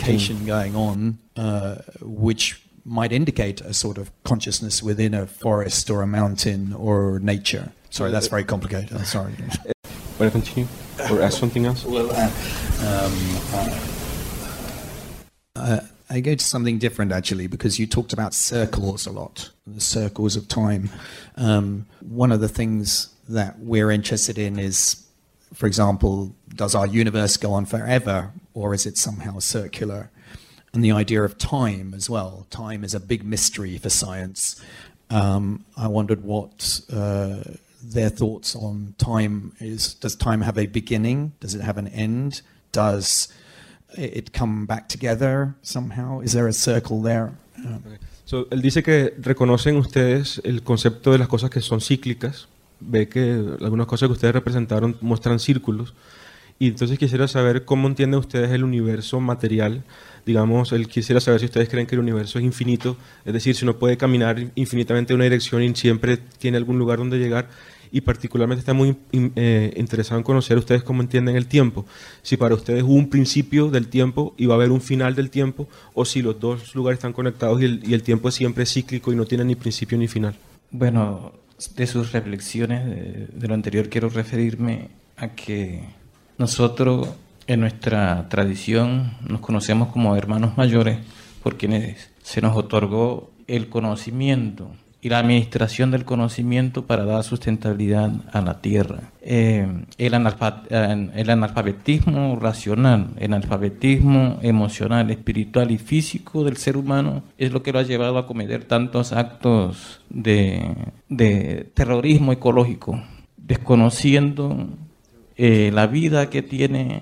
might 2.85 3.11
indicate 3.11 3.61
a 3.61 3.73
sort 3.73 3.97
of 3.97 4.11
consciousness 4.23 4.81
within 4.81 5.13
a 5.13 5.27
forest 5.27 5.89
or 5.89 6.01
a 6.01 6.07
mountain 6.07 6.73
or 6.73 7.19
nature. 7.19 7.71
Sorry, 7.91 8.11
that's 8.11 8.27
very 8.27 8.43
complicated. 8.43 8.91
I'm 8.93 9.05
sorry. 9.05 9.33
Want 10.19 10.31
to 10.33 10.39
continue 10.41 10.67
or 11.11 11.21
ask 11.21 11.39
something 11.39 11.65
else? 11.65 11.85
Well, 11.85 12.09
uh, 12.11 12.25
um, 12.81 13.13
uh, 13.53 13.98
uh, 15.59 15.79
I 16.09 16.19
go 16.21 16.35
to 16.35 16.43
something 16.43 16.79
different 16.79 17.11
actually 17.11 17.47
because 17.47 17.79
you 17.79 17.85
talked 17.85 18.13
about 18.13 18.33
circles 18.33 19.05
a 19.05 19.11
lot, 19.11 19.51
the 19.67 19.81
circles 19.81 20.35
of 20.35 20.47
time. 20.47 20.89
Um, 21.35 21.85
one 22.01 22.31
of 22.31 22.39
the 22.41 22.49
things 22.49 23.09
that 23.27 23.59
we're 23.59 23.91
interested 23.91 24.37
in 24.37 24.57
is, 24.57 25.05
for 25.53 25.67
example, 25.67 26.35
does 26.55 26.73
our 26.73 26.87
universe 26.87 27.37
go 27.37 27.53
on 27.53 27.65
forever 27.65 28.31
or 28.53 28.73
is 28.73 28.85
it 28.85 28.97
somehow 28.97 29.39
circular? 29.39 30.09
and 30.73 30.83
the 30.83 30.91
idea 30.91 31.23
of 31.23 31.37
time 31.37 31.93
as 31.93 32.09
well. 32.09 32.45
Time 32.49 32.83
is 32.83 32.93
a 32.93 32.99
big 32.99 33.23
mystery 33.23 33.77
for 33.77 33.89
science. 33.89 34.61
Um, 35.09 35.65
I 35.75 35.87
wondered 35.87 36.23
what 36.23 36.81
uh, 36.91 37.41
their 37.83 38.09
thoughts 38.09 38.55
on 38.55 38.93
time 38.97 39.53
is. 39.59 39.95
Does 39.95 40.15
time 40.15 40.41
have 40.41 40.57
a 40.57 40.67
beginning? 40.67 41.33
Does 41.39 41.55
it 41.55 41.61
have 41.61 41.77
an 41.77 41.87
end? 41.87 42.41
Does 42.71 43.33
it 43.97 44.31
come 44.37 44.65
back 44.65 44.87
together 44.87 45.53
somehow? 45.61 46.21
Is 46.21 46.33
there 46.33 46.47
a 46.47 46.53
circle 46.53 47.01
there? 47.01 47.31
Okay. 47.59 47.97
So, 48.25 48.47
él 48.51 48.61
dice 48.61 48.83
que 48.83 49.13
reconocen 49.19 49.77
ustedes 49.77 50.41
el 50.43 50.61
concepto 50.63 51.11
de 51.11 51.17
las 51.17 51.27
cosas 51.27 51.49
que 51.49 51.61
son 51.61 51.81
cíclicas. 51.81 52.47
Ve 52.79 53.09
que 53.09 53.43
algunas 53.61 53.87
cosas 53.87 54.07
que 54.07 54.13
ustedes 54.13 54.33
representaron 54.33 54.97
muestran 55.01 55.39
círculos. 55.39 55.93
Y 56.59 56.67
entonces 56.67 56.99
quisiera 56.99 57.27
saber 57.27 57.65
cómo 57.65 57.87
entienden 57.87 58.19
ustedes 58.19 58.51
el 58.51 58.63
universo 58.63 59.19
material 59.19 59.83
digamos, 60.25 60.71
él 60.71 60.87
quisiera 60.87 61.19
saber 61.19 61.39
si 61.39 61.47
ustedes 61.47 61.69
creen 61.69 61.87
que 61.87 61.95
el 61.95 62.01
universo 62.01 62.39
es 62.39 62.45
infinito, 62.45 62.97
es 63.25 63.33
decir, 63.33 63.55
si 63.55 63.65
uno 63.65 63.77
puede 63.77 63.97
caminar 63.97 64.51
infinitamente 64.55 65.13
en 65.13 65.15
una 65.15 65.23
dirección 65.23 65.63
y 65.63 65.73
siempre 65.75 66.17
tiene 66.17 66.57
algún 66.57 66.77
lugar 66.77 66.99
donde 66.99 67.17
llegar, 67.17 67.49
y 67.91 68.01
particularmente 68.01 68.59
está 68.59 68.73
muy 68.73 68.95
eh, 69.11 69.73
interesado 69.77 70.17
en 70.17 70.23
conocer 70.23 70.57
ustedes 70.57 70.83
cómo 70.83 71.01
entienden 71.01 71.35
el 71.35 71.47
tiempo, 71.47 71.85
si 72.21 72.37
para 72.37 72.55
ustedes 72.55 72.83
hubo 72.83 72.93
un 72.93 73.09
principio 73.09 73.69
del 73.69 73.87
tiempo 73.87 74.33
y 74.37 74.45
va 74.45 74.55
a 74.55 74.57
haber 74.57 74.71
un 74.71 74.81
final 74.81 75.15
del 75.15 75.29
tiempo, 75.29 75.67
o 75.93 76.05
si 76.05 76.21
los 76.21 76.39
dos 76.39 76.75
lugares 76.75 76.97
están 76.97 77.13
conectados 77.13 77.61
y 77.61 77.65
el, 77.65 77.81
y 77.87 77.93
el 77.93 78.03
tiempo 78.03 78.29
es 78.29 78.35
siempre 78.35 78.65
cíclico 78.65 79.11
y 79.11 79.15
no 79.15 79.25
tiene 79.25 79.45
ni 79.45 79.55
principio 79.55 79.97
ni 79.97 80.07
final. 80.07 80.35
Bueno, 80.71 81.33
de 81.75 81.87
sus 81.87 82.11
reflexiones 82.11 82.85
de, 82.85 83.27
de 83.33 83.47
lo 83.47 83.53
anterior 83.53 83.89
quiero 83.89 84.09
referirme 84.09 84.89
a 85.17 85.29
que 85.29 85.83
nosotros 86.37 87.09
en 87.47 87.61
nuestra 87.61 88.29
tradición 88.29 89.13
nos 89.27 89.41
conocemos 89.41 89.89
como 89.89 90.15
hermanos 90.15 90.55
mayores 90.55 90.99
por 91.43 91.57
quienes 91.57 92.09
se 92.21 92.41
nos 92.41 92.55
otorgó 92.55 93.31
el 93.47 93.69
conocimiento 93.69 94.71
y 95.01 95.09
la 95.09 95.19
administración 95.19 95.91
del 95.91 96.03
conocimiento 96.03 96.85
para 96.85 97.05
dar 97.05 97.23
sustentabilidad 97.23 98.11
a 98.33 98.41
la 98.41 98.61
tierra. 98.61 99.11
Eh, 99.21 99.65
el, 99.97 100.13
el, 100.13 101.29
analfabetismo 101.29 102.37
racional, 102.39 103.11
el 103.17 103.33
analfabetismo 103.33 104.39
emocional, 104.41 105.09
espiritual 105.09 105.71
y 105.71 105.77
físico 105.77 106.43
del 106.43 106.57
ser 106.57 106.75
humano 106.75 107.23
es 107.37 107.51
lo 107.51 107.63
que 107.63 107.71
lo 107.71 107.79
ha 107.79 107.83
llevado 107.83 108.17
a 108.17 108.27
cometer 108.27 108.65
tantos 108.65 109.13
actos 109.13 110.01
de, 110.09 110.75
de 111.07 111.69
terrorismo 111.73 112.33
ecológico, 112.33 113.01
desconociendo 113.37 114.67
eh, 115.37 115.71
la 115.73 115.87
vida 115.87 116.29
que 116.29 116.41
tiene 116.41 117.01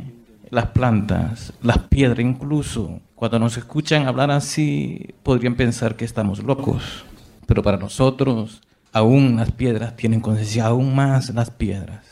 las 0.52 0.68
plantas, 0.68 1.54
las 1.64 1.80
piedras, 1.80 2.20
incluso 2.20 3.02
cuando 3.16 3.40
nos 3.40 3.58
escuchan 3.58 4.08
hablar 4.08 4.30
así, 4.30 5.16
podrían 5.24 5.56
pensar 5.56 5.96
que 5.96 6.06
estamos 6.06 6.44
locos. 6.44 7.04
Pero 7.48 7.64
para 7.64 7.78
nosotros, 7.78 8.62
aún 8.92 9.38
las 9.38 9.52
piedras 9.52 9.96
tienen 9.96 10.22
conciencia, 10.22 10.68
aún 10.68 10.94
más 10.94 11.34
las 11.34 11.50
piedras. 11.50 12.06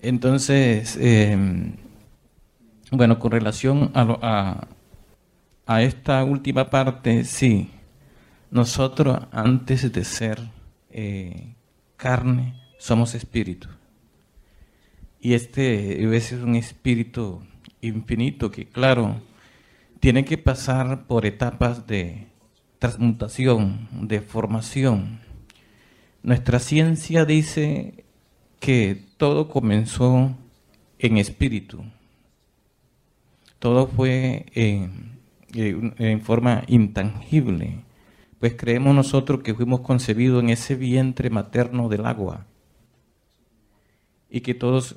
Entonces, 0.00 0.96
em, 1.00 1.76
bueno, 2.90 3.18
con 3.18 3.32
relación 3.32 3.90
a, 3.94 4.66
a, 5.66 5.82
esta 5.82 6.24
última 6.24 6.70
parte, 6.70 7.24
sí, 7.24 7.70
nosotros 8.50 9.18
antes 9.32 9.92
de 9.92 10.04
ser 10.04 10.38
eh, 10.90 11.54
carne, 11.96 12.54
somos 12.78 13.14
espíritu. 13.14 13.68
Y 15.20 15.32
este 15.32 16.16
es 16.16 16.32
un 16.32 16.54
espíritu 16.54 17.42
infinito 17.80 18.50
que, 18.50 18.68
claro, 18.68 19.22
tiene 20.00 20.24
que 20.26 20.36
pasar 20.36 21.06
por 21.06 21.24
etapas 21.24 21.86
de 21.86 22.26
transmutación, 22.84 23.88
de 23.92 24.20
formación. 24.20 25.20
Nuestra 26.22 26.58
ciencia 26.58 27.24
dice 27.24 28.04
que 28.60 29.06
todo 29.16 29.48
comenzó 29.48 30.36
en 30.98 31.16
espíritu. 31.16 31.82
Todo 33.58 33.86
fue 33.86 34.44
eh, 34.54 34.90
en 35.54 36.20
forma 36.20 36.64
intangible, 36.66 37.84
pues 38.38 38.52
creemos 38.54 38.94
nosotros 38.94 39.42
que 39.42 39.54
fuimos 39.54 39.80
concebidos 39.80 40.42
en 40.42 40.50
ese 40.50 40.74
vientre 40.74 41.30
materno 41.30 41.88
del 41.88 42.04
agua 42.04 42.44
y 44.28 44.42
que 44.42 44.52
todos 44.52 44.96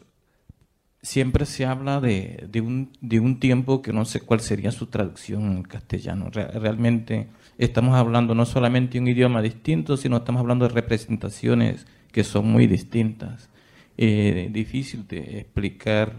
siempre 1.02 1.46
se 1.46 1.66
habla 1.66 2.02
de, 2.02 2.50
un, 2.62 2.92
de, 3.00 3.22
un, 3.22 3.40
tiempo 3.40 3.82
que 3.82 3.94
no 3.94 4.04
sé 4.04 4.20
cuál 4.20 4.42
sería 4.42 4.72
su 4.72 4.88
traducción 4.88 5.56
en 5.56 5.64
castellano. 5.64 6.30
realmente 6.32 7.28
estamos 7.58 7.96
hablando 7.96 8.36
no 8.36 8.46
solamente 8.46 9.00
un 9.00 9.08
idioma 9.08 9.42
distinto, 9.42 9.98
sino 9.98 10.18
estamos 10.18 10.42
hablando 10.42 10.68
de 10.68 10.74
representaciones 10.74 11.88
que 12.12 12.24
son 12.24 12.48
muy 12.48 12.68
distintas. 12.68 13.50
Eh, 13.98 14.50
difícil 14.52 15.08
de 15.08 15.40
explicar, 15.40 16.14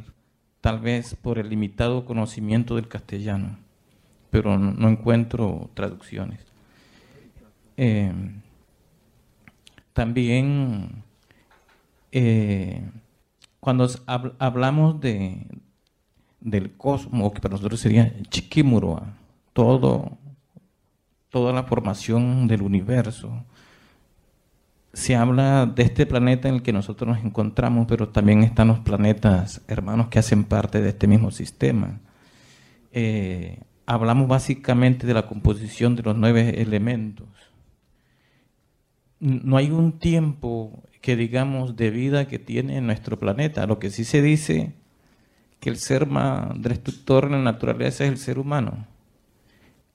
tal 0.60 0.80
vez 0.80 1.14
por 1.14 1.38
el 1.38 1.48
limitado 1.48 2.04
conocimiento 2.04 2.74
del 2.76 2.88
castellano, 2.88 3.58
pero 4.30 4.58
no, 4.58 4.88
encuentro 4.88 5.70
traducciones. 5.74 6.40
Eh, 7.76 8.12
también 9.92 11.04
eh, 12.10 12.82
cuando 13.60 13.88
hablamos 14.06 15.00
de, 15.00 15.46
del 16.40 16.76
cosmos, 16.76 17.32
que 17.32 17.40
para 17.40 17.52
nosotros 17.52 17.80
sería 17.80 18.12
Chiquimurua, 18.30 19.14
todo, 19.52 20.18
toda 21.30 21.52
la 21.52 21.64
formación 21.64 22.48
del 22.48 22.62
universo, 22.62 23.44
se 24.92 25.14
habla 25.14 25.66
de 25.66 25.82
este 25.82 26.06
planeta 26.06 26.48
en 26.48 26.56
el 26.56 26.62
que 26.62 26.72
nosotros 26.72 27.08
nos 27.08 27.24
encontramos, 27.24 27.86
pero 27.86 28.08
también 28.08 28.42
están 28.42 28.68
los 28.68 28.80
planetas 28.80 29.62
hermanos 29.68 30.08
que 30.08 30.18
hacen 30.18 30.44
parte 30.44 30.80
de 30.80 30.88
este 30.88 31.06
mismo 31.06 31.30
sistema. 31.30 32.00
Eh, 32.92 33.60
hablamos 33.86 34.28
básicamente 34.28 35.06
de 35.06 35.14
la 35.14 35.26
composición 35.26 35.94
de 35.94 36.02
los 36.02 36.16
nueve 36.16 36.60
elementos. 36.60 37.28
No 39.20 39.56
hay 39.56 39.70
un 39.70 39.98
tiempo 39.98 40.82
que 41.00 41.16
digamos 41.16 41.76
de 41.76 41.90
vida 41.90 42.26
que 42.26 42.38
tiene 42.38 42.80
nuestro 42.80 43.18
planeta. 43.18 43.66
Lo 43.66 43.78
que 43.78 43.90
sí 43.90 44.04
se 44.04 44.22
dice 44.22 44.74
que 45.60 45.70
el 45.70 45.76
ser 45.76 46.06
más 46.06 46.60
destructor 46.60 47.24
en 47.24 47.32
la 47.32 47.42
naturaleza 47.42 48.04
es 48.04 48.10
el 48.10 48.18
ser 48.18 48.38
humano. 48.38 48.86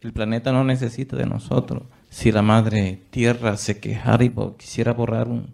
El 0.04 0.12
planeta 0.12 0.52
no 0.52 0.66
necesita 0.66 1.16
de 1.16 1.26
nosotros. 1.26 1.84
Si 2.10 2.32
la 2.32 2.42
madre 2.42 3.00
tierra 3.10 3.56
se 3.56 3.80
quejara 3.80 4.26
y 4.26 4.34
quisiera 4.58 4.92
borrar 4.92 5.30
un, 5.30 5.54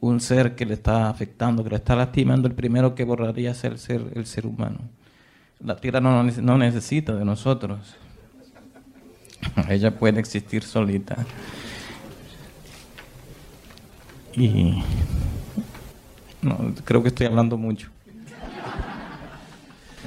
un 0.00 0.20
ser 0.20 0.56
que 0.56 0.64
le 0.64 0.74
está 0.74 1.10
afectando, 1.10 1.62
que 1.62 1.70
le 1.70 1.76
está 1.76 1.94
lastimando, 1.94 2.48
el 2.48 2.54
primero 2.54 2.94
que 2.94 3.04
borraría 3.04 3.50
es 3.50 3.64
el 3.64 3.78
ser, 3.78 4.12
el 4.14 4.24
ser 4.24 4.46
humano. 4.46 4.78
La 5.60 5.76
tierra 5.76 6.00
no, 6.00 6.22
no 6.22 6.58
necesita 6.58 7.14
de 7.14 7.26
nosotros. 7.26 7.96
Ella 9.68 9.98
puede 9.98 10.20
existir 10.20 10.62
solita. 10.62 11.26
Y 14.32 14.82
no, 16.40 16.74
creo 16.82 17.02
que 17.02 17.08
estoy 17.08 17.26
hablando 17.26 17.58
mucho. 17.58 17.90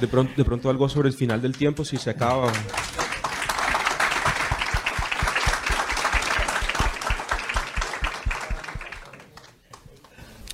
De 0.00 0.08
pronto, 0.08 0.32
de 0.36 0.44
pronto 0.44 0.70
algo 0.70 0.88
sobre 0.88 1.08
el 1.08 1.14
final 1.14 1.40
del 1.40 1.56
tiempo, 1.56 1.84
si 1.84 1.98
se 1.98 2.10
acaba. 2.10 2.50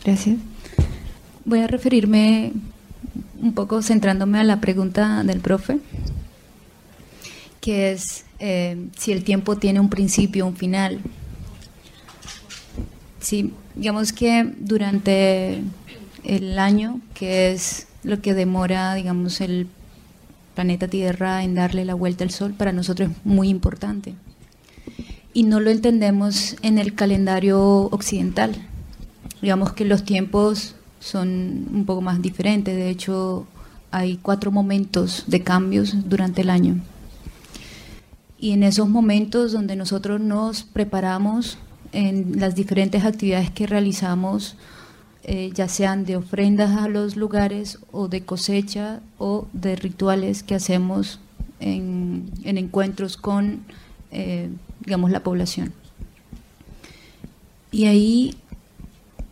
Gracias. 0.07 0.36
Voy 1.44 1.59
a 1.59 1.66
referirme 1.66 2.52
un 3.42 3.54
poco 3.54 3.82
centrándome 3.82 4.38
a 4.38 4.44
la 4.44 4.61
pregunta 4.61 5.24
del 5.24 5.40
profe, 5.40 5.80
que 7.61 7.90
es 7.90 8.24
eh, 8.38 8.86
si 8.96 9.11
el 9.11 9.24
tiempo 9.24 9.57
tiene 9.57 9.80
un 9.80 9.90
principio, 9.90 10.46
un 10.46 10.54
final. 10.54 11.00
Sí, 13.18 13.52
digamos 13.74 14.12
que 14.12 14.48
durante 14.61 15.64
el 16.22 16.57
año, 16.61 17.00
que 17.12 17.50
es 17.50 17.88
lo 18.04 18.22
que 18.22 18.32
demora, 18.32 18.94
digamos, 18.94 19.40
el 19.40 19.66
planeta 20.54 20.86
Tierra 20.86 21.42
en 21.42 21.57
darle 21.57 21.84
la 21.84 21.94
vuelta 21.94 22.22
al 22.22 22.30
Sol, 22.30 22.54
para 22.54 22.70
nosotros 22.70 23.11
es 23.11 23.16
muy 23.24 23.48
importante. 23.48 24.14
Y 25.32 25.42
no 25.42 25.59
lo 25.59 25.70
entendemos 25.72 26.54
en 26.62 26.78
el 26.78 26.94
calendario 26.94 27.59
occidental. 27.90 28.54
Digamos 29.43 29.72
que 29.72 29.84
los 29.84 30.05
tiempos 30.05 30.74
son 31.01 31.66
un 31.72 31.84
poco 31.84 32.01
más 32.01 32.20
diferentes. 32.22 32.74
De 32.74 32.91
hecho, 32.91 33.47
hay 33.91 34.16
cuatro 34.16 34.51
momentos 34.51 35.24
de 35.26 35.43
cambios 35.43 36.09
durante 36.09 36.43
el 36.43 36.51
año. 36.51 36.80
Y 38.39 38.53
en 38.53 38.62
esos 38.62 38.89
momentos 38.89 39.53
donde 39.53 39.76
nosotros 39.76 40.20
nos 40.20 40.62
preparamos 40.62 41.59
en 41.93 42.39
las 42.39 42.55
diferentes 42.55 43.05
actividades 43.05 43.51
que 43.51 43.66
realizamos, 43.66 44.57
eh, 45.24 45.51
ya 45.55 45.68
sean 45.68 46.05
de 46.05 46.16
ofrendas 46.16 46.76
a 46.76 46.89
los 46.89 47.16
lugares 47.16 47.78
o 47.91 48.09
de 48.09 48.22
cosecha 48.22 49.01
o 49.18 49.49
de 49.53 49.74
rituales 49.76 50.43
que 50.43 50.55
hacemos 50.55 51.20
en, 51.59 52.30
encuentros 52.45 53.16
con, 53.16 53.64
eh, 54.11 54.51
digamos, 54.84 55.11
la 55.11 55.22
población. 55.22 55.72
Y 57.72 57.87
ahí 57.87 58.34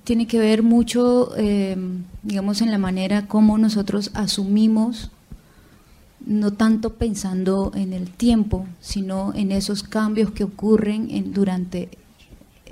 tiene 0.04 0.26
que 0.26 0.38
ver 0.38 0.62
mucho, 0.62 1.32
eh, 1.36 1.76
digamos, 2.22 2.60
en 2.60 2.70
la 2.70 2.78
manera 2.78 3.26
como 3.26 3.58
nosotros 3.58 4.10
asumimos, 4.14 5.10
no 6.26 6.52
tanto 6.52 6.94
pensando 6.94 7.72
en 7.74 7.92
el 7.92 8.10
tiempo, 8.10 8.66
sino 8.80 9.32
en 9.34 9.52
esos 9.52 9.82
cambios 9.82 10.30
que 10.30 10.44
ocurren 10.44 11.10
en, 11.10 11.32
durante 11.32 11.88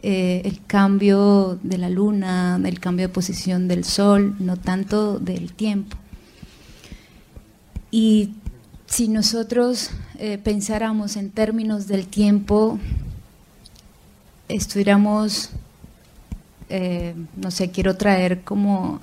eh, 0.03 0.43
el 0.45 0.65
cambio 0.67 1.59
de 1.63 1.79
la 1.79 1.89
luna, 1.89 2.61
el 2.65 2.81
cambio 2.81 3.09
de 3.09 3.13
posición 3.13 3.69
del 3.69 3.85
sol, 3.85 4.37
no 4.39 4.57
tanto 4.57 5.19
del 5.19 5.53
tiempo. 5.53 5.97
Y 7.91 8.31
si 8.87 9.09
nosotros 9.09 9.91
eh, 10.19 10.39
pensáramos 10.39 11.17
en 11.17 11.31
términos 11.31 11.87
del 11.87 12.07
tiempo, 12.07 12.79
estuviéramos, 14.49 15.51
eh, 16.75 17.15
no 17.37 17.51
sé, 17.51 17.71
quiero 17.71 17.97
traer 17.97 18.43
como 18.43 19.01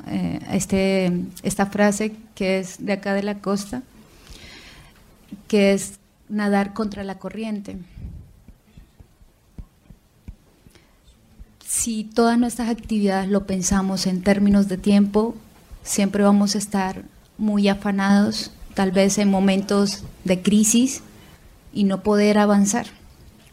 este, 0.51 1.11
esta 1.43 1.67
frase 1.67 2.13
que 2.35 2.59
es 2.59 2.83
de 2.83 2.93
acá 2.93 3.13
de 3.13 3.23
la 3.23 3.39
costa, 3.39 3.83
que 5.47 5.73
es 5.73 5.99
nadar 6.29 6.73
contra 6.73 7.03
la 7.03 7.19
corriente. 7.19 7.77
si 11.69 12.03
todas 12.03 12.39
nuestras 12.39 12.67
actividades 12.67 13.29
lo 13.29 13.45
pensamos 13.45 14.07
en 14.07 14.23
términos 14.23 14.67
de 14.67 14.77
tiempo, 14.77 15.35
siempre 15.83 16.23
vamos 16.23 16.55
a 16.55 16.57
estar 16.57 17.03
muy 17.37 17.67
afanados, 17.67 18.51
tal 18.73 18.91
vez 18.91 19.19
en 19.19 19.29
momentos 19.29 20.03
de 20.23 20.41
crisis 20.41 21.03
y 21.71 21.83
no 21.83 22.01
poder 22.01 22.39
avanzar 22.39 22.87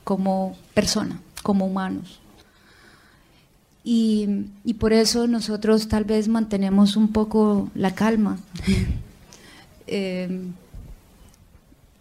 como 0.02 0.56
persona, 0.72 1.20
como 1.42 1.66
humanos. 1.66 2.20
Y, 3.88 4.74
por 4.80 4.92
eso 4.92 5.28
nosotros 5.28 5.86
tal 5.86 6.02
vez 6.02 6.26
mantenemos 6.26 6.96
un 6.96 7.12
poco 7.12 7.70
la 7.76 7.94
calma. 7.94 8.36
eh, 9.86 10.40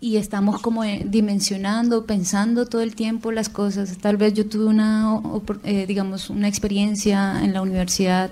y 0.01 0.17
estamos 0.17 0.61
como 0.61 0.83
eh, 0.83 1.05
dimensionando, 1.05 2.07
pensando 2.07 2.65
todo 2.65 2.81
el 2.81 2.95
tiempo 2.95 3.31
las 3.31 3.49
cosas. 3.49 3.95
Tal 3.99 4.17
vez 4.17 4.33
yo 4.33 4.47
tuve 4.47 4.65
una, 4.65 5.21
eh, 5.63 5.85
digamos, 5.85 6.31
una 6.31 6.47
experiencia 6.47 7.43
en 7.43 7.53
la 7.53 7.61
universidad 7.61 8.31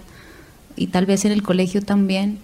y 0.76 0.88
tal 0.88 1.06
vez 1.06 1.24
en 1.24 1.32
el 1.32 1.44
colegio 1.44 1.84
también, 1.84 2.40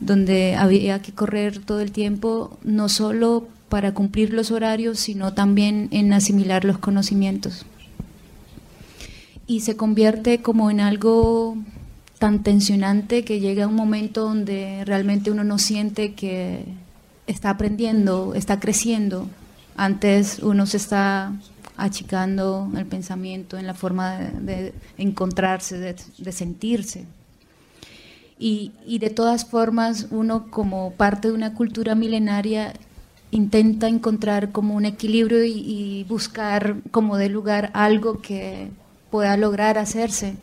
donde 0.00 0.56
había 0.56 1.00
que 1.00 1.12
correr 1.12 1.60
todo 1.60 1.78
el 1.78 1.92
tiempo, 1.92 2.58
no 2.64 2.88
solo 2.88 3.46
para 3.68 3.94
cumplir 3.94 4.32
los 4.32 4.50
horarios, 4.50 4.98
sino 4.98 5.32
también 5.32 5.86
en 5.92 6.12
asimilar 6.12 6.64
los 6.64 6.78
conocimientos. 6.78 7.64
Y 9.50 9.62
se 9.62 9.76
convierte 9.76 10.42
como 10.42 10.70
en 10.70 10.78
algo 10.78 11.56
tan 12.20 12.44
tensionante 12.44 13.24
que 13.24 13.40
llega 13.40 13.66
un 13.66 13.74
momento 13.74 14.22
donde 14.22 14.84
realmente 14.84 15.32
uno 15.32 15.42
no 15.42 15.58
siente 15.58 16.14
que 16.14 16.66
está 17.26 17.50
aprendiendo, 17.50 18.34
está 18.36 18.60
creciendo. 18.60 19.26
Antes 19.74 20.38
uno 20.38 20.66
se 20.66 20.76
está 20.76 21.32
achicando 21.76 22.70
el 22.76 22.86
pensamiento 22.86 23.58
en 23.58 23.66
la 23.66 23.74
forma 23.74 24.18
de, 24.18 24.72
encontrarse, 24.98 25.78
de, 25.78 26.30
sentirse. 26.32 27.06
Y, 28.38 28.70
de 29.00 29.10
todas 29.10 29.46
formas, 29.46 30.06
uno 30.12 30.48
como 30.48 30.92
parte 30.92 31.26
de 31.26 31.34
una 31.34 31.54
cultura 31.54 31.96
milenaria 31.96 32.72
intenta 33.32 33.88
encontrar 33.88 34.52
como 34.52 34.76
un 34.76 34.84
equilibrio 34.84 35.42
y, 35.42 35.50
y 35.50 36.04
buscar 36.04 36.76
como 36.92 37.16
de 37.16 37.28
lugar 37.28 37.72
algo 37.74 38.20
que 38.20 38.70
pueda 39.10 39.36
lograr 39.36 39.78
hacerse. 39.78 40.36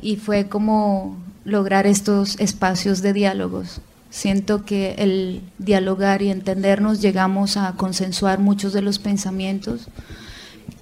Y 0.00 0.16
fue 0.16 0.48
como 0.48 1.16
lograr 1.44 1.86
estos 1.86 2.38
espacios 2.40 3.02
de 3.02 3.12
diálogos 3.12 3.80
Siento 4.14 4.64
que 4.64 4.94
el 4.98 5.42
dialogar 5.58 6.22
y 6.22 6.30
entendernos 6.30 7.02
llegamos 7.02 7.56
a 7.56 7.72
consensuar 7.72 8.38
muchos 8.38 8.72
de 8.72 8.80
los 8.80 9.00
pensamientos, 9.00 9.88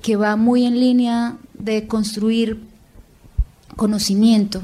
que 0.03 0.17
va 0.17 0.37
muy 0.37 0.67
en 0.67 0.79
línea 0.79 1.39
de 1.55 1.87
construir 1.87 2.61
conocimiento. 3.75 4.61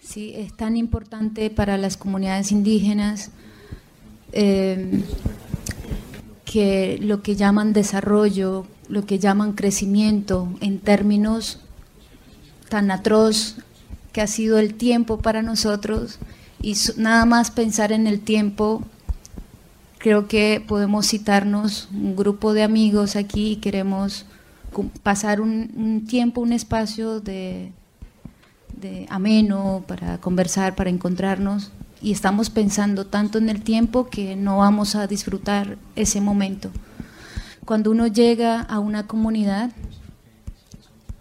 Sí, 0.00 0.32
es 0.36 0.56
tan 0.56 0.76
importante 0.76 1.50
para 1.50 1.76
las 1.76 1.96
comunidades 1.96 2.52
indígenas 2.52 3.32
eh, 4.30 5.02
que 6.44 6.98
lo 7.02 7.20
que 7.20 7.34
llaman 7.34 7.72
desarrollo, 7.72 8.64
lo 8.88 9.06
que 9.06 9.18
llaman 9.18 9.52
crecimiento 9.52 10.48
en 10.60 10.78
términos 10.78 11.60
tan 12.68 12.90
atroz 12.90 13.56
que 14.12 14.20
ha 14.20 14.26
sido 14.26 14.58
el 14.58 14.74
tiempo 14.74 15.18
para 15.18 15.42
nosotros 15.42 16.18
y 16.60 16.76
nada 16.96 17.26
más 17.26 17.50
pensar 17.50 17.92
en 17.92 18.06
el 18.06 18.20
tiempo, 18.20 18.82
creo 19.98 20.28
que 20.28 20.64
podemos 20.66 21.08
citarnos 21.08 21.88
un 21.92 22.16
grupo 22.16 22.54
de 22.54 22.62
amigos 22.62 23.16
aquí 23.16 23.52
y 23.52 23.56
queremos 23.56 24.24
pasar 25.02 25.40
un, 25.40 26.06
tiempo, 26.08 26.40
un 26.40 26.52
espacio 26.52 27.20
de, 27.20 27.70
de 28.80 29.06
ameno 29.10 29.84
para 29.86 30.18
conversar, 30.18 30.74
para 30.74 30.90
encontrarnos 30.90 31.70
y 32.00 32.12
estamos 32.12 32.50
pensando 32.50 33.06
tanto 33.06 33.38
en 33.38 33.48
el 33.48 33.62
tiempo 33.62 34.08
que 34.08 34.36
no 34.36 34.58
vamos 34.58 34.94
a 34.94 35.06
disfrutar 35.06 35.78
ese 35.96 36.20
momento. 36.20 36.70
Cuando 37.64 37.90
uno 37.90 38.06
llega 38.06 38.60
a 38.60 38.78
una 38.78 39.06
comunidad, 39.06 39.70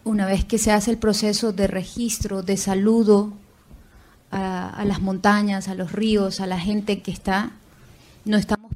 una 0.04 0.26
vez 0.26 0.44
que 0.44 0.58
se 0.58 0.72
hace 0.72 0.92
el 0.92 0.98
proceso 0.98 1.54
de 1.54 1.68
registro, 1.68 2.44
de 2.44 2.58
saludo, 2.58 3.32
a, 4.30 4.84
las 4.86 5.02
montañas, 5.02 5.68
a 5.68 5.76
los 5.76 5.92
ríos, 5.92 6.40
a 6.40 6.48
la 6.48 6.60
gente 6.60 7.02
que 7.02 7.12
está, 7.12 7.52
no 8.26 8.38
estamos, 8.38 8.72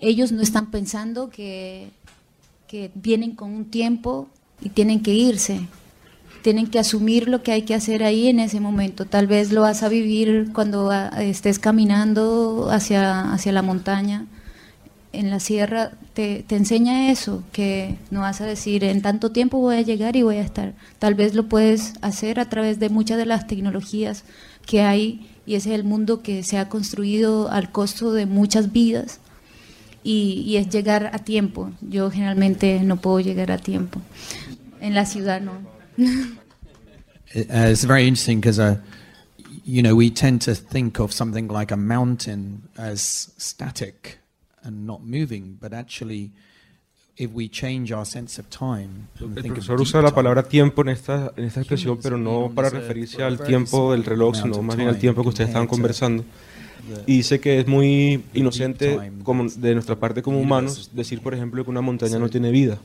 ellos 0.00 0.32
no 0.32 0.42
están 0.42 0.70
pensando 0.70 1.30
que, 1.30 1.90
que 2.68 2.90
vienen 2.94 3.34
con 3.34 3.50
un 3.50 3.64
tiempo 3.64 4.28
y 4.60 4.68
tienen 4.68 5.02
que 5.02 5.14
irse. 5.14 5.66
Tienen 6.42 6.68
que 6.68 6.78
asumir 6.78 7.28
lo 7.28 7.42
que 7.42 7.50
hay 7.50 7.62
que 7.62 7.74
hacer 7.74 8.04
ahí 8.04 8.28
en 8.28 8.38
ese 8.38 8.60
momento. 8.60 9.06
Tal 9.06 9.26
vez 9.26 9.50
lo 9.50 9.62
vas 9.62 9.82
a 9.82 9.88
vivir 9.88 10.52
cuando 10.52 10.90
ah, 10.90 11.08
estés 11.20 11.58
caminando 11.58 12.68
hacia, 12.70 13.32
hacia 13.32 13.50
la 13.50 13.62
montaña 13.62 14.26
en 15.18 15.30
la 15.30 15.40
sierra 15.40 15.92
te, 16.14 16.44
te, 16.46 16.56
enseña 16.56 17.10
eso, 17.10 17.42
que 17.52 17.96
no 18.10 18.20
vas 18.20 18.40
a 18.40 18.46
decir 18.46 18.84
en 18.84 19.02
tanto 19.02 19.32
tiempo 19.32 19.58
voy 19.58 19.76
a 19.76 19.82
llegar 19.82 20.16
y 20.16 20.22
voy 20.22 20.36
a 20.36 20.42
estar. 20.42 20.74
Tal 20.98 21.14
vez 21.14 21.34
lo 21.34 21.48
puedes 21.48 21.94
hacer 22.02 22.40
a 22.40 22.48
través 22.48 22.78
de 22.78 22.88
muchas 22.88 23.18
de 23.18 23.26
las 23.26 23.46
tecnologías 23.46 24.24
que 24.66 24.82
hay 24.82 25.28
y 25.46 25.54
ese 25.54 25.70
es 25.70 25.74
el 25.76 25.84
mundo 25.84 26.22
que 26.22 26.42
se 26.42 26.58
ha 26.58 26.68
construido 26.68 27.50
al 27.50 27.70
costo 27.70 28.12
de 28.12 28.26
muchas 28.26 28.72
vidas 28.72 29.20
y, 30.02 30.56
es 30.56 30.68
llegar 30.68 31.10
a 31.12 31.18
tiempo. 31.18 31.72
Yo 31.80 32.10
generalmente 32.10 32.80
no 32.84 32.96
puedo 33.00 33.20
llegar 33.20 33.50
a 33.50 33.58
tiempo. 33.58 34.00
En 34.80 34.94
la 34.94 35.06
ciudad 35.06 35.40
no. 35.40 35.52
Uh, 37.34 37.70
it's 37.70 37.84
very 37.84 38.06
interesting 38.06 38.40
uh, 38.46 38.76
you 39.64 39.82
know, 39.82 39.94
we 39.94 40.08
tend 40.08 40.40
to 40.40 40.54
think 40.54 41.00
of 41.00 41.12
something 41.12 41.48
like 41.48 41.72
a 41.72 41.76
mountain 41.76 42.62
as 42.78 43.32
static 43.36 44.20
and 44.66 44.86
not 44.86 45.00
moving, 45.00 45.56
but 45.60 45.72
actually 45.72 46.32
el 47.18 47.30
profesor 49.44 49.80
usa 49.80 50.02
la 50.02 50.14
palabra 50.14 50.42
tiempo 50.42 50.82
en 50.82 50.90
esta, 50.90 51.32
en 51.36 51.44
esta 51.44 51.60
expresión, 51.60 51.98
pero 52.02 52.18
no 52.18 52.52
para 52.54 52.68
referirse 52.68 53.22
al 53.22 53.40
tiempo 53.40 53.92
del 53.92 54.04
reloj, 54.04 54.36
sino 54.36 54.60
más 54.62 54.76
bien 54.76 54.88
al 54.88 54.98
tiempo 54.98 55.22
que 55.22 55.28
ustedes 55.30 55.48
estaban 55.48 55.66
conversando. 55.66 56.24
Y 57.06 57.16
dice 57.16 57.40
que 57.40 57.58
es 57.58 57.66
muy 57.66 58.22
inocente 58.34 59.12
como 59.22 59.48
de 59.48 59.74
nuestra 59.74 59.96
parte 59.96 60.22
como 60.22 60.38
humanos 60.38 60.90
decir, 60.92 61.20
por 61.20 61.32
ejemplo, 61.34 61.64
que 61.64 61.70
una 61.70 61.80
montaña 61.80 62.18
no 62.18 62.28
tiene 62.28 62.50
vida. 62.50 62.78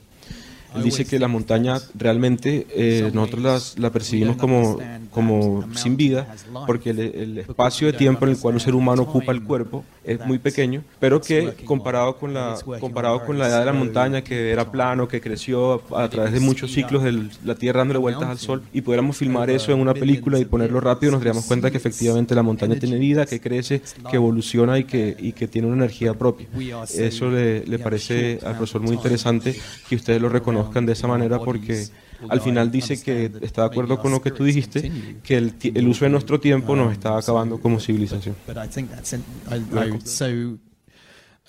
Él 0.75 0.83
dice 0.83 1.03
que 1.05 1.19
la 1.19 1.27
montaña 1.27 1.79
realmente 1.95 2.65
eh, 2.69 3.11
nosotros 3.13 3.75
la 3.77 3.89
percibimos 3.89 4.37
como, 4.37 4.79
como 5.11 5.67
sin 5.75 5.97
vida, 5.97 6.33
porque 6.65 6.91
el, 6.91 7.39
espacio 7.39 7.87
de 7.87 7.93
tiempo 7.93 8.25
en 8.25 8.31
el 8.31 8.37
cual 8.37 8.53
un 8.53 8.61
ser 8.61 8.73
humano 8.73 9.01
ocupa 9.01 9.33
el 9.33 9.43
cuerpo 9.43 9.83
es 10.03 10.25
muy 10.25 10.39
pequeño, 10.39 10.83
pero 10.99 11.21
que 11.21 11.53
comparado 11.65 12.17
con 12.17 12.33
la, 12.33 12.57
comparado 12.79 13.23
con 13.25 13.37
la 13.37 13.47
edad 13.47 13.59
de 13.59 13.65
la 13.65 13.73
montaña, 13.73 14.23
que 14.23 14.51
era 14.51 14.71
plano, 14.71 15.07
que 15.07 15.21
creció 15.21 15.81
a, 15.95 16.09
través 16.09 16.33
de 16.33 16.39
muchos 16.39 16.71
ciclos 16.71 17.03
de 17.03 17.29
la 17.43 17.55
Tierra 17.55 17.79
dándole 17.79 17.99
vueltas 17.99 18.29
al 18.29 18.39
Sol, 18.39 18.63
y 18.73 18.81
pudiéramos 18.81 19.17
filmar 19.17 19.49
eso 19.49 19.71
en 19.71 19.79
una 19.79 19.93
película 19.93 20.39
y 20.39 20.45
ponerlo 20.45 20.79
rápido, 20.79 21.11
nos 21.11 21.21
daríamos 21.21 21.45
cuenta 21.45 21.69
que 21.69 21.77
efectivamente 21.77 22.33
la 22.33 22.43
montaña 22.43 22.75
tiene 22.77 22.97
vida, 22.97 23.25
que 23.25 23.39
crece, 23.39 23.81
que 24.09 24.15
evoluciona 24.15 24.79
y 24.79 24.85
que, 24.85 25.15
y 25.19 25.33
que 25.33 25.47
tiene 25.47 25.67
una 25.67 25.77
energía 25.77 26.13
propia. 26.13 26.47
Eso 26.93 27.29
le, 27.29 27.65
le 27.65 27.79
parece 27.79 28.39
al 28.43 28.57
profesor 28.57 28.81
muy 28.81 28.95
interesante 28.95 29.55
que 29.87 29.95
ustedes 29.95 30.21
lo 30.21 30.29
reconozcan 30.29 30.85
de 30.85 30.93
esa 30.93 31.07
manera 31.07 31.39
porque 31.39 31.87
al 32.29 32.41
final 32.41 32.71
dice 32.71 33.01
que 33.01 33.31
está 33.41 33.61
de 33.61 33.67
acuerdo 33.67 33.99
con 33.99 34.11
lo 34.11 34.21
que 34.21 34.31
tú 34.31 34.43
dijiste, 34.43 34.91
que 35.23 35.37
el, 35.37 35.53
el 35.61 35.87
uso 35.87 36.05
de 36.05 36.11
nuestro 36.11 36.39
tiempo 36.39 36.75
nos 36.75 36.91
está 36.91 37.17
acabando 37.17 37.59
como 37.59 37.79
civilización. 37.79 38.35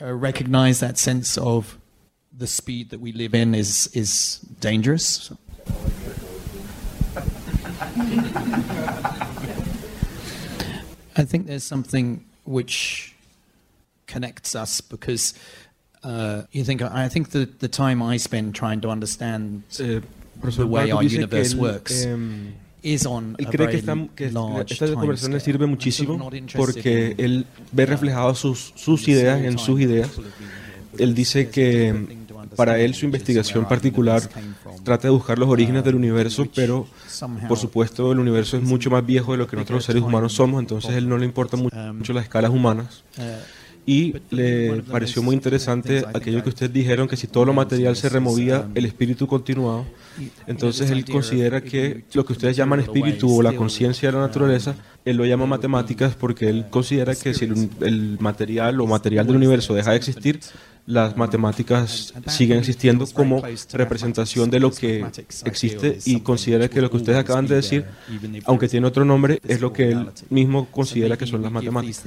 Uh, 0.01 0.07
recognize 0.17 0.81
that 0.81 0.97
sense 0.97 1.39
of 1.39 1.79
the 2.37 2.47
speed 2.47 2.91
that 2.91 2.99
we 2.99 3.13
live 3.13 3.35
in 3.35 3.55
is 3.55 3.89
is 3.95 4.41
dangerous. 4.59 5.31
I 11.15 11.25
think 11.25 11.47
there's 11.47 11.63
something 11.63 12.25
which 12.45 13.15
connects 14.07 14.57
us 14.57 14.81
because 14.81 15.35
uh, 16.03 16.43
you 16.51 16.65
think 16.65 16.83
I 16.83 17.09
think 17.09 17.31
the 17.31 17.45
the 17.45 17.69
time 17.69 18.03
I 18.03 18.17
spend 18.17 18.55
trying 18.55 18.81
to 18.81 18.89
understand 18.89 19.63
eh, 19.79 20.01
the 20.51 20.65
way 20.65 20.91
our 20.91 21.03
universe 21.03 21.57
works. 21.57 22.05
Eh, 22.05 22.99
él 23.39 23.47
cree 23.49 23.69
que, 23.69 23.77
esta, 23.77 23.97
que 24.17 24.27
esta 24.27 24.93
conversación 24.95 25.33
le 25.33 25.41
sirve 25.41 25.67
muchísimo 25.67 26.31
porque 26.57 27.15
él 27.17 27.47
ve 27.71 27.87
reflejadas 27.87 28.39
sus, 28.39 28.73
sus 28.75 29.07
ideas 29.07 29.41
en 29.41 29.57
sus 29.59 29.81
ideas. 29.81 30.11
Él 30.99 31.15
dice 31.15 31.49
que 31.49 31.95
para 32.57 32.79
él 32.81 32.95
su 32.95 33.05
investigación 33.05 33.67
particular 33.67 34.23
trata 34.83 35.09
de 35.09 35.11
buscar 35.11 35.39
los 35.39 35.49
orígenes 35.49 35.85
del 35.85 35.95
universo, 35.95 36.47
pero 36.55 36.87
por 37.49 37.59
supuesto 37.59 38.11
el 38.13 38.19
universo 38.19 38.57
es 38.57 38.63
mucho 38.63 38.91
más 38.91 39.07
viejo 39.07 39.33
de 39.33 39.39
lo 39.39 39.47
que 39.47 39.57
nosotros 39.57 39.77
los 39.77 39.85
seres 39.85 40.03
humanos 40.03 40.33
somos, 40.33 40.61
entonces 40.61 40.91
a 40.91 40.99
él 40.99 41.09
no 41.09 41.19
le 41.19 41.25
importan 41.25 41.61
mucho, 41.61 41.77
mucho 41.95 42.13
las 42.13 42.25
escalas 42.25 42.51
humanas. 42.51 43.05
Y 43.85 44.15
le 44.31 44.83
pareció 44.83 45.23
muy 45.23 45.35
interesante 45.35 46.05
aquello 46.15 46.43
que 46.43 46.51
ustedes 46.51 46.73
dijeron, 46.73 47.09
que 47.09 47.17
si 47.17 47.27
todo 47.27 47.45
lo 47.45 47.53
material 47.53 47.97
se 47.97 48.09
removía, 48.09 48.69
el 48.75 48.87
espíritu 48.87 49.27
continuaba. 49.27 49.85
Entonces 50.47 50.91
él 50.91 51.05
considera 51.05 51.61
que 51.61 52.05
lo 52.13 52.25
que 52.25 52.33
ustedes 52.33 52.57
llaman 52.57 52.81
espíritu 52.81 53.39
o 53.39 53.43
la 53.43 53.55
conciencia 53.55 54.11
de 54.11 54.17
la 54.17 54.23
naturaleza, 54.27 54.77
él 55.05 55.17
lo 55.17 55.25
llama 55.25 55.47
matemáticas 55.47 56.15
porque 56.15 56.49
él 56.49 56.67
considera 56.71 57.15
que 57.17 57.35
si 57.35 57.47
el, 57.81 58.19
material 58.21 58.81
o 58.81 58.87
material 58.87 59.27
del 59.27 59.37
universo 59.37 59.75
deja 59.75 59.91
de 59.91 59.97
existir, 59.97 60.39
las 60.87 61.17
matemáticas 61.17 62.13
siguen 62.27 62.59
existiendo 62.59 63.07
como 63.07 63.43
representación 63.73 64.51
de 64.51 64.61
lo 64.61 64.71
que 64.71 65.07
existe 65.45 65.99
y 66.05 66.21
considera 66.21 66.69
que 66.69 66.81
lo 66.81 66.91
que 66.91 66.97
ustedes 66.97 67.19
acaban 67.19 67.47
de 67.47 67.57
decir, 67.57 67.87
aunque 68.47 68.69
tiene 68.69 68.87
otro 68.87 69.05
nombre, 69.05 69.41
es 69.47 69.61
lo 69.61 69.73
que 69.73 69.91
él 69.91 70.11
mismo 70.31 70.67
considera 70.67 71.17
que 71.17 71.27
son 71.27 71.43
las 71.43 71.53
matemáticas. 71.53 72.05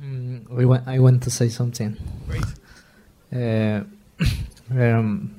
Mm, 0.00 0.88
I 0.88 0.98
want 0.98 1.22
to 1.24 1.30
say 1.30 1.50
something. 1.50 1.94
Uh, 3.30 3.84
um, 4.70 5.34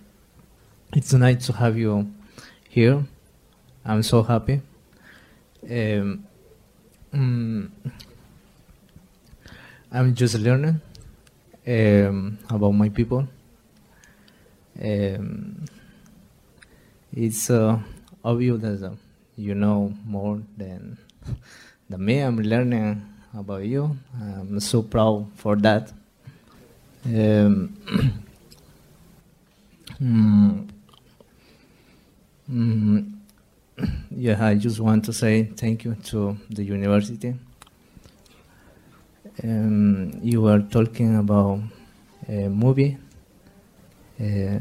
it's 0.93 1.13
nice 1.13 1.47
to 1.47 1.53
have 1.53 1.77
you 1.77 2.05
here. 2.69 3.03
I'm 3.84 4.03
so 4.03 4.21
happy. 4.21 4.61
Um, 5.63 6.25
mm, 7.11 7.69
I'm 9.94 10.16
just 10.16 10.36
learning 10.36 10.80
um, 11.68 12.38
about 12.50 12.72
my 12.72 12.88
people. 12.88 13.28
Um, 14.82 15.66
it's 17.12 17.50
uh, 17.50 17.78
obvious 18.24 18.62
that 18.62 18.84
uh, 18.88 18.96
you 19.36 19.54
know 19.54 19.94
more 20.06 20.42
than 20.56 20.98
than 21.89 22.06
me. 22.06 22.20
I'm 22.20 22.38
learning 22.38 23.06
about 23.38 23.66
you. 23.66 23.98
I'm 24.18 24.62
so 24.62 24.82
proud 24.82 25.28
for 25.36 25.58
that. 25.58 25.92
Um, 27.06 27.76
mm, 30.02 30.70
mm, 32.50 33.12
yeah, 34.10 34.46
I 34.46 34.56
just 34.56 34.80
want 34.80 35.04
to 35.04 35.12
say 35.12 35.44
thank 35.44 35.84
you 35.84 35.96
to 35.96 36.38
the 36.50 36.64
university 36.64 37.36
um, 39.44 40.20
you 40.24 40.42
were 40.42 40.60
talking 40.60 41.18
about 41.18 41.60
a 42.28 42.48
movie. 42.48 42.98
Uh, 44.20 44.60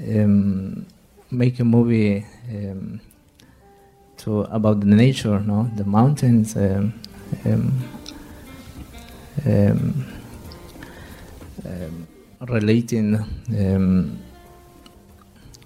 um, 0.00 0.86
make 1.30 1.58
a 1.60 1.64
movie 1.64 2.24
um, 2.50 3.00
to 4.16 4.42
about 4.42 4.80
the 4.80 4.86
nature, 4.86 5.40
no, 5.40 5.70
the 5.76 5.84
mountains, 5.84 6.56
um, 6.56 6.94
um, 7.44 7.82
um, 11.64 12.06
relating 12.48 13.18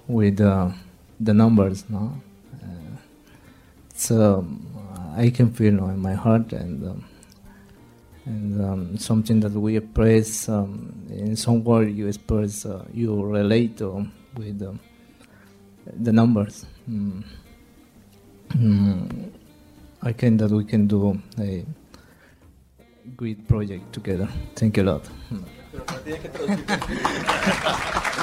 with 0.09 0.41
uh, 0.41 0.71
the 1.21 1.35
numbers, 1.35 1.85
no. 1.89 2.21
Uh, 2.63 2.97
so 3.95 4.47
I 5.17 5.31
can 5.31 5.53
feel 5.53 5.79
in 5.89 5.99
my 5.99 6.15
heart 6.15 6.53
and. 6.53 6.85
Um, 6.85 7.05
and 8.27 8.61
um, 8.61 8.99
something 8.99 9.41
that 9.41 9.53
we 9.53 9.77
express 9.77 10.49
um, 10.49 10.93
in 11.09 11.37
some 11.37 11.63
word 11.63 11.91
you 11.95 12.09
express 12.09 12.67
uh, 12.67 12.85
you 12.93 13.23
relate 13.25 13.81
with 14.37 14.63
um, 14.63 14.81
the 15.87 16.13
numbers 16.13 16.67
mm. 16.91 17.23
Mm. 18.49 19.31
I 20.03 20.13
think 20.13 20.41
that 20.41 20.51
we 20.51 20.65
can 20.65 20.89
do 20.89 21.21
a 21.39 21.65
great 23.17 23.47
project 23.47 23.93
together 23.93 24.29
thank 24.57 24.77
you 24.77 24.83
a 24.83 24.85
lot 24.85 25.09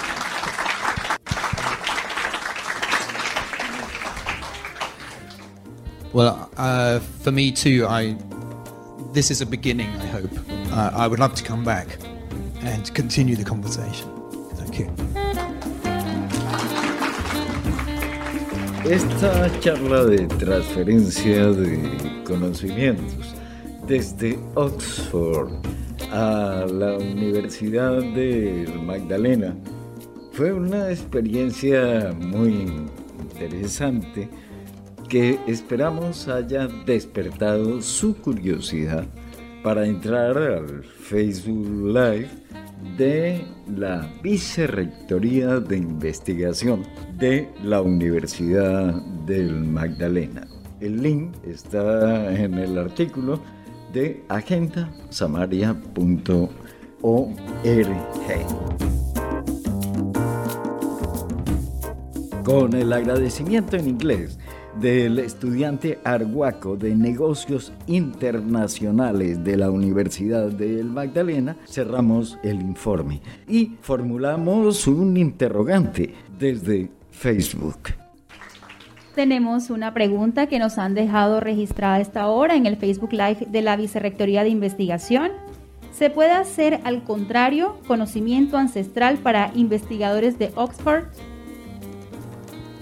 well 6.14 6.50
uh, 6.58 7.00
for 7.00 7.32
me 7.32 7.52
too 7.52 7.86
I 7.88 8.16
this 9.14 9.30
is 9.30 9.42
a 9.42 9.46
beginning, 9.46 9.90
I 10.02 10.08
hope. 10.08 10.32
Uh, 10.72 10.90
I 10.96 11.08
would 11.08 11.20
love 11.20 11.36
to 11.36 11.44
come 11.44 11.64
back 11.64 12.00
and 12.62 12.92
continue 12.96 13.36
the 13.36 13.44
conversation. 13.44 14.10
Thank 14.56 14.80
you. 14.80 14.88
Esta 18.86 19.50
charla 19.62 20.06
de 20.06 20.28
transferencia 20.40 21.52
de 21.52 22.24
conocimientos 22.26 23.36
desde 23.88 24.40
Oxford 24.56 25.52
a 26.12 26.66
la 26.68 26.98
Universidad 26.98 28.02
de 28.16 28.68
Magdalena 28.84 29.56
fue 30.32 30.52
una 30.52 30.90
experiencia 30.90 32.14
muy 32.20 32.90
interesante 33.22 34.28
que 35.14 35.38
esperamos 35.46 36.28
haya 36.28 36.68
despertado 36.88 37.80
su 37.84 38.18
curiosidad 38.18 39.06
para 39.64 39.86
entrar 39.86 40.36
al 40.36 40.84
Facebook 40.84 41.94
Live 41.94 42.30
de 42.98 43.46
la 43.78 44.12
Vicerrectoría 44.24 45.60
de 45.60 45.78
Investigación 45.78 46.82
de 47.20 47.48
la 47.64 47.84
Universidad 47.84 48.92
del 49.28 49.54
Magdalena. 49.54 50.48
El 50.80 51.04
link 51.04 51.36
está 51.46 52.34
en 52.34 52.56
el 52.56 52.80
artículo 52.80 53.40
de 53.94 54.24
agendasamaria.org. 54.30 56.54
Con 62.44 62.74
el 62.74 62.92
agradecimiento 62.92 63.78
en 63.78 63.90
inglés 63.90 64.40
del 64.84 65.20
estudiante 65.20 66.00
Arhuaco 66.04 66.76
de 66.76 66.94
Negocios 66.94 67.72
Internacionales 67.88 69.42
de 69.42 69.56
la 69.56 69.72
Universidad 69.72 70.48
del 70.50 70.88
Magdalena, 70.88 71.56
cerramos 71.66 72.38
el 72.44 72.60
informe 72.60 73.22
y 73.48 73.78
formulamos 73.80 74.86
un 74.86 75.16
interrogante 75.16 76.14
desde 76.38 76.92
Facebook. 77.12 77.94
Tenemos 79.16 79.70
una 79.70 79.94
pregunta 79.94 80.48
que 80.48 80.60
nos 80.60 80.78
han 80.78 80.96
dejado 80.96 81.40
registrada 81.40 82.02
esta 82.02 82.28
hora 82.28 82.56
en 82.56 82.66
el 82.66 82.76
Facebook 82.76 83.14
Live 83.14 83.48
de 83.48 83.62
la 83.62 83.78
Vicerrectoría 83.78 84.44
de 84.44 84.50
Investigación. 84.50 85.32
¿Se 85.94 86.10
puede 86.10 86.32
hacer 86.32 86.82
al 86.84 87.06
contrario 87.06 87.78
conocimiento 87.88 88.58
ancestral 88.58 89.18
para 89.20 89.50
investigadores 89.56 90.38
de 90.38 90.52
Oxford? 90.56 91.06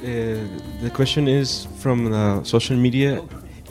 Uh, 0.02 0.40
the 0.82 0.90
question 0.90 1.28
is 1.28 1.68
from 1.78 2.10
the 2.10 2.44
social 2.44 2.76
media 2.76 3.22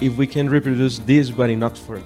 if 0.00 0.16
we 0.16 0.28
can 0.28 0.48
reproduce 0.48 1.00
this 1.00 1.28
but 1.28 1.50
in 1.50 1.60
Oxford. 1.60 2.02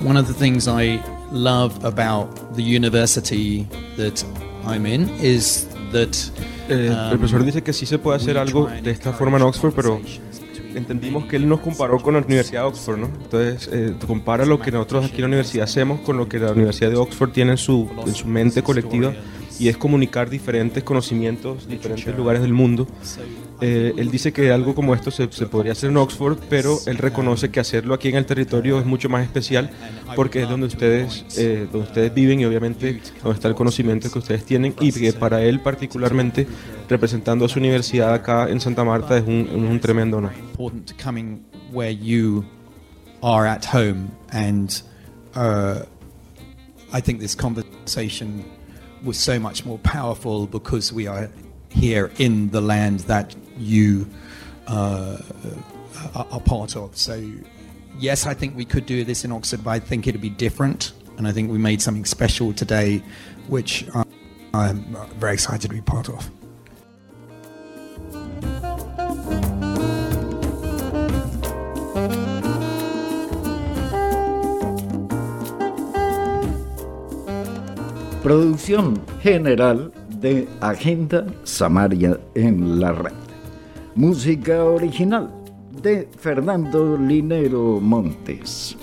One 0.00 0.16
of 0.16 0.26
the 0.26 0.34
things 0.34 0.66
I 0.66 1.00
love 1.30 1.84
about 1.84 2.56
the 2.56 2.64
university 2.64 3.68
that 3.96 4.24
I'm 4.64 4.86
in 4.86 5.08
is 5.20 5.68
that 5.92 6.16
eh, 6.68 6.88
el 6.88 7.10
profesor 7.10 7.44
dice 7.44 7.62
que 7.62 7.72
sí 7.72 7.86
se 7.86 7.98
puede 7.98 8.16
hacer 8.16 8.38
algo 8.38 8.66
de 8.66 8.90
esta 8.90 9.12
forma 9.12 9.36
en 9.36 9.44
Oxford, 9.44 9.72
pero 9.72 10.00
entendimos 10.74 11.26
que 11.26 11.36
él 11.36 11.48
nos 11.48 11.60
comparó 11.60 11.98
con 12.00 12.14
la 12.14 12.20
Universidad 12.20 12.62
de 12.62 12.68
Oxford, 12.68 12.98
¿no? 12.98 13.06
Entonces, 13.06 13.68
eh, 13.72 13.94
compara 14.06 14.44
lo 14.44 14.60
que 14.60 14.70
nosotros 14.70 15.06
aquí 15.06 15.16
en 15.16 15.22
la 15.22 15.26
universidad 15.28 15.64
hacemos 15.64 16.00
con 16.00 16.16
lo 16.16 16.28
que 16.28 16.38
la 16.38 16.52
Universidad 16.52 16.90
de 16.90 16.96
Oxford 16.96 17.30
tiene 17.30 17.52
en 17.52 17.58
su, 17.58 17.88
en 18.06 18.14
su 18.14 18.26
mente 18.26 18.62
colectiva 18.62 19.12
y 19.58 19.68
es 19.68 19.76
comunicar 19.76 20.30
diferentes 20.30 20.82
conocimientos, 20.82 21.68
diferentes 21.68 22.16
lugares 22.16 22.42
del 22.42 22.52
mundo. 22.52 22.86
Eh, 23.60 23.92
él 23.96 24.10
dice 24.10 24.32
que 24.32 24.52
algo 24.52 24.74
como 24.74 24.94
esto 24.94 25.10
se, 25.10 25.30
se, 25.32 25.46
podría 25.46 25.72
hacer 25.72 25.90
en 25.90 25.96
Oxford, 25.96 26.38
pero 26.48 26.78
él 26.86 26.96
reconoce 26.96 27.50
que 27.50 27.58
hacerlo 27.58 27.92
aquí 27.92 28.08
en 28.08 28.14
el 28.14 28.24
territorio 28.24 28.78
es 28.78 28.86
mucho 28.86 29.08
más 29.08 29.24
especial 29.24 29.70
porque 30.14 30.42
es 30.42 30.48
donde 30.48 30.68
ustedes, 30.68 31.24
eh, 31.36 31.66
donde 31.72 31.88
ustedes 31.88 32.14
viven 32.14 32.38
y 32.40 32.44
obviamente 32.44 33.00
donde 33.22 33.34
está 33.34 33.48
el 33.48 33.56
conocimiento 33.56 34.12
que 34.12 34.18
ustedes 34.20 34.44
tienen 34.44 34.74
y 34.80 34.92
que 34.92 35.12
para 35.12 35.42
él 35.42 35.60
particularmente, 35.60 36.46
representando 36.88 37.46
a 37.46 37.48
su 37.48 37.58
universidad 37.58 38.14
acá 38.14 38.48
en 38.48 38.60
Santa 38.60 38.84
Marta, 38.84 39.18
es 39.18 39.26
un, 39.26 39.48
un 39.50 39.80
tremendo 39.80 40.18
honor. 40.18 40.32
uh, 45.34 45.84
I 46.92 47.00
think 47.00 47.20
this 47.20 47.34
conversation 47.34 48.44
was 49.02 49.16
so 49.18 49.38
much 49.38 49.64
more 49.64 49.78
powerful 49.78 50.46
because 50.46 50.92
we 50.92 51.06
are 51.06 51.30
here 51.68 52.10
in 52.18 52.50
the 52.50 52.60
land 52.60 53.00
that 53.00 53.34
you 53.58 54.08
uh, 54.66 55.18
are 56.14 56.40
part 56.40 56.76
of. 56.76 56.96
So, 56.96 57.22
yes, 57.98 58.26
I 58.26 58.34
think 58.34 58.56
we 58.56 58.64
could 58.64 58.86
do 58.86 59.04
this 59.04 59.24
in 59.24 59.32
Oxford, 59.32 59.64
but 59.64 59.70
I 59.70 59.80
think 59.80 60.06
it'd 60.06 60.20
be 60.20 60.30
different. 60.30 60.92
And 61.16 61.26
I 61.26 61.32
think 61.32 61.50
we 61.50 61.58
made 61.58 61.82
something 61.82 62.04
special 62.04 62.52
today, 62.52 63.02
which 63.48 63.84
I'm 64.54 64.96
very 65.18 65.34
excited 65.34 65.62
to 65.62 65.68
be 65.68 65.80
part 65.80 66.08
of. 66.08 66.30
Producción 78.22 79.00
general 79.22 79.90
de 80.20 80.46
Agenda 80.60 81.26
Samaria 81.44 82.20
en 82.34 82.78
la 82.78 82.90
red. 82.90 83.27
Música 83.98 84.62
original 84.62 85.28
de 85.82 86.08
Fernando 86.20 86.96
Linero 86.96 87.80
Montes. 87.80 88.76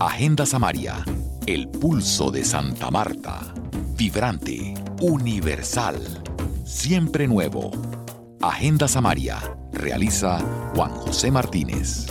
Agenda 0.00 0.46
Samaria, 0.46 1.04
el 1.46 1.68
pulso 1.68 2.30
de 2.30 2.42
Santa 2.42 2.90
Marta, 2.90 3.52
vibrante, 3.98 4.72
universal, 5.02 6.00
siempre 6.64 7.28
nuevo 7.28 7.70
Agenda 8.40 8.88
Samaria. 8.88 9.40
Realiza 9.74 10.38
Juan 10.74 10.90
José 10.92 11.30
Martínez. 11.30 12.06